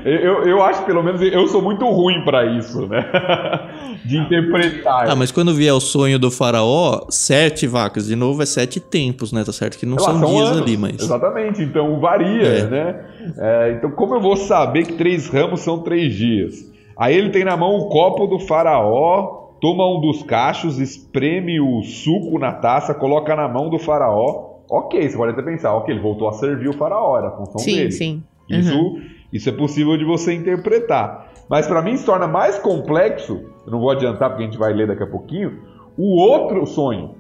Eu, 0.05 0.45
eu 0.45 0.63
acho, 0.63 0.83
pelo 0.85 1.03
menos, 1.03 1.21
eu 1.21 1.47
sou 1.49 1.61
muito 1.61 1.85
ruim 1.91 2.25
pra 2.25 2.47
isso, 2.47 2.87
né? 2.87 3.05
De 4.05 4.17
interpretar. 4.17 5.11
Ah, 5.11 5.15
mas 5.17 5.31
quando 5.31 5.53
vier 5.55 5.73
o 5.75 5.81
sonho 5.81 6.19
do 6.19 6.31
faraó, 6.31 7.07
sete 7.11 7.67
vacas, 7.67 8.07
de 8.07 8.17
novo 8.17 8.43
é 8.43 8.47
sete 8.47 8.81
tempos, 8.81 9.31
né? 9.33 9.45
Tá 9.45 9.53
certo 9.53 9.79
que 9.79 9.85
não 9.87 9.97
lá, 9.97 10.05
são 10.05 10.21
dias 10.25 10.49
anos. 10.49 10.63
ali, 10.63 10.77
mas... 10.77 11.01
Exatamente, 11.03 11.63
então 11.63 12.01
varia, 12.01 12.43
É. 12.47 12.65
né? 12.65 13.05
É, 13.39 13.75
então, 13.77 13.91
como 13.91 14.15
eu 14.15 14.21
vou 14.21 14.37
saber 14.37 14.85
que 14.87 14.93
três 14.95 15.29
ramos 15.29 15.61
são 15.61 15.79
três 15.81 16.15
dias? 16.15 16.55
Aí 16.97 17.17
ele 17.17 17.31
tem 17.31 17.45
na 17.45 17.57
mão 17.57 17.75
o 17.77 17.89
copo 17.89 18.27
do 18.27 18.39
faraó, 18.39 19.44
toma 19.65 19.89
um 19.89 19.99
dos 19.99 20.23
cachos, 20.25 20.79
espreme 20.79 21.59
o 21.59 21.83
suco 21.83 22.39
na 22.39 22.53
taça, 22.53 22.93
coloca 22.93 23.35
na 23.35 23.49
mão 23.49 23.71
do 23.71 23.79
faraó. 23.79 24.57
Ok, 24.71 25.09
você 25.09 25.17
pode 25.17 25.33
até 25.33 25.41
pensar, 25.41 25.75
ok, 25.75 25.95
ele 25.95 26.03
voltou 26.03 26.29
a 26.29 26.33
servir 26.35 26.69
o 26.69 26.75
faraó, 26.75 27.17
era 27.17 27.29
a 27.29 27.31
função 27.31 27.59
Sim, 27.61 27.77
dele. 27.77 27.91
sim. 27.93 28.23
Isso, 28.47 28.77
Uhum. 28.79 29.01
isso 29.33 29.49
é 29.49 29.53
possível 29.53 29.97
de 29.97 30.05
você 30.05 30.35
interpretar. 30.35 31.29
Mas 31.49 31.67
para 31.67 31.81
mim 31.81 31.97
se 31.97 32.05
torna 32.05 32.27
mais 32.27 32.59
complexo, 32.59 33.41
eu 33.65 33.73
não 33.73 33.81
vou 33.81 33.89
adiantar 33.91 34.29
porque 34.29 34.43
a 34.43 34.47
gente 34.47 34.59
vai 34.59 34.75
ler 34.75 34.87
daqui 34.87 35.03
a 35.03 35.07
pouquinho, 35.07 35.59
o 35.97 36.21
outro 36.21 36.67
sonho. 36.67 37.15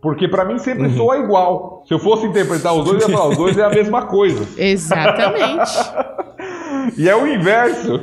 Porque 0.00 0.28
para 0.28 0.44
mim 0.44 0.60
sempre 0.60 0.90
soa 0.90 1.18
igual. 1.18 1.82
Se 1.88 1.92
eu 1.92 1.98
fosse 1.98 2.24
interpretar 2.24 2.72
os 2.72 2.84
dois, 2.84 3.02
eu 3.02 3.08
ia 3.08 3.16
falar, 3.16 3.30
os 3.30 3.36
dois 3.36 3.58
é 3.58 3.64
a 3.64 3.68
mesma 3.70 4.02
coisa. 4.06 4.46
Exatamente. 4.62 5.72
E 6.96 7.08
é 7.08 7.14
o 7.14 7.26
inverso. 7.26 8.00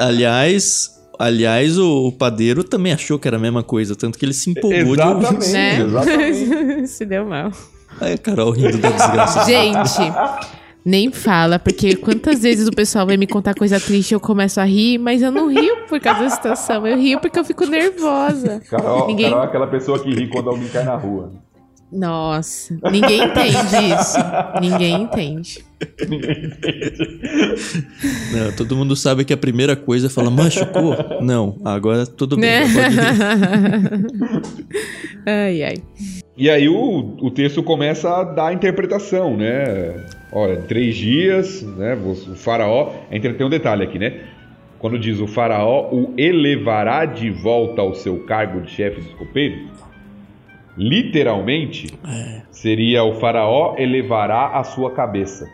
Aliás, 0.00 0.95
aliás 1.18 1.78
o, 1.78 2.06
o 2.08 2.12
padeiro 2.12 2.62
também 2.64 2.92
achou 2.92 3.18
que 3.18 3.26
era 3.28 3.36
a 3.36 3.40
mesma 3.40 3.62
coisa, 3.62 3.94
tanto 3.96 4.18
que 4.18 4.24
ele 4.24 4.32
se 4.34 4.50
empolgou 4.50 4.96
de 4.96 5.02
ouvir 5.02 5.24
Exatamente. 5.24 5.44
isso. 5.44 5.52
né? 5.52 5.80
exatamente. 5.80 6.86
Se 6.88 7.04
deu 7.04 7.24
mal. 7.26 7.50
Aí 8.00 8.12
a 8.14 8.18
Carol 8.18 8.50
rindo 8.50 8.78
da 8.78 8.90
desgraça. 8.90 9.44
Gente, 9.44 10.12
nem 10.84 11.10
fala, 11.10 11.58
porque 11.58 11.96
quantas 11.96 12.42
vezes 12.42 12.68
o 12.68 12.70
pessoal 12.70 13.06
vai 13.06 13.16
me 13.16 13.26
contar 13.26 13.54
coisa 13.54 13.80
triste 13.80 14.12
eu 14.14 14.20
começo 14.20 14.60
a 14.60 14.64
rir, 14.64 14.98
mas 14.98 15.20
eu 15.22 15.32
não 15.32 15.48
rio 15.48 15.78
por 15.88 15.98
causa 15.98 16.20
da 16.20 16.30
situação, 16.30 16.86
eu 16.86 16.96
rio 16.96 17.18
porque 17.20 17.38
eu 17.38 17.44
fico 17.44 17.64
nervosa. 17.66 18.60
Carol, 18.70 19.06
Ninguém- 19.08 19.30
Carol 19.30 19.44
é 19.44 19.46
aquela 19.48 19.66
pessoa 19.66 19.98
que 19.98 20.10
ri 20.10 20.28
quando 20.28 20.48
alguém 20.50 20.68
cai 20.68 20.84
na 20.84 20.94
rua. 20.94 21.32
Nossa, 21.92 22.76
ninguém 22.90 23.22
entende 23.24 23.94
isso. 23.94 24.16
Ninguém 24.60 25.02
entende. 25.02 25.64
Não, 28.32 28.52
todo 28.56 28.76
mundo 28.76 28.96
sabe 28.96 29.24
que 29.24 29.32
a 29.32 29.36
primeira 29.36 29.76
coisa 29.76 30.08
é 30.08 30.10
falar, 30.10 30.30
machucou? 30.30 30.96
Não, 31.22 31.56
agora 31.64 32.04
tudo 32.06 32.36
bem. 32.36 32.50
Né? 32.50 32.66
ai, 35.26 35.62
ai. 35.62 35.74
E 36.36 36.50
aí 36.50 36.68
o, 36.68 37.16
o 37.20 37.30
texto 37.30 37.62
começa 37.62 38.08
a 38.10 38.24
dar 38.24 38.48
a 38.48 38.52
interpretação, 38.52 39.36
né? 39.36 40.04
Olha, 40.32 40.56
três 40.62 40.96
dias, 40.96 41.62
né? 41.62 41.94
O 41.94 42.14
faraó. 42.34 42.92
Entre- 43.10 43.32
Tem 43.34 43.46
um 43.46 43.50
detalhe 43.50 43.84
aqui, 43.84 43.98
né? 43.98 44.20
Quando 44.78 44.98
diz 44.98 45.18
o 45.20 45.26
faraó 45.26 45.88
o 45.90 46.12
elevará 46.18 47.06
de 47.06 47.30
volta 47.30 47.80
ao 47.80 47.94
seu 47.94 48.18
cargo 48.24 48.60
de 48.60 48.70
chefe 48.70 49.00
dos 49.00 49.14
copeiros, 49.14 49.60
literalmente 50.76 51.88
seria 52.50 53.02
o 53.04 53.14
faraó 53.14 53.74
elevará 53.78 54.58
a 54.58 54.64
sua 54.64 54.90
cabeça. 54.92 55.46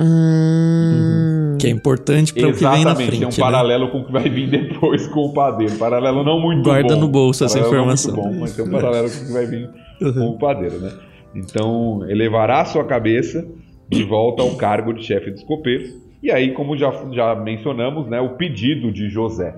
Hum, 0.00 1.56
Que 1.60 1.66
é 1.68 1.70
importante 1.70 2.32
para 2.34 2.48
o 2.48 2.52
que 2.52 2.58
vem 2.58 2.68
na 2.70 2.76
Exatamente, 2.78 3.06
frente. 3.08 3.24
é 3.24 3.26
um 3.26 3.30
né? 3.30 3.36
paralelo 3.38 3.90
com 3.90 3.98
o 4.00 4.04
que 4.06 4.12
vai 4.12 4.28
vir 4.28 4.48
depois 4.50 5.06
com 5.08 5.20
o 5.26 5.32
padeiro. 5.32 5.76
Paralelo 5.76 6.24
não 6.24 6.40
muito 6.40 6.62
Guarda 6.64 6.94
bom. 6.94 7.00
no 7.02 7.08
bolso 7.08 7.44
essa 7.44 7.58
Paralelo 7.58 7.86
não 7.86 7.92
informação. 7.94 8.14
Muito 8.16 8.34
bom, 8.34 8.40
mas 8.40 8.56
tem 8.56 8.64
um 8.64 8.70
paralelo 8.70 9.10
com 9.10 9.16
o 9.22 9.26
que 9.26 9.32
vai 9.32 9.46
vir 9.46 9.70
com 10.00 10.28
o 10.30 10.38
padeiro, 10.38 10.80
né? 10.80 10.92
Então, 11.34 12.04
elevará 12.08 12.60
a 12.60 12.64
sua 12.64 12.84
cabeça 12.84 13.46
de 13.88 14.02
volta 14.04 14.42
ao 14.42 14.56
cargo 14.56 14.92
de 14.92 15.04
chefe 15.04 15.30
dos 15.30 15.42
copeiros. 15.44 15.90
E 16.22 16.30
aí, 16.30 16.52
como 16.52 16.76
já, 16.76 16.92
já 17.12 17.34
mencionamos, 17.34 18.06
né, 18.08 18.20
o 18.20 18.30
pedido 18.36 18.92
de 18.92 19.08
José. 19.08 19.54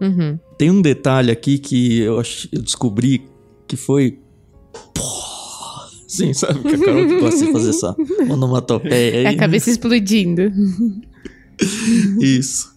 uhum. 0.00 0.38
Tem 0.58 0.70
um 0.70 0.80
detalhe 0.82 1.30
aqui 1.30 1.58
que 1.58 2.00
eu 2.02 2.20
descobri 2.52 3.22
que 3.70 3.76
foi. 3.76 4.18
Sim, 6.08 6.34
sabe 6.34 6.58
que 6.58 6.74
a 6.74 6.78
Carol 6.78 7.06
que 7.06 7.20
gosta 7.20 7.46
de 7.46 7.52
fazer 7.52 7.70
essa 7.70 7.96
onomatopeia 8.28 9.18
aí. 9.18 9.24
É 9.26 9.28
a 9.28 9.36
cabeça 9.36 9.70
explodindo. 9.70 10.42
Isso. 12.20 12.74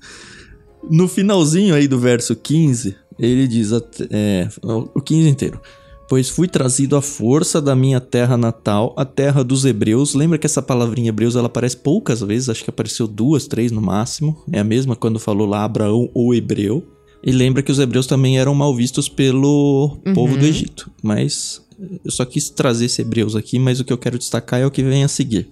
No 0.87 1.07
finalzinho 1.07 1.73
aí 1.73 1.87
do 1.87 1.97
verso 1.97 2.35
15, 2.35 2.95
ele 3.17 3.47
diz 3.47 3.71
é, 4.11 4.47
o 4.61 5.01
15 5.01 5.29
inteiro. 5.29 5.59
Pois 6.07 6.29
fui 6.29 6.47
trazido 6.47 6.95
à 6.95 7.01
força 7.01 7.59
da 7.59 7.75
minha 7.75 7.99
terra 7.99 8.37
natal, 8.37 8.93
a 8.95 9.03
terra 9.03 9.43
dos 9.43 9.65
hebreus. 9.65 10.13
Lembra 10.13 10.37
que 10.37 10.45
essa 10.45 10.61
palavrinha 10.61 11.09
hebreus 11.09 11.35
ela 11.35 11.47
aparece 11.47 11.77
poucas 11.77 12.21
vezes, 12.21 12.49
acho 12.49 12.63
que 12.63 12.69
apareceu 12.69 13.07
duas, 13.07 13.47
três 13.47 13.71
no 13.71 13.81
máximo. 13.81 14.43
É 14.51 14.59
a 14.59 14.63
mesma 14.63 14.95
quando 14.95 15.17
falou 15.17 15.47
lá 15.47 15.63
Abraão 15.63 16.07
ou 16.13 16.35
hebreu. 16.35 16.85
E 17.23 17.31
lembra 17.31 17.63
que 17.63 17.71
os 17.71 17.79
hebreus 17.79 18.05
também 18.05 18.37
eram 18.37 18.53
mal 18.53 18.75
vistos 18.75 19.07
pelo 19.07 19.97
povo 20.13 20.37
do 20.37 20.45
Egito. 20.45 20.91
Mas 21.01 21.65
eu 22.03 22.11
só 22.11 22.25
quis 22.25 22.49
trazer 22.49 22.85
esse 22.85 23.01
hebreus 23.01 23.35
aqui, 23.35 23.57
mas 23.57 23.79
o 23.79 23.85
que 23.85 23.93
eu 23.93 23.97
quero 23.97 24.17
destacar 24.17 24.59
é 24.59 24.65
o 24.65 24.71
que 24.71 24.83
vem 24.83 25.03
a 25.03 25.07
seguir. 25.07 25.49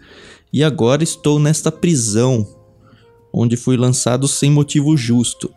E 0.51 0.63
agora 0.65 1.01
estou 1.01 1.39
nesta 1.39 1.71
prisão, 1.71 2.45
onde 3.33 3.55
fui 3.55 3.77
lançado 3.77 4.27
sem 4.27 4.51
motivo 4.51 4.97
justo. 4.97 5.49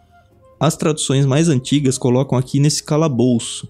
As 0.61 0.77
traduções 0.77 1.27
mais 1.27 1.49
antigas 1.49 1.99
colocam 1.99 2.39
aqui 2.39 2.61
nesse 2.61 2.85
calabouço. 2.85 3.69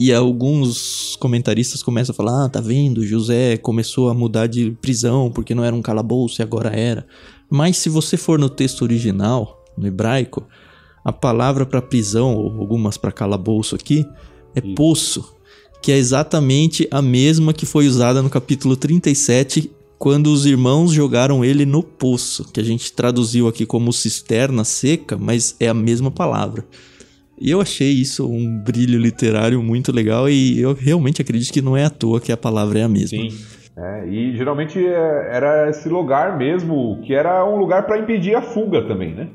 E 0.00 0.12
alguns 0.12 1.16
comentaristas 1.16 1.82
começam 1.82 2.12
a 2.12 2.16
falar: 2.16 2.46
ah, 2.46 2.48
tá 2.48 2.60
vendo, 2.60 3.04
José 3.04 3.58
começou 3.58 4.08
a 4.08 4.14
mudar 4.14 4.46
de 4.46 4.70
prisão 4.80 5.30
porque 5.30 5.54
não 5.54 5.64
era 5.64 5.76
um 5.76 5.82
calabouço 5.82 6.40
e 6.40 6.42
agora 6.42 6.70
era. 6.70 7.06
Mas 7.50 7.76
se 7.76 7.88
você 7.88 8.16
for 8.16 8.38
no 8.38 8.48
texto 8.48 8.82
original, 8.82 9.64
no 9.76 9.86
hebraico, 9.86 10.46
a 11.04 11.12
palavra 11.12 11.64
para 11.64 11.82
prisão, 11.82 12.34
ou 12.34 12.60
algumas 12.60 12.96
para 12.96 13.12
calabouço 13.12 13.74
aqui, 13.74 14.06
é 14.54 14.60
Isso. 14.64 14.74
poço, 14.74 15.34
que 15.82 15.92
é 15.92 15.96
exatamente 15.96 16.88
a 16.90 17.00
mesma 17.00 17.52
que 17.52 17.66
foi 17.66 17.86
usada 17.86 18.22
no 18.22 18.30
capítulo 18.30 18.76
37, 18.76 19.70
quando 19.98 20.28
os 20.28 20.46
irmãos 20.46 20.92
jogaram 20.92 21.44
ele 21.44 21.66
no 21.66 21.82
poço, 21.82 22.50
que 22.52 22.60
a 22.60 22.64
gente 22.64 22.92
traduziu 22.92 23.48
aqui 23.48 23.66
como 23.66 23.92
cisterna 23.92 24.64
seca, 24.64 25.16
mas 25.18 25.56
é 25.58 25.68
a 25.68 25.74
mesma 25.74 26.10
palavra. 26.10 26.64
E 27.40 27.50
eu 27.50 27.60
achei 27.60 27.90
isso 27.90 28.28
um 28.28 28.58
brilho 28.58 28.98
literário 28.98 29.62
muito 29.62 29.92
legal 29.92 30.28
e 30.28 30.60
eu 30.60 30.74
realmente 30.74 31.22
acredito 31.22 31.52
que 31.52 31.62
não 31.62 31.76
é 31.76 31.84
à 31.84 31.90
toa 31.90 32.20
que 32.20 32.32
a 32.32 32.36
palavra 32.36 32.80
é 32.80 32.82
a 32.82 32.88
mesma. 32.88 33.18
Sim. 33.18 33.28
É, 33.76 34.08
e 34.08 34.36
geralmente 34.36 34.84
é, 34.84 35.28
era 35.30 35.70
esse 35.70 35.88
lugar 35.88 36.36
mesmo, 36.36 37.00
que 37.04 37.14
era 37.14 37.44
um 37.44 37.56
lugar 37.56 37.86
para 37.86 37.98
impedir 37.98 38.34
a 38.34 38.42
fuga 38.42 38.82
também, 38.82 39.14
né? 39.14 39.28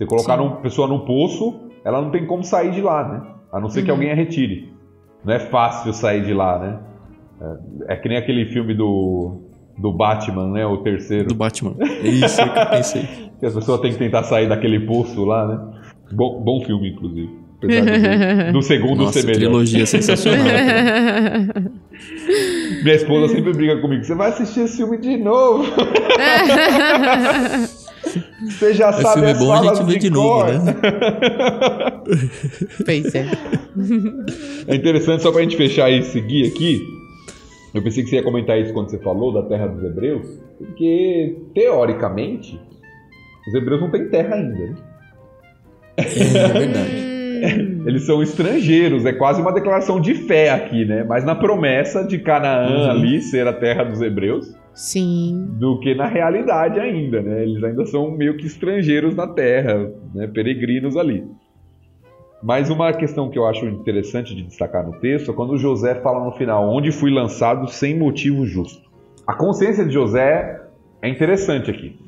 Você 0.00 0.06
colocar 0.06 0.38
Sim. 0.38 0.44
uma 0.44 0.56
pessoa 0.56 0.88
num 0.88 1.00
poço, 1.00 1.60
ela 1.84 2.00
não 2.00 2.10
tem 2.10 2.26
como 2.26 2.42
sair 2.42 2.70
de 2.70 2.80
lá, 2.80 3.06
né? 3.06 3.20
A 3.52 3.60
não 3.60 3.68
ser 3.68 3.84
que 3.84 3.90
alguém 3.90 4.10
a 4.10 4.14
retire. 4.14 4.72
Não 5.22 5.34
é 5.34 5.38
fácil 5.38 5.92
sair 5.92 6.24
de 6.24 6.32
lá, 6.32 6.58
né? 6.58 6.78
É, 7.86 7.92
é 7.92 7.96
que 7.96 8.08
nem 8.08 8.16
aquele 8.16 8.46
filme 8.46 8.72
do, 8.72 9.42
do 9.76 9.92
Batman, 9.92 10.52
né? 10.52 10.64
O 10.64 10.78
terceiro. 10.78 11.28
Do 11.28 11.34
Batman. 11.34 11.74
É 11.78 12.08
isso 12.08 12.42
que 12.42 12.58
eu 12.58 12.66
pensei. 12.66 13.08
Que 13.40 13.46
as 13.46 13.54
pessoas 13.54 13.80
têm 13.80 13.90
que 13.90 13.98
tentar 13.98 14.22
sair 14.24 14.50
daquele 14.50 14.80
poço 14.80 15.24
lá, 15.24 15.46
né? 15.46 15.58
Bom, 16.12 16.42
bom 16.42 16.62
filme, 16.62 16.90
inclusive. 16.90 17.30
Apesar 17.56 17.84
do, 17.86 18.52
do 18.60 18.62
segundo 18.62 19.04
Nossa, 19.04 19.20
ser 19.20 19.26
melhor. 19.26 19.38
trilogia 19.38 19.86
sensacional. 19.86 20.44
Minha 22.82 22.94
esposa 22.94 23.34
sempre 23.34 23.54
briga 23.54 23.80
comigo. 23.80 24.04
Você 24.04 24.14
vai 24.14 24.28
assistir 24.28 24.60
esse 24.60 24.76
filme 24.76 24.98
de 24.98 25.16
novo? 25.16 25.64
Você 28.42 28.74
já 28.74 28.88
É 28.88 28.92
sabe 28.92 29.14
filme 29.14 29.30
as 29.30 29.38
bom, 29.38 29.52
a 29.52 29.62
gente 29.62 29.84
vê 29.84 29.98
de 29.98 30.10
novo, 30.10 30.44
cor. 30.44 30.62
né? 30.62 30.74
pois 32.84 33.14
é. 33.14 33.26
é 34.68 34.74
interessante, 34.74 35.22
só 35.22 35.30
pra 35.32 35.42
gente 35.42 35.56
fechar 35.56 35.90
e 35.90 36.02
seguir 36.02 36.46
aqui. 36.46 36.80
Eu 37.72 37.82
pensei 37.82 38.02
que 38.02 38.10
você 38.10 38.16
ia 38.16 38.22
comentar 38.22 38.58
isso 38.58 38.72
quando 38.72 38.90
você 38.90 38.98
falou 38.98 39.32
da 39.32 39.42
terra 39.42 39.68
dos 39.68 39.84
hebreus, 39.84 40.26
porque, 40.58 41.36
teoricamente, 41.54 42.60
os 43.48 43.54
hebreus 43.54 43.80
não 43.80 43.90
têm 43.90 44.08
terra 44.08 44.36
ainda. 44.36 44.58
Né? 44.58 44.74
É 45.96 46.48
verdade. 46.48 47.10
Eles 47.86 48.04
são 48.04 48.22
estrangeiros, 48.22 49.06
é 49.06 49.12
quase 49.12 49.40
uma 49.40 49.52
declaração 49.52 50.00
de 50.00 50.14
fé 50.14 50.50
aqui, 50.50 50.84
né? 50.84 51.04
Mas 51.04 51.24
na 51.24 51.34
promessa 51.34 52.04
de 52.04 52.18
Canaã 52.18 52.68
uhum. 52.68 52.90
ali 52.90 53.22
ser 53.22 53.46
a 53.46 53.52
terra 53.52 53.84
dos 53.84 54.02
hebreus. 54.02 54.54
Sim. 54.74 55.48
Do 55.58 55.78
que 55.80 55.94
na 55.94 56.06
realidade 56.06 56.78
ainda, 56.78 57.20
né? 57.20 57.42
Eles 57.42 57.62
ainda 57.62 57.84
são 57.86 58.10
meio 58.10 58.36
que 58.36 58.46
estrangeiros 58.46 59.14
na 59.14 59.26
terra, 59.26 59.92
né? 60.14 60.26
Peregrinos 60.26 60.96
ali. 60.96 61.26
Mas 62.42 62.70
uma 62.70 62.92
questão 62.92 63.28
que 63.28 63.38
eu 63.38 63.46
acho 63.46 63.66
interessante 63.66 64.34
de 64.34 64.42
destacar 64.42 64.86
no 64.86 64.98
texto 64.98 65.30
é 65.30 65.34
quando 65.34 65.58
José 65.58 65.94
fala 65.96 66.24
no 66.24 66.32
final, 66.32 66.68
onde 66.74 66.90
fui 66.90 67.10
lançado 67.10 67.68
sem 67.68 67.98
motivo 67.98 68.46
justo. 68.46 68.88
A 69.26 69.34
consciência 69.34 69.84
de 69.84 69.92
José 69.92 70.62
é 71.02 71.08
interessante 71.08 71.70
aqui. 71.70 71.98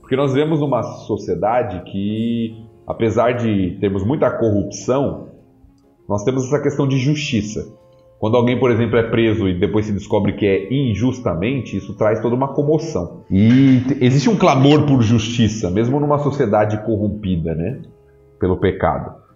Porque 0.00 0.16
nós 0.16 0.32
vemos 0.32 0.62
uma 0.62 0.82
sociedade 0.82 1.82
que 1.90 2.66
apesar 2.88 3.32
de 3.32 3.76
termos 3.78 4.02
muita 4.02 4.30
corrupção, 4.30 5.28
nós 6.08 6.24
temos 6.24 6.46
essa 6.46 6.62
questão 6.62 6.88
de 6.88 6.96
justiça. 6.96 7.77
Quando 8.18 8.36
alguém, 8.36 8.58
por 8.58 8.70
exemplo, 8.70 8.96
é 8.96 9.02
preso 9.02 9.48
e 9.48 9.54
depois 9.54 9.86
se 9.86 9.92
descobre 9.92 10.32
que 10.32 10.44
é 10.44 10.72
injustamente, 10.72 11.76
isso 11.76 11.94
traz 11.94 12.20
toda 12.20 12.34
uma 12.34 12.48
comoção. 12.48 13.22
E 13.30 13.80
existe 14.00 14.28
um 14.28 14.36
clamor 14.36 14.86
por 14.86 15.02
justiça, 15.02 15.70
mesmo 15.70 16.00
numa 16.00 16.18
sociedade 16.18 16.84
corrompida, 16.84 17.54
né? 17.54 17.80
Pelo 18.40 18.56
pecado. 18.56 19.28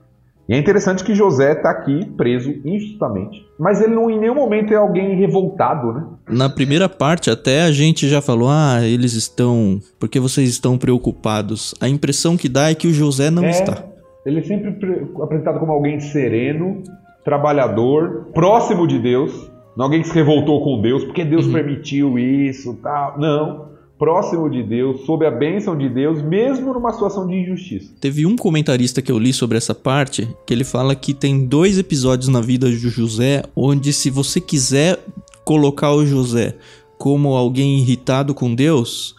E 0.48 0.54
é 0.54 0.58
interessante 0.58 1.04
que 1.04 1.14
José 1.14 1.52
está 1.52 1.70
aqui 1.70 2.04
preso 2.16 2.50
injustamente, 2.64 3.46
mas 3.58 3.80
ele 3.80 3.94
não 3.94 4.10
em 4.10 4.18
nenhum 4.18 4.34
momento 4.34 4.72
é 4.72 4.76
alguém 4.76 5.14
revoltado, 5.14 5.92
né? 5.92 6.04
Na 6.28 6.50
primeira 6.50 6.88
parte 6.88 7.30
até 7.30 7.62
a 7.62 7.70
gente 7.70 8.08
já 8.08 8.20
falou, 8.20 8.48
ah, 8.50 8.80
eles 8.82 9.12
estão, 9.12 9.78
porque 10.00 10.18
vocês 10.18 10.50
estão 10.50 10.76
preocupados. 10.76 11.72
A 11.80 11.88
impressão 11.88 12.36
que 12.36 12.48
dá 12.48 12.70
é 12.70 12.74
que 12.74 12.88
o 12.88 12.92
José 12.92 13.30
não 13.30 13.44
é, 13.44 13.50
está. 13.50 13.84
Ele 14.26 14.40
é 14.40 14.42
sempre 14.42 14.76
apresentado 15.22 15.60
como 15.60 15.70
alguém 15.70 16.00
sereno, 16.00 16.82
trabalhador, 17.24 18.28
próximo 18.34 18.86
de 18.86 18.98
Deus, 18.98 19.50
não 19.76 19.86
alguém 19.86 20.02
que 20.02 20.08
se 20.08 20.14
revoltou 20.14 20.62
com 20.62 20.80
Deus 20.80 21.04
porque 21.04 21.24
Deus 21.24 21.46
uhum. 21.46 21.52
permitiu 21.52 22.18
isso, 22.18 22.78
tal. 22.82 23.18
Não 23.18 23.72
próximo 24.02 24.50
de 24.50 24.64
Deus, 24.64 25.02
sob 25.06 25.24
a 25.24 25.30
bênção 25.30 25.78
de 25.78 25.88
Deus, 25.88 26.20
mesmo 26.20 26.74
numa 26.74 26.92
situação 26.92 27.24
de 27.24 27.36
injustiça. 27.36 27.94
Teve 28.00 28.26
um 28.26 28.34
comentarista 28.34 29.00
que 29.00 29.12
eu 29.12 29.16
li 29.16 29.32
sobre 29.32 29.56
essa 29.56 29.76
parte 29.76 30.28
que 30.44 30.52
ele 30.52 30.64
fala 30.64 30.96
que 30.96 31.14
tem 31.14 31.46
dois 31.46 31.78
episódios 31.78 32.26
na 32.28 32.40
vida 32.40 32.68
de 32.68 32.88
José 32.88 33.44
onde, 33.54 33.92
se 33.92 34.10
você 34.10 34.40
quiser 34.40 34.98
colocar 35.44 35.92
o 35.92 36.04
José 36.04 36.56
como 36.98 37.36
alguém 37.36 37.78
irritado 37.78 38.34
com 38.34 38.52
Deus, 38.52 39.14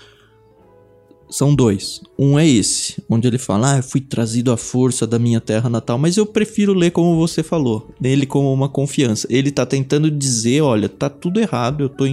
são 1.34 1.56
dois. 1.56 2.00
Um 2.18 2.38
é 2.38 2.48
esse, 2.48 3.04
onde 3.10 3.28
ele 3.28 3.40
fala: 3.40 3.74
Ah, 3.74 3.78
eu 3.78 3.84
fui 3.84 4.00
trazido 4.00 4.52
à 4.52 4.58
força 4.58 5.08
da 5.08 5.18
minha 5.18 5.42
terra 5.42 5.68
natal. 5.68 5.98
Mas 5.98 6.16
eu 6.16 6.28
prefiro 6.28 6.74
ler 6.74 6.92
como 6.92 7.18
você 7.18 7.42
falou, 7.42 7.92
nele 8.00 8.28
como 8.28 8.54
uma 8.54 8.70
confiança. 8.70 9.28
Ele 9.32 9.50
tá 9.50 9.66
tentando 9.66 10.12
dizer: 10.12 10.62
Olha, 10.62 10.88
tá 10.88 11.10
tudo 11.10 11.40
errado, 11.40 11.82
eu 11.82 11.90
tô 11.90 12.06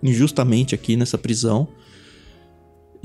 injustamente 0.00 0.72
aqui 0.72 0.94
nessa 0.94 1.18
prisão. 1.18 1.66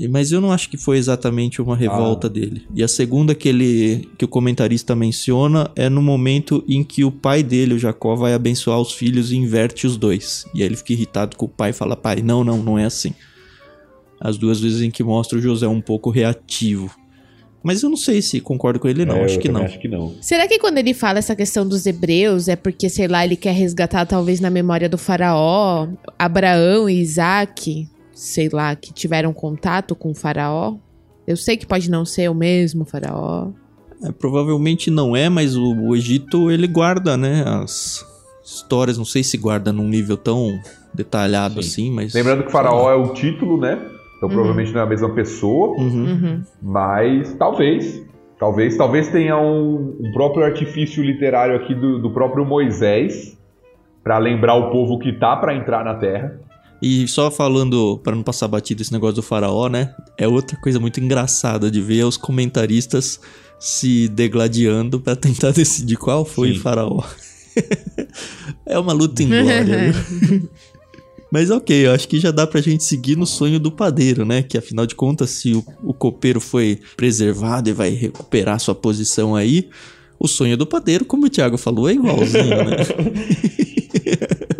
Mas 0.08 0.30
eu 0.30 0.40
não 0.40 0.52
acho 0.52 0.70
que 0.70 0.76
foi 0.76 0.98
exatamente 0.98 1.60
uma 1.60 1.74
revolta 1.74 2.28
ah. 2.28 2.30
dele. 2.30 2.64
E 2.72 2.84
a 2.84 2.88
segunda 2.88 3.34
que 3.34 3.48
ele 3.48 4.08
que 4.16 4.24
o 4.24 4.28
comentarista 4.28 4.94
menciona 4.94 5.68
é 5.74 5.88
no 5.88 6.02
momento 6.02 6.62
em 6.68 6.84
que 6.84 7.02
o 7.02 7.10
pai 7.10 7.42
dele, 7.42 7.74
o 7.74 7.78
Jacó, 7.78 8.14
vai 8.14 8.34
abençoar 8.34 8.78
os 8.78 8.92
filhos 8.92 9.32
e 9.32 9.36
inverte 9.36 9.84
os 9.84 9.96
dois. 9.96 10.44
E 10.54 10.60
aí 10.60 10.68
ele 10.68 10.76
fica 10.76 10.92
irritado 10.92 11.36
com 11.36 11.46
o 11.46 11.48
pai 11.48 11.70
e 11.70 11.72
fala: 11.72 11.96
"Pai, 11.96 12.22
não, 12.22 12.44
não, 12.44 12.62
não 12.62 12.78
é 12.78 12.84
assim". 12.84 13.12
As 14.20 14.38
duas 14.38 14.60
vezes 14.60 14.82
em 14.82 14.90
que 14.90 15.02
mostra 15.02 15.38
o 15.38 15.42
José 15.42 15.66
um 15.66 15.80
pouco 15.80 16.10
reativo. 16.10 16.90
Mas 17.62 17.82
eu 17.82 17.90
não 17.90 17.96
sei 17.96 18.22
se 18.22 18.40
concordo 18.40 18.78
com 18.78 18.88
ele, 18.88 19.04
não. 19.04 19.16
É, 19.16 19.24
acho, 19.24 19.38
que 19.38 19.48
não. 19.48 19.62
acho 19.62 19.78
que 19.78 19.88
não. 19.88 20.14
Será 20.20 20.46
que 20.46 20.58
quando 20.58 20.78
ele 20.78 20.94
fala 20.94 21.18
essa 21.18 21.34
questão 21.34 21.66
dos 21.66 21.84
hebreus 21.84 22.48
é 22.48 22.54
porque, 22.54 22.88
sei 22.88 23.08
lá, 23.08 23.24
ele 23.24 23.36
quer 23.36 23.54
resgatar 23.54 24.06
talvez 24.06 24.40
na 24.40 24.50
memória 24.50 24.88
do 24.88 24.96
faraó, 24.96 25.88
Abraão 26.18 26.88
e 26.88 27.00
Isaac? 27.00 27.88
sei 28.16 28.48
lá, 28.50 28.74
que 28.74 28.94
tiveram 28.94 29.32
contato 29.32 29.94
com 29.94 30.10
o 30.10 30.14
faraó? 30.14 30.76
Eu 31.26 31.36
sei 31.36 31.56
que 31.56 31.66
pode 31.66 31.90
não 31.90 32.06
ser 32.06 32.30
o 32.30 32.34
mesmo 32.34 32.86
faraó. 32.86 33.50
É, 34.02 34.10
provavelmente 34.10 34.90
não 34.90 35.14
é, 35.14 35.28
mas 35.28 35.54
o, 35.54 35.74
o, 35.74 35.94
Egito 35.94 36.50
ele 36.50 36.66
guarda, 36.66 37.16
né, 37.16 37.44
as 37.46 38.04
histórias, 38.44 38.96
não 38.96 39.04
sei 39.04 39.22
se 39.22 39.36
guarda 39.36 39.72
num 39.72 39.86
nível 39.86 40.16
tão 40.16 40.58
detalhado 40.94 41.62
Sim. 41.62 41.68
assim, 41.68 41.90
mas... 41.90 42.14
Lembrando 42.14 42.44
que 42.44 42.52
faraó 42.52 42.90
é 42.90 42.94
o 42.94 43.12
título, 43.12 43.60
né? 43.60 43.78
Então 44.16 44.28
uhum. 44.28 44.34
provavelmente 44.34 44.72
não 44.72 44.80
é 44.80 44.84
a 44.84 44.86
mesma 44.86 45.10
pessoa, 45.10 45.68
uhum. 45.78 46.04
Uhum. 46.04 46.42
mas 46.62 47.34
talvez, 47.34 48.02
talvez, 48.38 48.76
talvez 48.76 49.08
tenha 49.08 49.38
um, 49.38 49.96
um 50.00 50.12
próprio 50.12 50.44
artifício 50.44 51.02
literário 51.02 51.56
aqui 51.56 51.74
do, 51.74 51.98
do 51.98 52.10
próprio 52.10 52.44
Moisés 52.44 53.36
para 54.02 54.18
lembrar 54.18 54.54
o 54.54 54.70
povo 54.70 54.98
que 54.98 55.12
tá 55.12 55.36
para 55.36 55.54
entrar 55.54 55.84
na 55.84 55.94
Terra. 55.94 56.40
E 56.80 57.08
só 57.08 57.30
falando, 57.30 57.98
para 58.04 58.14
não 58.14 58.22
passar 58.22 58.46
batido 58.48 58.82
esse 58.82 58.92
negócio 58.92 59.16
do 59.16 59.22
faraó, 59.22 59.68
né? 59.68 59.94
É 60.18 60.28
outra 60.28 60.56
coisa 60.58 60.78
muito 60.78 61.00
engraçada 61.00 61.70
de 61.70 61.80
ver 61.80 62.04
os 62.04 62.16
comentaristas 62.16 63.18
se 63.58 64.08
degladiando 64.08 65.00
para 65.00 65.16
tentar 65.16 65.50
decidir 65.52 65.96
qual 65.96 66.24
foi 66.24 66.52
Sim. 66.52 66.58
o 66.58 66.60
faraó. 66.60 67.02
é 68.66 68.78
uma 68.78 68.92
luta 68.92 69.22
em 69.22 69.28
glória. 69.28 69.92
Mas 71.30 71.50
ok, 71.50 71.86
eu 71.86 71.92
acho 71.92 72.08
que 72.08 72.20
já 72.20 72.30
dá 72.30 72.46
pra 72.46 72.60
gente 72.60 72.84
seguir 72.84 73.16
no 73.16 73.26
sonho 73.26 73.58
do 73.58 73.70
padeiro, 73.70 74.24
né? 74.24 74.42
Que 74.42 74.56
afinal 74.56 74.86
de 74.86 74.94
contas, 74.94 75.30
se 75.30 75.54
o, 75.54 75.64
o 75.82 75.92
copeiro 75.92 76.40
foi 76.40 76.80
preservado 76.96 77.68
e 77.68 77.72
vai 77.72 77.90
recuperar 77.90 78.60
sua 78.60 78.74
posição 78.74 79.34
aí, 79.34 79.68
o 80.18 80.28
sonho 80.28 80.56
do 80.56 80.66
padeiro, 80.66 81.04
como 81.04 81.26
o 81.26 81.30
Thiago 81.30 81.58
falou, 81.58 81.88
é 81.88 81.94
igualzinho, 81.94 82.64
né? 82.64 82.76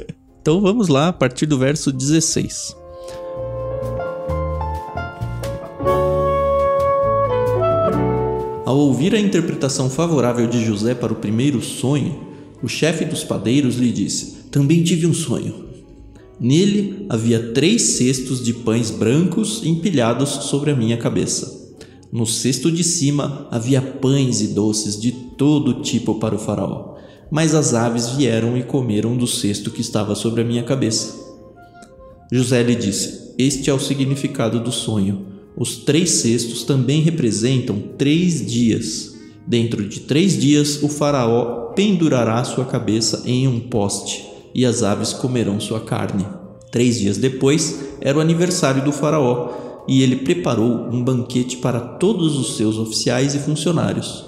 Então 0.47 0.61
vamos 0.61 0.87
lá, 0.87 1.09
a 1.09 1.13
partir 1.13 1.45
do 1.45 1.59
verso 1.59 1.91
16. 1.91 2.77
Ao 8.65 8.79
ouvir 8.79 9.13
a 9.13 9.19
interpretação 9.19 9.91
favorável 9.91 10.47
de 10.47 10.65
José 10.65 10.95
para 10.95 11.13
o 11.13 11.17
primeiro 11.17 11.61
sonho, 11.61 12.21
o 12.63 12.69
chefe 12.69 13.05
dos 13.05 13.25
padeiros 13.25 13.75
lhe 13.75 13.91
disse: 13.91 14.37
Também 14.49 14.85
tive 14.85 15.05
um 15.05 15.13
sonho. 15.13 15.66
Nele 16.39 17.07
havia 17.09 17.53
três 17.53 17.83
cestos 17.97 18.45
de 18.45 18.53
pães 18.53 18.91
brancos 18.91 19.65
empilhados 19.65 20.29
sobre 20.29 20.71
a 20.71 20.77
minha 20.77 20.97
cabeça. 20.97 21.75
No 22.13 22.27
cesto 22.27 22.71
de 22.71 22.85
cima 22.85 23.49
havia 23.51 23.81
pães 23.81 24.41
e 24.41 24.49
doces 24.49 25.01
de 25.01 25.13
todo 25.13 25.83
tipo 25.83 26.17
para 26.17 26.35
o 26.35 26.39
faraó 26.39 26.97
mas 27.31 27.55
as 27.55 27.75
aves 27.75 28.11
vieram 28.11 28.57
e 28.57 28.63
comeram 28.63 29.17
do 29.17 29.27
cesto 29.27 29.71
que 29.71 29.81
estava 29.81 30.15
sobre 30.15 30.43
a 30.43 30.45
minha 30.45 30.63
cabeça. 30.63 31.15
José 32.31 32.63
lhe 32.63 32.75
disse: 32.75 33.33
Este 33.39 33.71
é 33.71 33.75
o 33.75 33.81
significado 33.81 34.61
do 34.61 34.73
sonho. 34.73 35.27
Os 35.57 35.77
três 35.77 36.11
cestos 36.11 36.65
também 36.65 37.01
representam 37.01 37.83
três 37.97 38.45
dias. 38.45 39.15
Dentro 39.47 39.89
de 39.89 40.01
três 40.01 40.39
dias, 40.39 40.83
o 40.83 40.89
Faraó 40.89 41.73
pendurará 41.75 42.43
sua 42.45 42.65
cabeça 42.65 43.23
em 43.25 43.47
um 43.47 43.61
poste 43.61 44.36
e 44.57 44.65
as 44.65 44.83
aves 44.83 45.13
comerão 45.13 45.61
sua 45.61 45.81
carne. 45.81 46.27
Três 46.71 46.99
dias 46.99 47.19
depois, 47.19 47.81
era 48.01 48.17
o 48.17 48.21
aniversário 48.21 48.83
do 48.83 48.91
Faraó 48.91 49.85
e 49.87 50.03
ele 50.03 50.17
preparou 50.17 50.89
um 50.91 51.05
banquete 51.05 51.59
para 51.59 51.79
todos 51.79 52.37
os 52.37 52.57
seus 52.57 52.79
oficiais 52.79 53.35
e 53.35 53.39
funcionários 53.39 54.25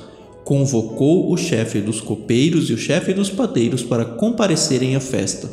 convocou 0.49 1.31
o 1.31 1.37
chefe 1.37 1.79
dos 1.79 2.01
copeiros 2.01 2.71
e 2.71 2.73
o 2.73 2.79
chefe 2.79 3.13
dos 3.13 3.29
padeiros 3.29 3.83
para 3.83 4.07
comparecerem 4.07 4.97
à 4.97 5.01
festa. 5.01 5.47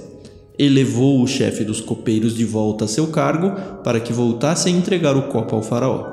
Elevou 0.58 1.22
o 1.22 1.28
chefe 1.28 1.66
dos 1.66 1.82
copeiros 1.82 2.34
de 2.34 2.46
volta 2.46 2.86
a 2.86 2.88
seu 2.88 3.08
cargo 3.08 3.52
para 3.84 4.00
que 4.00 4.14
voltasse 4.14 4.70
a 4.70 4.72
entregar 4.72 5.18
o 5.18 5.24
copo 5.24 5.54
ao 5.54 5.62
faraó. 5.62 6.06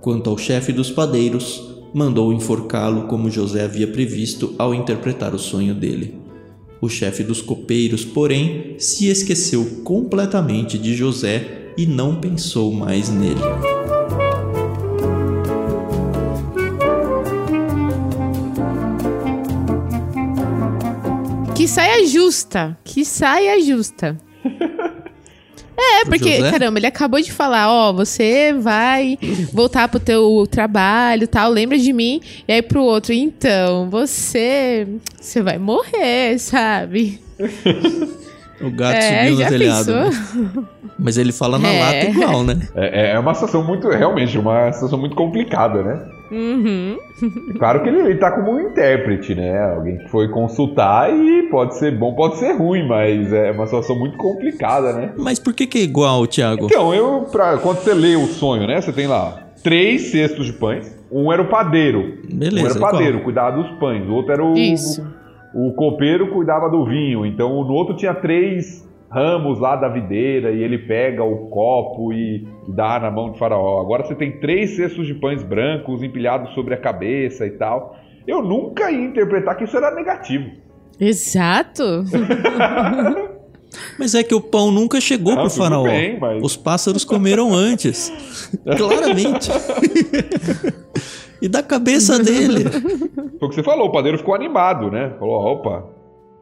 Quanto 0.00 0.30
ao 0.30 0.38
chefe 0.38 0.72
dos 0.72 0.90
padeiros, 0.90 1.62
mandou 1.92 2.32
enforcá-lo 2.32 3.02
como 3.08 3.28
José 3.28 3.62
havia 3.62 3.88
previsto 3.88 4.54
ao 4.56 4.74
interpretar 4.74 5.34
o 5.34 5.38
sonho 5.38 5.74
dele. 5.74 6.19
O 6.80 6.88
chefe 6.88 7.22
dos 7.22 7.42
copeiros, 7.42 8.04
porém, 8.04 8.74
se 8.78 9.08
esqueceu 9.08 9.82
completamente 9.84 10.78
de 10.78 10.94
José 10.94 11.72
e 11.76 11.84
não 11.84 12.18
pensou 12.20 12.72
mais 12.72 13.10
nele. 13.10 13.40
Que 21.54 21.68
saia 21.68 22.06
justa. 22.06 22.78
Que 22.82 23.04
saia 23.04 23.60
justa. 23.60 24.18
É, 26.00 26.04
porque, 26.04 26.36
José? 26.36 26.50
caramba, 26.50 26.78
ele 26.78 26.86
acabou 26.86 27.20
de 27.20 27.32
falar, 27.32 27.70
ó, 27.70 27.92
você 27.92 28.52
vai 28.52 29.18
voltar 29.52 29.88
pro 29.88 30.00
teu 30.00 30.46
trabalho 30.50 31.28
tal, 31.28 31.50
lembra 31.50 31.78
de 31.78 31.92
mim. 31.92 32.20
E 32.46 32.52
aí 32.52 32.62
pro 32.62 32.82
outro, 32.82 33.12
então, 33.12 33.88
você. 33.90 34.86
Você 35.20 35.42
vai 35.42 35.58
morrer, 35.58 36.38
sabe? 36.38 37.20
O 38.60 38.70
gato 38.70 38.96
é, 38.96 39.26
subiu 39.30 39.44
no 39.44 39.48
telhado. 39.48 39.94
Né? 39.94 40.10
Mas 40.98 41.16
ele 41.16 41.32
fala 41.32 41.58
na 41.58 41.68
é. 41.68 41.80
lata 41.80 42.10
igual, 42.10 42.44
né? 42.44 42.68
É, 42.74 43.12
é 43.12 43.18
uma 43.18 43.32
situação 43.32 43.64
muito, 43.64 43.88
realmente, 43.88 44.36
uma 44.36 44.70
situação 44.70 44.98
muito 44.98 45.16
complicada, 45.16 45.82
né? 45.82 45.98
Uhum. 46.30 46.98
Claro 47.58 47.82
que 47.82 47.88
ele, 47.88 48.00
ele 48.00 48.18
tá 48.18 48.30
como 48.30 48.52
um 48.52 48.60
intérprete, 48.60 49.34
né? 49.34 49.74
Alguém 49.74 49.98
que 49.98 50.08
foi 50.08 50.28
consultar 50.28 51.12
e 51.12 51.48
pode 51.50 51.76
ser 51.76 51.96
bom, 51.96 52.14
pode 52.14 52.38
ser 52.38 52.52
ruim, 52.52 52.86
mas 52.86 53.32
é 53.32 53.50
uma 53.50 53.66
situação 53.66 53.98
muito 53.98 54.16
complicada, 54.16 54.92
né? 54.92 55.12
Mas 55.16 55.38
por 55.38 55.52
que, 55.52 55.66
que 55.66 55.78
é 55.78 55.82
igual, 55.82 56.26
Thiago? 56.26 56.66
Então, 56.66 56.94
eu, 56.94 57.26
pra, 57.30 57.58
quando 57.58 57.78
você 57.78 57.92
lê 57.92 58.16
o 58.16 58.26
sonho, 58.26 58.66
né? 58.66 58.80
Você 58.80 58.92
tem 58.92 59.06
lá 59.06 59.50
três 59.62 60.10
cestos 60.10 60.46
de 60.46 60.52
pães. 60.52 60.98
Um 61.10 61.32
era 61.32 61.42
o 61.42 61.48
padeiro. 61.48 62.18
Beleza. 62.32 62.66
Um 62.66 62.70
era 62.70 62.78
o 62.78 62.80
padeiro, 62.80 63.12
qual? 63.18 63.24
cuidava 63.24 63.62
dos 63.62 63.70
pães. 63.78 64.08
O 64.08 64.12
outro 64.12 64.32
era 64.32 64.44
o. 64.44 64.56
Isso. 64.56 65.04
O, 65.52 65.68
o 65.68 65.74
copeiro 65.74 66.28
cuidava 66.32 66.68
do 66.68 66.84
vinho. 66.84 67.26
Então, 67.26 67.64
no 67.64 67.72
outro 67.72 67.96
tinha 67.96 68.14
três 68.14 68.88
ramos 69.10 69.58
lá 69.58 69.74
da 69.74 69.88
videira 69.88 70.52
e 70.52 70.62
ele 70.62 70.78
pega 70.78 71.24
o 71.24 71.48
copo 71.48 72.12
e 72.12 72.46
dá 72.68 73.00
na 73.00 73.10
mão 73.10 73.32
de 73.32 73.38
Faraó. 73.38 73.80
Agora 73.80 74.04
você 74.04 74.14
tem 74.14 74.38
três 74.38 74.76
cestos 74.76 75.06
de 75.06 75.14
pães 75.14 75.42
brancos 75.42 76.02
empilhados 76.02 76.54
sobre 76.54 76.74
a 76.74 76.76
cabeça 76.76 77.44
e 77.44 77.50
tal. 77.50 77.96
Eu 78.26 78.40
nunca 78.40 78.90
ia 78.90 79.04
interpretar 79.04 79.56
que 79.56 79.64
isso 79.64 79.76
era 79.76 79.92
negativo. 79.94 80.50
Exato. 80.98 82.04
Mas 83.98 84.14
é 84.14 84.22
que 84.22 84.34
o 84.34 84.40
pão 84.40 84.70
nunca 84.70 85.00
chegou 85.00 85.34
Não, 85.34 85.42
pro 85.42 85.50
faraó. 85.50 85.84
Bem, 85.84 86.18
mas... 86.18 86.42
Os 86.42 86.56
pássaros 86.56 87.04
comeram 87.04 87.54
antes. 87.54 88.12
Claramente. 88.76 89.48
e 91.40 91.48
da 91.48 91.62
cabeça 91.62 92.18
dele. 92.18 92.64
Foi 93.38 93.46
o 93.46 93.48
que 93.48 93.54
você 93.54 93.62
falou, 93.62 93.86
o 93.86 93.92
padeiro 93.92 94.18
ficou 94.18 94.34
animado, 94.34 94.90
né? 94.90 95.14
Falou, 95.20 95.40
opa, 95.40 95.84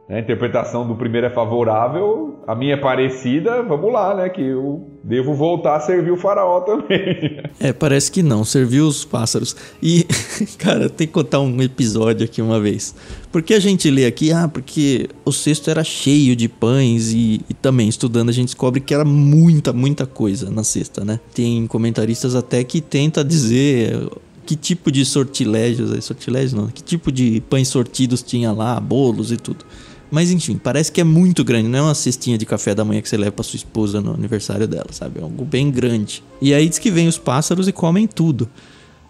a 0.09 0.19
interpretação 0.19 0.87
do 0.87 0.95
primeiro 0.95 1.27
é 1.27 1.29
favorável, 1.29 2.39
a 2.47 2.55
minha 2.55 2.73
é 2.73 2.77
parecida, 2.77 3.61
vamos 3.61 3.93
lá, 3.93 4.15
né? 4.15 4.27
Que 4.27 4.41
eu 4.41 4.89
devo 5.03 5.35
voltar 5.35 5.75
a 5.75 5.79
servir 5.79 6.09
o 6.09 6.17
faraó 6.17 6.61
também. 6.61 7.39
É, 7.59 7.73
parece 7.73 8.09
que 8.09 8.23
não, 8.23 8.45
serviu 8.45 8.87
os 8.87 9.03
pássaros. 9.03 9.55
E, 9.83 10.05
cara, 10.57 10.89
tem 10.89 11.05
que 11.05 11.11
contar 11.11 11.41
um 11.41 11.61
episódio 11.61 12.25
aqui 12.25 12.41
uma 12.41 12.59
vez. 12.59 12.95
Porque 13.31 13.53
a 13.53 13.59
gente 13.59 13.89
lê 13.91 14.05
aqui, 14.05 14.31
ah, 14.31 14.47
porque 14.47 15.09
o 15.25 15.31
cesto 15.31 15.69
era 15.69 15.83
cheio 15.83 16.35
de 16.37 16.47
pães 16.47 17.11
e, 17.11 17.41
e 17.49 17.53
também 17.53 17.89
estudando 17.89 18.29
a 18.29 18.31
gente 18.31 18.47
descobre 18.47 18.79
que 18.79 18.93
era 18.93 19.03
muita, 19.03 19.73
muita 19.73 20.05
coisa 20.05 20.49
na 20.49 20.63
cesta, 20.63 21.03
né? 21.03 21.19
Tem 21.33 21.67
comentaristas 21.67 22.33
até 22.33 22.63
que 22.63 22.79
tenta 22.79 23.23
dizer 23.25 24.09
que 24.45 24.55
tipo 24.55 24.89
de 24.91 25.05
sortilégios, 25.05 26.03
sortilégios 26.05 26.53
não, 26.53 26.67
que 26.67 26.81
tipo 26.81 27.11
de 27.11 27.41
pães 27.49 27.67
sortidos 27.67 28.23
tinha 28.23 28.51
lá, 28.51 28.79
bolos 28.79 29.31
e 29.31 29.37
tudo. 29.37 29.65
Mas 30.11 30.31
enfim, 30.31 30.57
parece 30.57 30.91
que 30.91 30.99
é 30.99 31.03
muito 31.03 31.43
grande, 31.43 31.67
não 31.67 31.79
é 31.79 31.81
uma 31.83 31.95
cestinha 31.95 32.37
de 32.37 32.45
café 32.45 32.73
da 32.73 32.83
manhã 32.83 33.01
que 33.01 33.09
você 33.09 33.17
leva 33.17 33.31
pra 33.31 33.43
sua 33.43 33.57
esposa 33.57 34.01
no 34.01 34.13
aniversário 34.13 34.67
dela, 34.67 34.87
sabe? 34.91 35.19
É 35.19 35.23
algo 35.23 35.45
bem 35.45 35.69
grande. 35.69 36.23
E 36.41 36.53
aí 36.53 36.67
diz 36.67 36.79
que 36.79 36.89
vem 36.89 37.07
os 37.07 37.17
pássaros 37.17 37.67
e 37.67 37.71
comem 37.71 38.07
tudo. 38.07 38.49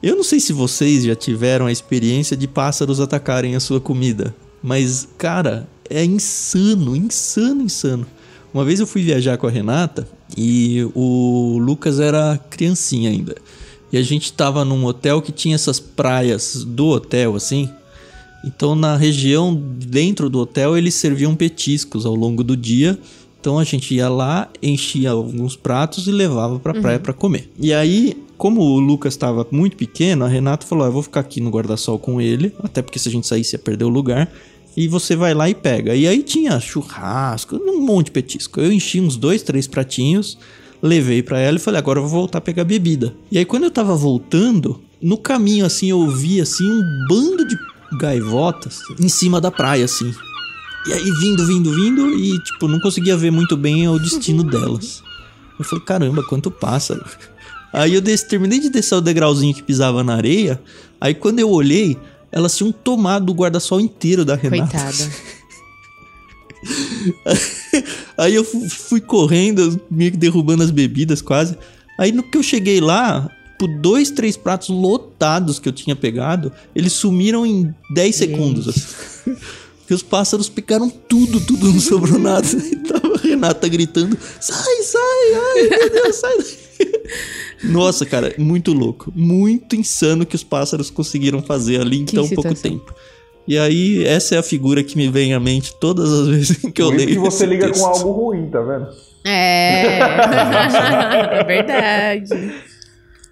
Eu 0.03 0.15
não 0.15 0.23
sei 0.23 0.39
se 0.39 0.51
vocês 0.51 1.03
já 1.03 1.15
tiveram 1.15 1.65
a 1.65 1.71
experiência 1.71 2.35
de 2.35 2.47
pássaros 2.47 2.99
atacarem 2.99 3.55
a 3.55 3.59
sua 3.59 3.79
comida, 3.79 4.35
mas 4.61 5.07
cara, 5.17 5.67
é 5.89 6.03
insano, 6.03 6.95
insano, 6.95 7.61
insano. 7.61 8.05
Uma 8.53 8.65
vez 8.65 8.79
eu 8.79 8.87
fui 8.87 9.03
viajar 9.03 9.37
com 9.37 9.47
a 9.47 9.51
Renata 9.51 10.07
e 10.37 10.89
o 10.95 11.57
Lucas 11.59 11.99
era 11.99 12.39
criancinha 12.49 13.09
ainda. 13.09 13.35
E 13.91 13.97
a 13.97 14.01
gente 14.01 14.33
tava 14.33 14.63
num 14.63 14.85
hotel 14.85 15.21
que 15.21 15.31
tinha 15.31 15.55
essas 15.55 15.79
praias 15.79 16.63
do 16.63 16.87
hotel 16.87 17.35
assim, 17.35 17.69
então, 18.43 18.75
na 18.75 18.95
região 18.95 19.53
dentro 19.53 20.29
do 20.29 20.39
hotel, 20.39 20.77
eles 20.77 20.93
serviam 20.95 21.35
petiscos 21.35 22.05
ao 22.05 22.15
longo 22.15 22.43
do 22.43 22.55
dia. 22.55 22.97
Então, 23.39 23.59
a 23.59 23.63
gente 23.63 23.93
ia 23.93 24.09
lá, 24.09 24.49
enchia 24.61 25.11
alguns 25.11 25.55
pratos 25.55 26.07
e 26.07 26.11
levava 26.11 26.59
para 26.59 26.77
a 26.77 26.81
praia 26.81 26.97
uhum. 26.97 27.03
para 27.03 27.13
comer. 27.13 27.49
E 27.59 27.73
aí, 27.73 28.17
como 28.37 28.61
o 28.61 28.79
Lucas 28.79 29.13
estava 29.13 29.45
muito 29.51 29.75
pequeno, 29.75 30.25
a 30.25 30.27
Renata 30.27 30.65
falou: 30.65 30.85
ah, 30.85 30.87
Eu 30.87 30.93
vou 30.93 31.03
ficar 31.03 31.19
aqui 31.19 31.41
no 31.41 31.49
guarda-sol 31.49 31.99
com 31.99 32.21
ele, 32.21 32.53
até 32.63 32.81
porque 32.81 32.99
se 32.99 33.09
a 33.09 33.11
gente 33.11 33.27
saísse 33.27 33.55
ia 33.55 33.59
perder 33.59 33.85
o 33.85 33.89
lugar. 33.89 34.31
E 34.77 34.87
você 34.87 35.15
vai 35.15 35.33
lá 35.33 35.49
e 35.49 35.55
pega. 35.55 35.95
E 35.95 36.07
aí 36.07 36.23
tinha 36.23 36.57
churrasco, 36.59 37.57
um 37.57 37.81
monte 37.81 38.05
de 38.05 38.11
petisco. 38.11 38.61
Eu 38.61 38.71
enchi 38.71 39.01
uns 39.01 39.17
dois, 39.17 39.41
três 39.41 39.67
pratinhos, 39.67 40.37
levei 40.81 41.21
para 41.21 41.39
ela 41.39 41.57
e 41.57 41.59
falei: 41.59 41.79
Agora 41.79 41.99
eu 41.99 42.03
vou 42.03 42.21
voltar 42.21 42.37
a 42.37 42.41
pegar 42.41 42.63
bebida. 42.63 43.13
E 43.31 43.37
aí, 43.37 43.45
quando 43.45 43.63
eu 43.63 43.71
tava 43.71 43.95
voltando, 43.95 44.79
no 45.01 45.17
caminho 45.17 45.65
assim, 45.65 45.89
eu 45.89 45.99
ouvi 45.99 46.39
assim 46.39 46.69
um 46.69 47.05
bando 47.09 47.47
de 47.47 47.57
gaivotas 47.97 48.79
em 48.99 49.09
cima 49.09 49.39
da 49.41 49.51
praia, 49.51 49.85
assim. 49.85 50.13
E 50.87 50.93
aí 50.93 51.11
vindo, 51.11 51.45
vindo, 51.45 51.73
vindo 51.73 52.13
e, 52.15 52.41
tipo, 52.43 52.67
não 52.67 52.79
conseguia 52.79 53.17
ver 53.17 53.31
muito 53.31 53.57
bem 53.57 53.87
o 53.87 53.99
destino 53.99 54.43
delas. 54.43 55.03
Eu 55.57 55.65
falei, 55.65 55.83
caramba, 55.83 56.23
quanto 56.23 56.49
pássaro. 56.49 57.03
Aí 57.71 57.93
eu 57.93 58.01
des 58.01 58.23
terminei 58.23 58.59
de 58.59 58.69
descer 58.69 58.95
o 58.95 59.01
degrauzinho 59.01 59.53
que 59.53 59.61
pisava 59.61 60.03
na 60.03 60.15
areia. 60.15 60.59
Aí 60.99 61.13
quando 61.13 61.37
eu 61.37 61.51
olhei, 61.51 61.99
elas 62.31 62.57
tinham 62.57 62.71
tomado 62.71 63.29
o 63.29 63.35
guarda-sol 63.35 63.79
inteiro 63.79 64.25
da 64.25 64.33
Renata. 64.33 64.71
Coitada. 64.71 65.11
aí 68.17 68.33
eu 68.33 68.43
fui 68.43 68.99
correndo, 68.99 69.79
meio 69.89 70.11
que 70.11 70.17
derrubando 70.17 70.63
as 70.63 70.71
bebidas 70.71 71.21
quase. 71.21 71.55
Aí 71.99 72.11
no 72.11 72.23
que 72.23 72.37
eu 72.37 72.43
cheguei 72.43 72.81
lá, 72.81 73.29
tipo, 73.59 73.67
dois, 73.67 74.09
três 74.09 74.37
pratos 74.37 74.69
lotados 74.69 75.59
que 75.59 75.67
eu 75.67 75.73
tinha 75.73 75.95
pegado, 75.95 76.51
eles 76.73 76.93
sumiram 76.93 77.45
em 77.45 77.73
10 77.93 78.15
segundos. 78.15 78.69
Assim. 78.69 79.35
Porque 79.79 79.93
os 79.93 80.01
pássaros 80.03 80.47
picaram 80.47 80.89
tudo, 80.89 81.41
tudo, 81.41 81.73
não 81.73 81.79
sobrou 81.79 82.17
nada. 82.17 82.47
E 82.71 82.75
tava 82.77 83.15
a 83.15 83.17
Renata 83.17 83.67
gritando: 83.67 84.17
sai, 84.39 84.83
sai, 84.83 85.33
ai 85.33 85.69
meu 85.69 85.89
Deus, 85.89 86.15
sai 86.15 86.37
Nossa, 87.63 88.05
cara, 88.05 88.33
muito 88.37 88.71
louco. 88.71 89.11
Muito 89.13 89.75
insano 89.75 90.25
que 90.25 90.35
os 90.35 90.43
pássaros 90.43 90.89
conseguiram 90.89 91.41
fazer 91.41 91.81
ali 91.81 91.97
em 91.99 92.05
que 92.05 92.15
tão 92.15 92.25
situação. 92.25 92.53
pouco 92.53 92.61
tempo. 92.61 92.95
E 93.47 93.57
aí, 93.57 94.05
essa 94.05 94.35
é 94.35 94.37
a 94.37 94.43
figura 94.43 94.83
que 94.83 94.95
me 94.95 95.09
vem 95.09 95.33
à 95.33 95.39
mente 95.39 95.73
todas 95.75 96.11
as 96.11 96.27
vezes 96.29 96.57
que 96.73 96.81
eu 96.81 96.89
leio. 96.89 97.07
que 97.09 97.17
você 97.17 97.45
liga 97.45 97.67
texto. 97.67 97.81
com 97.81 97.87
algo 97.87 98.11
ruim, 98.11 98.47
tá 98.49 98.61
vendo? 98.61 98.87
É. 99.25 99.99
é 101.39 101.43
verdade. 101.43 102.29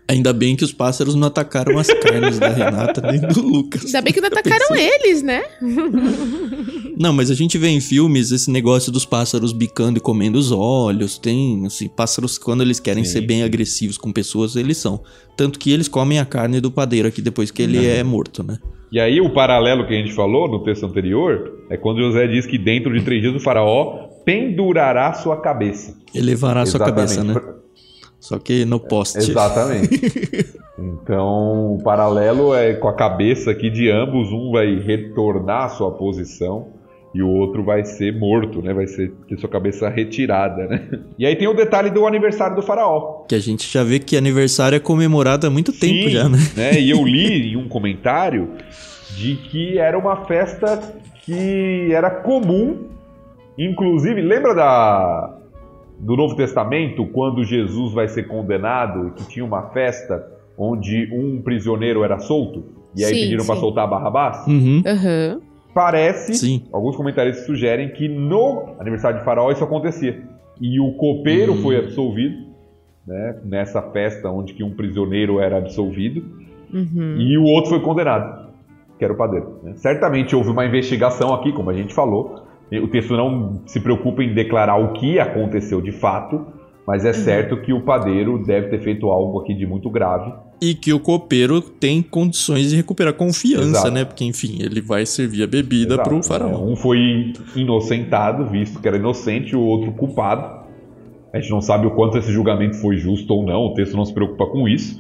Ainda 0.10 0.32
bem 0.32 0.56
que 0.56 0.64
os 0.64 0.72
pássaros 0.72 1.16
não 1.16 1.28
atacaram 1.28 1.78
as 1.78 1.88
carnes 1.88 2.40
da 2.40 2.48
Renata 2.48 3.02
nem 3.12 3.20
do 3.20 3.42
Lucas. 3.42 3.86
Ainda 3.86 4.02
bem 4.02 4.14
que 4.14 4.22
não 4.22 4.28
atacaram 4.28 4.76
eles, 4.76 5.22
né? 5.22 5.44
não, 6.98 7.12
mas 7.12 7.30
a 7.30 7.36
gente 7.36 7.58
vê 7.58 7.68
em 7.68 7.82
filmes 7.82 8.32
esse 8.32 8.50
negócio 8.50 8.90
dos 8.90 9.06
pássaros 9.06 9.52
bicando 9.52 9.98
e 9.98 10.02
comendo 10.02 10.38
os 10.38 10.50
olhos. 10.50 11.18
Tem, 11.18 11.66
assim, 11.66 11.90
pássaros 11.90 12.38
quando 12.38 12.62
eles 12.62 12.80
querem 12.80 13.04
Sim. 13.04 13.12
ser 13.12 13.22
bem 13.22 13.44
agressivos 13.44 13.98
com 13.98 14.14
pessoas, 14.14 14.56
eles 14.56 14.78
são. 14.78 15.02
Tanto 15.36 15.60
que 15.60 15.72
eles 15.72 15.90
comem 15.90 16.20
a 16.20 16.26
carne 16.26 16.62
do 16.62 16.72
padeiro 16.72 17.10
aqui 17.10 17.22
depois 17.22 17.52
que 17.52 17.62
ele 17.62 17.86
é 17.86 18.02
morto, 18.02 18.44
né? 18.44 18.58
E 18.90 19.02
aí 19.02 19.20
o 19.20 19.34
paralelo 19.34 19.86
que 19.86 19.94
a 19.94 19.98
gente 19.98 20.14
falou 20.14 20.48
no 20.48 20.64
texto 20.64 20.86
anterior 20.86 21.66
é 21.70 21.76
quando 21.76 22.00
José 22.00 22.26
diz 22.28 22.46
que 22.46 22.58
dentro 22.58 22.98
de 22.98 23.04
três 23.04 23.22
dias 23.22 23.36
o 23.36 23.40
faraó 23.42 24.08
pendurará 24.24 25.12
sua 25.14 25.42
cabeça. 25.42 25.98
Elevará 26.16 26.62
Exatamente. 26.62 26.70
sua 26.70 26.80
cabeça, 26.80 27.24
né? 27.24 27.58
Só 28.28 28.38
que 28.38 28.66
no 28.66 28.78
poste. 28.78 29.20
Exatamente. 29.20 29.88
então, 30.78 31.76
o 31.76 31.82
paralelo 31.82 32.54
é 32.54 32.74
com 32.74 32.90
a 32.90 32.94
cabeça 32.94 33.52
aqui 33.52 33.70
de 33.70 33.90
ambos, 33.90 34.34
um 34.34 34.52
vai 34.52 34.76
retornar 34.76 35.64
à 35.64 35.70
sua 35.70 35.92
posição 35.92 36.74
e 37.16 37.24
o 37.24 37.30
outro 37.30 37.64
vai 37.64 37.86
ser 37.86 38.14
morto, 38.14 38.62
né? 38.62 38.74
Vai 38.74 38.86
ser 38.86 39.14
ter 39.30 39.38
sua 39.38 39.48
cabeça 39.48 39.88
retirada, 39.88 40.68
né? 40.68 40.90
E 41.18 41.26
aí 41.26 41.38
tem 41.38 41.48
o 41.48 41.54
detalhe 41.54 41.90
do 41.90 42.06
aniversário 42.06 42.58
do 42.58 42.62
faraó. 42.62 43.24
Que 43.30 43.36
a 43.36 43.40
gente 43.40 43.66
já 43.66 43.82
vê 43.82 43.98
que 43.98 44.18
aniversário 44.18 44.76
é 44.76 44.80
comemorado 44.80 45.48
há 45.48 45.50
muito 45.50 45.72
Sim, 45.72 45.80
tempo 45.80 46.10
já, 46.10 46.28
né? 46.28 46.38
né? 46.54 46.82
E 46.82 46.90
eu 46.90 47.06
li 47.06 47.54
em 47.54 47.56
um 47.56 47.70
comentário 47.70 48.50
de 49.16 49.38
que 49.38 49.78
era 49.78 49.98
uma 49.98 50.26
festa 50.26 50.78
que 51.24 51.94
era 51.94 52.10
comum, 52.10 52.90
inclusive, 53.58 54.22
lembra 54.22 54.54
da 54.54 55.38
do 56.00 56.16
Novo 56.16 56.36
Testamento, 56.36 57.06
quando 57.08 57.44
Jesus 57.44 57.94
vai 57.94 58.08
ser 58.08 58.28
condenado, 58.28 59.12
que 59.16 59.28
tinha 59.28 59.46
uma 59.46 59.70
festa 59.70 60.26
onde 60.58 61.10
um 61.14 61.42
prisioneiro 61.42 62.04
era 62.04 62.20
solto, 62.20 62.66
e 62.96 63.04
aí 63.04 63.14
sim, 63.14 63.22
pediram 63.22 63.46
para 63.46 63.56
soltar 63.56 63.90
Barrabás? 63.90 64.46
Uhum. 64.48 64.82
Uhum. 64.86 65.42
Parece, 65.74 66.34
sim. 66.34 66.64
alguns 66.74 66.96
comentaristas 66.96 67.46
sugerem 67.46 67.90
que 67.90 68.08
no 68.08 68.76
aniversário 68.80 69.20
de 69.20 69.26
Faraó 69.26 69.52
isso 69.52 69.64
acontecia. 69.64 70.24
E 70.60 70.80
o 70.80 70.94
copeiro 70.94 71.54
uhum. 71.54 71.62
foi 71.62 71.78
absolvido, 71.78 72.48
né, 73.06 73.40
nessa 73.44 73.82
festa 73.82 74.30
onde 74.30 74.54
que 74.54 74.64
um 74.64 74.72
prisioneiro 74.72 75.40
era 75.40 75.58
absolvido, 75.58 76.24
uhum. 76.74 77.18
e 77.20 77.38
o 77.38 77.44
outro 77.44 77.70
foi 77.70 77.80
condenado, 77.80 78.50
que 78.98 79.04
era 79.04 79.14
o 79.14 79.18
padeiro. 79.18 79.60
Né? 79.62 79.74
Certamente 79.76 80.36
houve 80.36 80.50
uma 80.50 80.66
investigação 80.66 81.34
aqui, 81.34 81.52
como 81.52 81.70
a 81.70 81.74
gente 81.74 81.94
falou, 81.94 82.47
o 82.72 82.88
texto 82.88 83.16
não 83.16 83.62
se 83.66 83.80
preocupa 83.80 84.24
em 84.24 84.34
declarar 84.34 84.78
o 84.78 84.94
que 84.94 85.20
aconteceu 85.20 85.82
de 85.82 85.92
fato, 85.92 86.46
mas 86.86 87.04
é 87.04 87.12
certo 87.12 87.58
que 87.58 87.74
o 87.74 87.82
padeiro 87.82 88.42
deve 88.46 88.70
ter 88.70 88.80
feito 88.80 89.08
algo 89.08 89.40
aqui 89.42 89.54
de 89.54 89.66
muito 89.66 89.90
grave. 89.90 90.34
E 90.62 90.74
que 90.74 90.94
o 90.94 91.00
copeiro 91.00 91.62
tem 91.62 92.02
condições 92.02 92.70
de 92.70 92.78
recuperar 92.78 93.14
confiança, 93.14 93.68
Exato. 93.68 93.92
né? 93.92 94.06
Porque, 94.06 94.24
enfim, 94.24 94.58
ele 94.62 94.82
vai 94.82 95.06
servir 95.06 95.44
a 95.44 95.48
bebida 95.48 96.02
pro 96.02 96.16
né? 96.16 96.24
faraó. 96.24 96.64
Um 96.64 96.76
foi 96.76 97.34
inocentado, 97.56 98.46
visto 98.48 98.80
que 98.80 98.88
era 98.88 98.98
inocente, 98.98 99.56
o 99.56 99.62
outro 99.62 99.92
culpado. 99.92 100.66
A 101.34 101.40
gente 101.40 101.52
não 101.52 101.62
sabe 101.62 101.86
o 101.86 101.92
quanto 101.92 102.18
esse 102.18 102.32
julgamento 102.32 102.78
foi 102.78 102.98
justo 102.98 103.34
ou 103.34 103.46
não, 103.46 103.66
o 103.66 103.74
texto 103.74 103.96
não 103.96 104.06
se 104.06 104.14
preocupa 104.14 104.46
com 104.48 104.68
isso, 104.68 104.98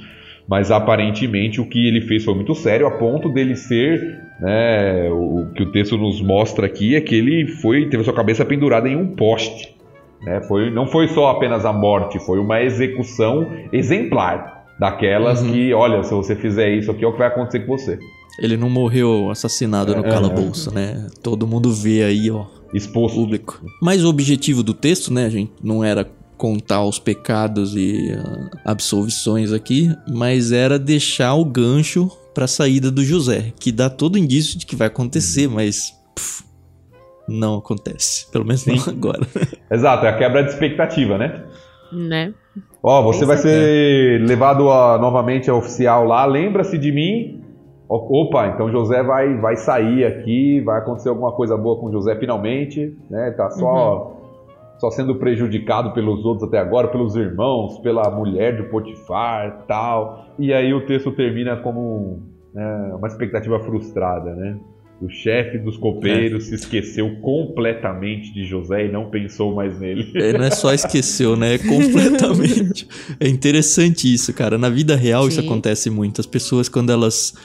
mas 0.48 0.72
aparentemente 0.72 1.60
o 1.60 1.66
que 1.68 1.88
ele 1.88 2.02
fez 2.02 2.24
foi 2.24 2.34
muito 2.36 2.56
sério, 2.56 2.88
a 2.88 2.91
ponto 2.91 3.30
dele 3.30 3.56
ser, 3.56 4.20
né, 4.39 5.10
o 5.12 5.48
que 5.56 5.64
o 5.64 5.72
texto 5.72 5.98
nos 5.98 6.22
mostra 6.22 6.66
aqui 6.66 6.95
é 6.95 7.02
que 7.02 7.16
ele 7.16 7.48
foi 7.48 7.89
teve 7.89 8.04
sua 8.04 8.14
cabeça 8.14 8.45
pendurada 8.45 8.88
em 8.88 8.95
um 8.95 9.16
poste. 9.16 9.76
Né? 10.24 10.41
Foi, 10.48 10.72
não 10.72 10.88
foi 10.88 11.08
só 11.10 11.30
apenas 11.30 11.66
a 11.66 11.72
morte, 11.74 12.20
foi 12.20 12.39
uma 12.39 12.62
execução 12.62 13.48
exemplar. 13.72 14.56
Daquelas 14.80 15.41
Uhum. 15.41 15.52
que, 15.52 15.74
olha, 15.74 16.04
se 16.04 16.14
você 16.14 16.36
fizer 16.36 16.70
isso 16.70 16.91
aqui, 16.91 17.04
é 17.04 17.08
o 17.08 17.12
que 17.12 17.18
vai 17.18 17.28
acontecer 17.30 17.62
com 17.62 17.76
você. 17.76 17.98
Ele 18.39 18.56
não 18.56 18.70
morreu 18.70 19.32
assassinado 19.32 19.95
no 19.95 20.06
É, 20.06 20.10
calabouço, 20.12 20.72
né? 20.72 21.08
Todo 21.24 21.48
mundo 21.48 21.74
vê 21.74 22.04
aí, 22.04 22.30
ó, 22.30 22.45
Exposto. 22.72 23.16
público. 23.16 23.60
Mas 23.82 24.04
o 24.06 24.10
objetivo 24.10 24.62
do 24.62 24.76
texto, 24.76 25.12
né, 25.12 25.28
gente, 25.32 25.52
não 25.64 25.84
era 25.84 26.08
contar 26.38 26.83
os 26.85 26.99
pecados 26.99 27.75
e 27.75 28.11
ah, 28.13 28.49
absolvições 28.65 29.51
aqui, 29.51 29.89
mas 30.07 30.51
era 30.51 30.77
deixar 30.77 31.33
o 31.35 31.43
gancho 31.43 32.09
pra 32.33 32.47
saída 32.47 32.91
do 32.91 33.03
José, 33.03 33.51
que 33.59 33.71
dá 33.71 33.89
todo 33.89 34.17
indício 34.17 34.57
de 34.59 34.65
que 34.65 34.75
vai 34.75 34.88
acontecer, 34.88 35.47
mas 35.47 35.91
pff, 36.15 36.43
não 37.27 37.55
acontece, 37.57 38.29
pelo 38.31 38.45
menos 38.45 38.65
não 38.65 38.75
agora. 38.88 39.25
Exato, 39.71 40.05
é 40.05 40.09
a 40.09 40.17
quebra 40.17 40.43
de 40.43 40.51
expectativa, 40.51 41.17
né? 41.17 41.43
Né? 41.91 42.33
Ó, 42.83 43.01
você 43.01 43.19
Tem 43.19 43.27
vai 43.27 43.38
ser 43.38 44.21
levado 44.27 44.69
a- 44.69 44.97
novamente 44.99 45.49
ao 45.49 45.57
oficial 45.57 46.05
lá, 46.05 46.25
lembra-se 46.25 46.77
de 46.77 46.91
mim. 46.91 47.41
Opa, 47.89 48.47
então 48.47 48.69
José 48.69 49.01
vai, 49.01 49.38
vai 49.39 49.55
sair 49.55 50.03
aqui, 50.05 50.59
vai 50.59 50.79
acontecer 50.79 51.07
alguma 51.07 51.31
coisa 51.31 51.55
boa 51.55 51.79
com 51.79 51.89
José 51.89 52.17
finalmente, 52.19 52.93
né? 53.09 53.31
Tá 53.31 53.49
só, 53.49 54.16
só 54.78 54.91
sendo 54.91 55.15
prejudicado 55.15 55.93
pelos 55.93 56.23
outros 56.23 56.47
até 56.47 56.59
agora, 56.59 56.88
pelos 56.88 57.15
irmãos, 57.15 57.80
pela 57.80 58.09
mulher 58.11 58.57
do 58.57 58.69
Potifar 58.69 59.65
tal. 59.67 60.36
E 60.38 60.53
aí 60.53 60.73
o 60.73 60.86
texto 60.86 61.11
termina 61.11 61.57
como 61.57 62.21
né, 62.53 62.93
uma 62.95 63.07
expectativa 63.07 63.59
frustrada, 63.59 64.36
né? 64.36 64.57
O 64.99 65.09
chefe 65.09 65.59
dos 65.59 65.78
copeiros 65.78 66.45
se 66.45 66.55
esqueceu 66.55 67.21
completamente 67.21 68.34
de 68.34 68.45
José 68.45 68.88
e 68.88 68.91
não 68.91 69.11
pensou 69.11 69.53
mais 69.53 69.80
nele. 69.80 70.11
Ele 70.15 70.39
não 70.39 70.45
é 70.45 70.49
só 70.49 70.73
esqueceu, 70.73 71.36
né? 71.36 71.55
É 71.55 71.57
completamente. 71.59 72.88
É 73.19 73.28
interessante 73.28 74.11
isso, 74.11 74.34
cara. 74.34 74.57
Na 74.57 74.69
vida 74.69 74.95
real 74.95 75.28
isso 75.28 75.39
Sim. 75.39 75.47
acontece 75.47 75.89
muito. 75.89 76.19
As 76.19 76.25
pessoas, 76.25 76.67
quando 76.67 76.91
elas. 76.91 77.36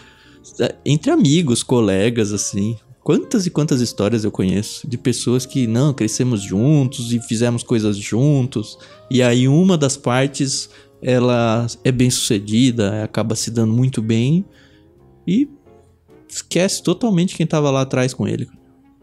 Entre 0.84 1.10
amigos, 1.10 1.62
colegas, 1.62 2.32
assim. 2.32 2.76
Quantas 3.04 3.46
e 3.46 3.50
quantas 3.50 3.80
histórias 3.80 4.24
eu 4.24 4.30
conheço 4.30 4.86
de 4.86 4.96
pessoas 4.96 5.44
que, 5.44 5.66
não, 5.66 5.92
crescemos 5.92 6.40
juntos 6.40 7.12
e 7.12 7.20
fizemos 7.20 7.62
coisas 7.64 7.96
juntos. 7.96 8.78
E 9.10 9.20
aí 9.22 9.48
uma 9.48 9.76
das 9.76 9.96
partes, 9.96 10.70
ela 11.00 11.66
é 11.82 11.90
bem 11.90 12.10
sucedida, 12.10 13.02
acaba 13.02 13.34
se 13.34 13.50
dando 13.50 13.72
muito 13.72 14.00
bem. 14.00 14.44
E 15.26 15.48
esquece 16.28 16.82
totalmente 16.82 17.36
quem 17.36 17.46
tava 17.46 17.70
lá 17.70 17.82
atrás 17.82 18.14
com 18.14 18.26
ele. 18.28 18.48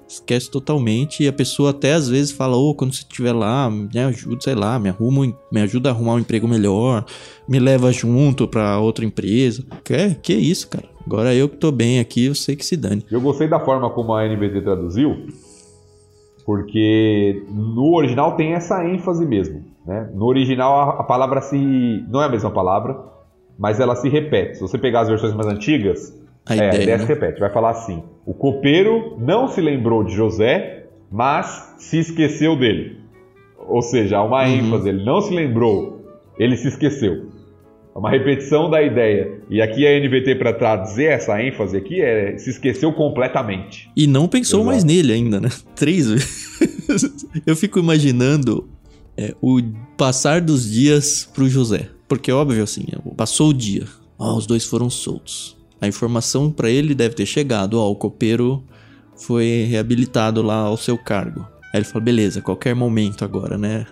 Esquece 0.10 0.49
totalmente 0.49 1.24
e 1.24 1.28
a 1.28 1.32
pessoa 1.34 1.70
até 1.70 1.93
às 1.93 2.10
vezes 2.10 2.32
fala, 2.32 2.57
ô, 2.57 2.74
quando 2.74 2.93
você 2.93 3.03
estiver 3.03 3.32
lá, 3.32 3.70
me 3.70 3.99
ajuda, 3.99 4.41
sei 4.41 4.55
lá, 4.55 4.80
me 4.80 4.89
arruma, 4.89 5.22
um- 5.22 5.34
me 5.51 5.62
ajuda 5.62 5.89
a 5.89 5.91
arrumar 5.91 6.14
um 6.16 6.20
emprego 6.20 6.47
melhor, 6.47 7.05
me 7.47 7.60
leva 7.60 7.91
junto 7.91 8.47
pra 8.47 8.80
outra 8.80 9.05
empresa. 9.05 9.64
Que, 9.84 10.16
que 10.16 10.34
isso, 10.34 10.68
cara? 10.68 10.86
Agora 11.05 11.34
eu 11.36 11.47
que 11.47 11.57
tô 11.57 11.72
bem 11.72 11.99
aqui, 11.99 12.26
eu 12.26 12.34
sei 12.36 12.55
que 12.55 12.66
se 12.66 12.76
dane. 12.76 13.05
Eu 13.12 13.22
gostei 13.22 13.47
da 13.47 13.60
forma 13.60 13.89
como 13.91 14.14
a 14.16 14.26
NBT 14.26 14.62
traduziu, 14.62 15.28
porque 16.45 17.43
no 17.51 17.93
original 17.95 18.36
tem 18.36 18.53
essa 18.53 18.84
ênfase 18.88 19.26
mesmo. 19.26 19.64
Né? 19.86 20.10
No 20.14 20.26
original 20.26 20.80
a, 20.82 21.01
a 21.01 21.03
palavra 21.03 21.41
se. 21.41 21.55
não 22.10 22.22
é 22.22 22.26
a 22.26 22.30
mesma 22.30 22.49
palavra, 22.51 22.97
mas 23.57 23.80
ela 23.80 23.95
se 23.95 24.10
repete. 24.10 24.55
Se 24.55 24.62
você 24.62 24.78
pegar 24.78 25.01
as 25.01 25.07
versões 25.10 25.34
mais 25.34 25.47
antigas, 25.47 26.14
A 26.50 26.56
é, 26.56 26.68
ideia, 26.70 26.97
se 27.00 27.04
né? 27.06 27.14
repete. 27.14 27.39
Vai 27.39 27.52
falar 27.52 27.72
assim: 27.72 28.04
o 28.26 28.34
copeiro 28.34 29.16
não 29.20 29.47
se 29.47 29.62
lembrou 29.62 30.04
de 30.04 30.14
José, 30.16 30.86
mas 31.12 31.76
se 31.78 32.00
esqueceu 32.00 32.56
dele. 32.58 32.97
Ou 33.68 33.82
seja, 33.82 34.18
há 34.18 34.24
uma 34.24 34.43
Uhum. 34.45 34.56
ênfase, 34.60 34.89
ele 34.89 35.04
não 35.06 35.22
se 35.22 35.34
lembrou, 35.34 36.04
ele 36.39 36.56
se 36.58 36.68
esqueceu. 36.68 37.28
É 37.95 38.00
uma 38.00 38.10
repetição 38.10 38.70
da 38.70 38.82
ideia. 38.82 39.39
E 39.50 39.62
aqui 39.62 39.86
a 39.86 39.91
NVT, 40.00 40.36
para 40.36 40.54
traduzir 40.54 41.06
essa 41.08 41.41
ênfase 41.43 41.76
aqui, 41.78 42.02
é 42.02 42.38
se 42.38 42.50
esqueceu 42.52 42.93
completamente. 42.93 43.89
E 43.95 44.08
não 44.08 44.28
pensou 44.28 44.60
Exato. 44.62 44.72
mais 44.72 44.84
nele 44.84 45.12
ainda, 45.14 45.39
né? 45.39 45.50
Três 45.76 46.08
vezes. 46.10 47.28
Eu 47.45 47.56
fico 47.56 47.78
imaginando 47.80 48.68
é, 49.18 49.34
o 49.41 49.60
passar 49.97 50.39
dos 50.41 50.70
dias 50.72 51.30
pro 51.34 51.50
José. 51.50 51.89
Porque, 52.08 52.32
óbvio, 52.32 52.64
assim, 52.64 52.86
passou 53.18 53.50
o 53.50 53.54
dia. 53.54 53.84
Ó, 54.18 54.36
os 54.38 54.47
dois 54.47 54.66
foram 54.66 54.89
soltos. 54.89 55.58
A 55.82 55.88
informação 55.88 56.51
pra 56.51 56.69
ele 56.69 56.93
deve 56.93 57.15
ter 57.15 57.25
chegado. 57.25 57.80
Ó, 57.80 57.89
o 57.89 57.95
copeiro 57.95 58.63
foi 59.15 59.65
reabilitado 59.69 60.41
lá 60.41 60.55
ao 60.55 60.77
seu 60.77 60.97
cargo. 60.97 61.41
Aí 61.73 61.80
ele 61.80 61.86
fala, 61.86 62.03
beleza, 62.03 62.41
qualquer 62.41 62.75
momento 62.75 63.23
agora, 63.23 63.57
né? 63.57 63.86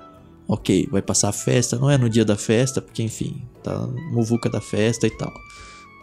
Ok, 0.48 0.88
vai 0.92 1.02
passar 1.02 1.30
a 1.30 1.34
festa. 1.34 1.78
Não 1.78 1.90
é 1.90 1.98
no 1.98 2.10
dia 2.10 2.26
da 2.26 2.36
festa, 2.36 2.82
porque, 2.82 3.04
enfim, 3.04 3.42
tá 3.64 3.88
muvuca 4.12 4.50
da 4.50 4.62
festa 4.62 5.08
e 5.08 5.12
tal. 5.12 5.34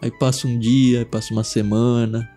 Aí 0.01 0.11
passa 0.11 0.47
um 0.47 0.59
dia, 0.59 1.05
passa 1.05 1.33
uma 1.33 1.43
semana. 1.43 2.29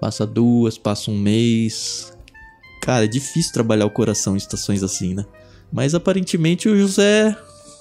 Passa 0.00 0.26
duas, 0.26 0.76
passa 0.76 1.10
um 1.10 1.18
mês. 1.18 2.12
Cara, 2.80 3.04
é 3.04 3.08
difícil 3.08 3.52
trabalhar 3.52 3.86
o 3.86 3.90
coração 3.90 4.36
em 4.36 4.40
situações 4.40 4.82
assim, 4.82 5.14
né? 5.14 5.24
Mas 5.72 5.94
aparentemente 5.94 6.68
o 6.68 6.78
José 6.78 7.36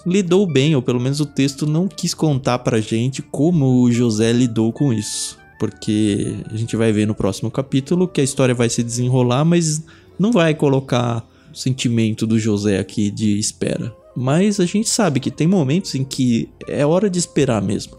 lidou 0.05 0.45
bem, 0.45 0.75
ou 0.75 0.81
pelo 0.81 0.99
menos 0.99 1.19
o 1.19 1.25
texto 1.25 1.65
não 1.65 1.87
quis 1.87 2.13
contar 2.13 2.59
pra 2.59 2.81
gente 2.81 3.21
como 3.21 3.81
o 3.81 3.91
José 3.91 4.31
lidou 4.31 4.71
com 4.71 4.93
isso. 4.93 5.37
Porque 5.59 6.35
a 6.51 6.57
gente 6.57 6.75
vai 6.75 6.91
ver 6.91 7.07
no 7.07 7.15
próximo 7.15 7.49
capítulo 7.49 8.07
que 8.07 8.19
a 8.19 8.23
história 8.23 8.53
vai 8.53 8.69
se 8.69 8.83
desenrolar, 8.83 9.45
mas 9.45 9.83
não 10.19 10.31
vai 10.31 10.53
colocar 10.53 11.25
o 11.51 11.55
sentimento 11.57 12.27
do 12.27 12.37
José 12.37 12.79
aqui 12.79 13.09
de 13.09 13.37
espera. 13.37 13.95
Mas 14.15 14.59
a 14.59 14.65
gente 14.65 14.89
sabe 14.89 15.19
que 15.19 15.31
tem 15.31 15.47
momentos 15.47 15.95
em 15.95 16.03
que 16.03 16.49
é 16.67 16.85
hora 16.85 17.09
de 17.09 17.17
esperar 17.17 17.61
mesmo. 17.61 17.97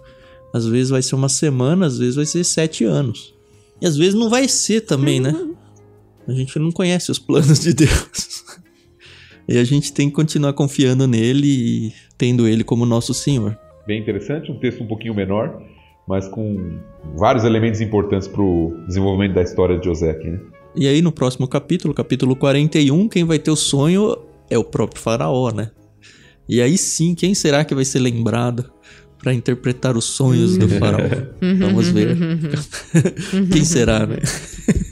Às 0.53 0.67
vezes 0.67 0.91
vai 0.91 1.03
ser 1.03 1.15
uma 1.15 1.29
semana, 1.29 1.87
às 1.87 1.99
vezes 1.99 2.15
vai 2.15 2.27
ser 2.27 2.45
sete 2.45 2.85
anos. 2.85 3.35
E 3.81 3.87
às 3.87 3.97
vezes 3.97 4.15
não 4.15 4.29
vai 4.29 4.47
ser 4.47 4.83
também, 4.83 5.19
né? 5.19 5.35
A 6.27 6.33
gente 6.33 6.59
não 6.59 6.71
conhece 6.71 7.11
os 7.11 7.19
planos 7.19 7.61
de 7.61 7.73
Deus. 7.73 8.45
E 9.49 9.59
a 9.59 9.65
gente 9.65 9.93
tem 9.93 10.09
que 10.09 10.15
continuar 10.15 10.53
confiando 10.53 11.07
nele 11.07 11.47
e 11.47 11.93
tendo 12.17 12.49
ele 12.49 12.65
como 12.65 12.87
nosso 12.87 13.13
Senhor. 13.13 13.59
Bem 13.87 14.01
interessante, 14.01 14.51
um 14.51 14.59
texto 14.59 14.83
um 14.83 14.87
pouquinho 14.87 15.15
menor, 15.15 15.63
mas 16.09 16.27
com 16.29 16.79
vários 17.17 17.45
elementos 17.45 17.81
importantes 17.81 18.27
para 18.27 18.43
o 18.43 18.75
desenvolvimento 18.87 19.35
da 19.35 19.43
história 19.43 19.79
de 19.79 19.85
José 19.85 20.11
aqui, 20.11 20.29
né? 20.29 20.41
E 20.75 20.89
aí 20.89 21.01
no 21.03 21.13
próximo 21.13 21.47
capítulo, 21.47 21.95
capítulo 21.95 22.35
41, 22.35 23.09
quem 23.09 23.25
vai 23.25 23.39
ter 23.39 23.51
o 23.51 23.57
sonho 23.57 24.17
é 24.51 24.59
o 24.59 24.65
próprio 24.65 25.01
faraó, 25.01 25.53
né? 25.53 25.71
E 26.49 26.61
aí 26.61 26.77
sim, 26.77 27.15
quem 27.15 27.35
será 27.35 27.65
que 27.65 27.75
vai 27.75 27.85
ser 27.85 28.01
lembrado 28.01 28.71
para 29.19 29.33
interpretar 29.33 29.97
os 29.97 30.05
sonhos 30.05 30.59
do 30.59 30.69
faraó? 30.69 31.09
Vamos 31.59 31.89
ver. 31.91 32.17
quem 33.53 33.65
será, 33.65 34.07
né? 34.07 34.17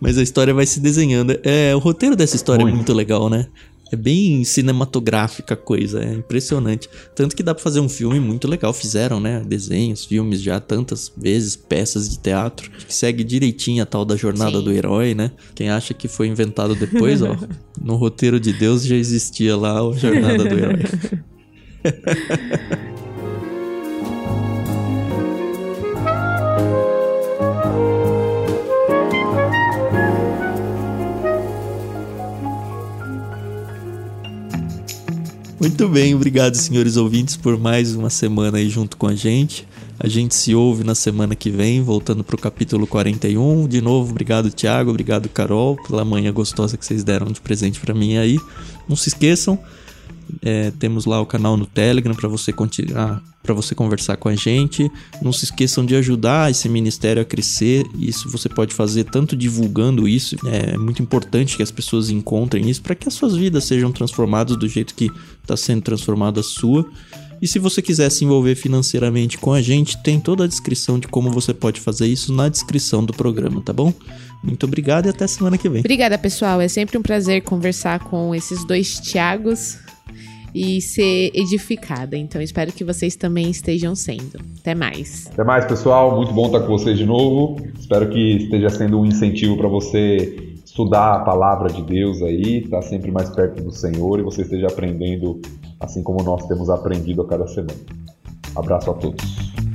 Mas 0.00 0.16
a 0.16 0.22
história 0.22 0.54
vai 0.54 0.66
se 0.66 0.80
desenhando. 0.80 1.38
É, 1.42 1.74
o 1.74 1.78
roteiro 1.78 2.16
dessa 2.16 2.36
história 2.36 2.62
é 2.62 2.64
Muito. 2.64 2.76
muito 2.76 2.92
legal, 2.92 3.28
né? 3.28 3.46
É 3.92 3.96
bem 3.96 4.44
cinematográfica 4.44 5.54
a 5.54 5.56
coisa, 5.56 6.00
é 6.04 6.14
impressionante. 6.14 6.88
Tanto 7.12 7.34
que 7.34 7.42
dá 7.42 7.52
pra 7.52 7.62
fazer 7.62 7.80
um 7.80 7.88
filme 7.88 8.20
muito 8.20 8.46
legal. 8.46 8.72
Fizeram, 8.72 9.18
né? 9.18 9.42
Desenhos, 9.44 10.04
filmes 10.04 10.40
já 10.40 10.60
tantas 10.60 11.12
vezes, 11.16 11.56
peças 11.56 12.08
de 12.08 12.16
teatro. 12.20 12.70
Que 12.70 12.94
segue 12.94 13.24
direitinho 13.24 13.82
a 13.82 13.86
tal 13.86 14.04
da 14.04 14.16
jornada 14.16 14.58
Sim. 14.58 14.64
do 14.64 14.72
herói, 14.72 15.12
né? 15.12 15.32
Quem 15.56 15.70
acha 15.70 15.92
que 15.92 16.06
foi 16.06 16.28
inventado 16.28 16.76
depois, 16.76 17.20
ó. 17.20 17.36
No 17.80 17.96
roteiro 17.96 18.38
de 18.38 18.52
Deus 18.52 18.84
já 18.84 18.94
existia 18.94 19.56
lá 19.56 19.80
a 19.80 19.92
jornada 19.92 20.44
do 20.44 20.54
herói. 20.54 20.82
Muito 35.60 35.86
bem, 35.90 36.14
obrigado, 36.14 36.54
senhores 36.54 36.96
ouvintes, 36.96 37.36
por 37.36 37.58
mais 37.58 37.94
uma 37.94 38.08
semana 38.08 38.56
aí 38.56 38.70
junto 38.70 38.96
com 38.96 39.06
a 39.06 39.14
gente. 39.14 39.68
A 39.98 40.08
gente 40.08 40.34
se 40.34 40.54
ouve 40.54 40.82
na 40.84 40.94
semana 40.94 41.34
que 41.34 41.50
vem, 41.50 41.82
voltando 41.82 42.24
pro 42.24 42.38
capítulo 42.38 42.86
41. 42.86 43.68
De 43.68 43.82
novo, 43.82 44.10
obrigado, 44.10 44.50
Thiago, 44.50 44.88
obrigado, 44.88 45.28
Carol, 45.28 45.76
pela 45.86 46.02
manhã 46.02 46.32
gostosa 46.32 46.78
que 46.78 46.86
vocês 46.86 47.04
deram 47.04 47.26
de 47.26 47.42
presente 47.42 47.78
pra 47.78 47.92
mim 47.92 48.16
aí. 48.16 48.38
Não 48.88 48.96
se 48.96 49.10
esqueçam, 49.10 49.58
É, 50.42 50.70
temos 50.72 51.06
lá 51.06 51.20
o 51.20 51.26
canal 51.26 51.56
no 51.56 51.66
Telegram 51.66 52.14
para 52.14 52.28
você 52.28 52.52
continuar, 52.52 53.22
para 53.42 53.54
você 53.54 53.74
conversar 53.74 54.16
com 54.16 54.28
a 54.28 54.34
gente. 54.34 54.90
Não 55.22 55.32
se 55.32 55.44
esqueçam 55.44 55.84
de 55.84 55.94
ajudar 55.96 56.50
esse 56.50 56.68
ministério 56.68 57.22
a 57.22 57.24
crescer. 57.24 57.84
Isso 57.98 58.28
você 58.28 58.48
pode 58.48 58.74
fazer 58.74 59.04
tanto 59.04 59.36
divulgando 59.36 60.08
isso. 60.08 60.36
É 60.46 60.76
muito 60.76 61.02
importante 61.02 61.56
que 61.56 61.62
as 61.62 61.70
pessoas 61.70 62.10
encontrem 62.10 62.68
isso 62.68 62.82
para 62.82 62.94
que 62.94 63.08
as 63.08 63.14
suas 63.14 63.36
vidas 63.36 63.64
sejam 63.64 63.90
transformadas 63.92 64.56
do 64.56 64.68
jeito 64.68 64.94
que 64.94 65.10
está 65.42 65.56
sendo 65.56 65.82
transformada 65.82 66.40
a 66.40 66.44
sua. 66.44 66.86
E 67.42 67.48
se 67.48 67.58
você 67.58 67.80
quiser 67.80 68.10
se 68.10 68.24
envolver 68.24 68.54
financeiramente 68.54 69.38
com 69.38 69.52
a 69.52 69.62
gente, 69.62 69.96
tem 70.02 70.20
toda 70.20 70.44
a 70.44 70.46
descrição 70.46 70.98
de 70.98 71.08
como 71.08 71.30
você 71.30 71.54
pode 71.54 71.80
fazer 71.80 72.06
isso 72.06 72.32
na 72.34 72.50
descrição 72.50 73.02
do 73.02 73.14
programa, 73.14 73.62
tá 73.62 73.72
bom? 73.72 73.94
Muito 74.44 74.66
obrigado 74.66 75.06
e 75.06 75.08
até 75.08 75.26
semana 75.26 75.56
que 75.56 75.68
vem. 75.68 75.80
Obrigada, 75.80 76.18
pessoal. 76.18 76.60
É 76.60 76.68
sempre 76.68 76.98
um 76.98 77.02
prazer 77.02 77.42
conversar 77.42 78.00
com 78.00 78.34
esses 78.34 78.66
dois 78.66 79.00
Tiagos 79.00 79.78
e 80.54 80.80
ser 80.80 81.30
edificada. 81.34 82.16
Então 82.16 82.40
espero 82.40 82.72
que 82.72 82.84
vocês 82.84 83.16
também 83.16 83.50
estejam 83.50 83.94
sendo. 83.94 84.38
Até 84.60 84.74
mais. 84.74 85.26
Até 85.28 85.44
mais, 85.44 85.64
pessoal. 85.64 86.16
Muito 86.16 86.32
bom 86.32 86.46
estar 86.46 86.60
com 86.60 86.68
vocês 86.68 86.98
de 86.98 87.06
novo. 87.06 87.56
Espero 87.78 88.08
que 88.10 88.36
esteja 88.36 88.70
sendo 88.70 89.00
um 89.00 89.06
incentivo 89.06 89.56
para 89.56 89.68
você 89.68 90.56
estudar 90.64 91.14
a 91.14 91.20
palavra 91.20 91.68
de 91.68 91.82
Deus 91.82 92.22
aí, 92.22 92.62
estar 92.64 92.82
sempre 92.82 93.10
mais 93.10 93.28
perto 93.30 93.62
do 93.62 93.72
Senhor 93.72 94.20
e 94.20 94.22
você 94.22 94.42
esteja 94.42 94.68
aprendendo 94.68 95.40
assim 95.80 96.02
como 96.02 96.22
nós 96.22 96.46
temos 96.46 96.70
aprendido 96.70 97.22
a 97.22 97.26
cada 97.26 97.46
semana. 97.46 97.78
Abraço 98.54 98.90
a 98.90 98.94
todos. 98.94 99.69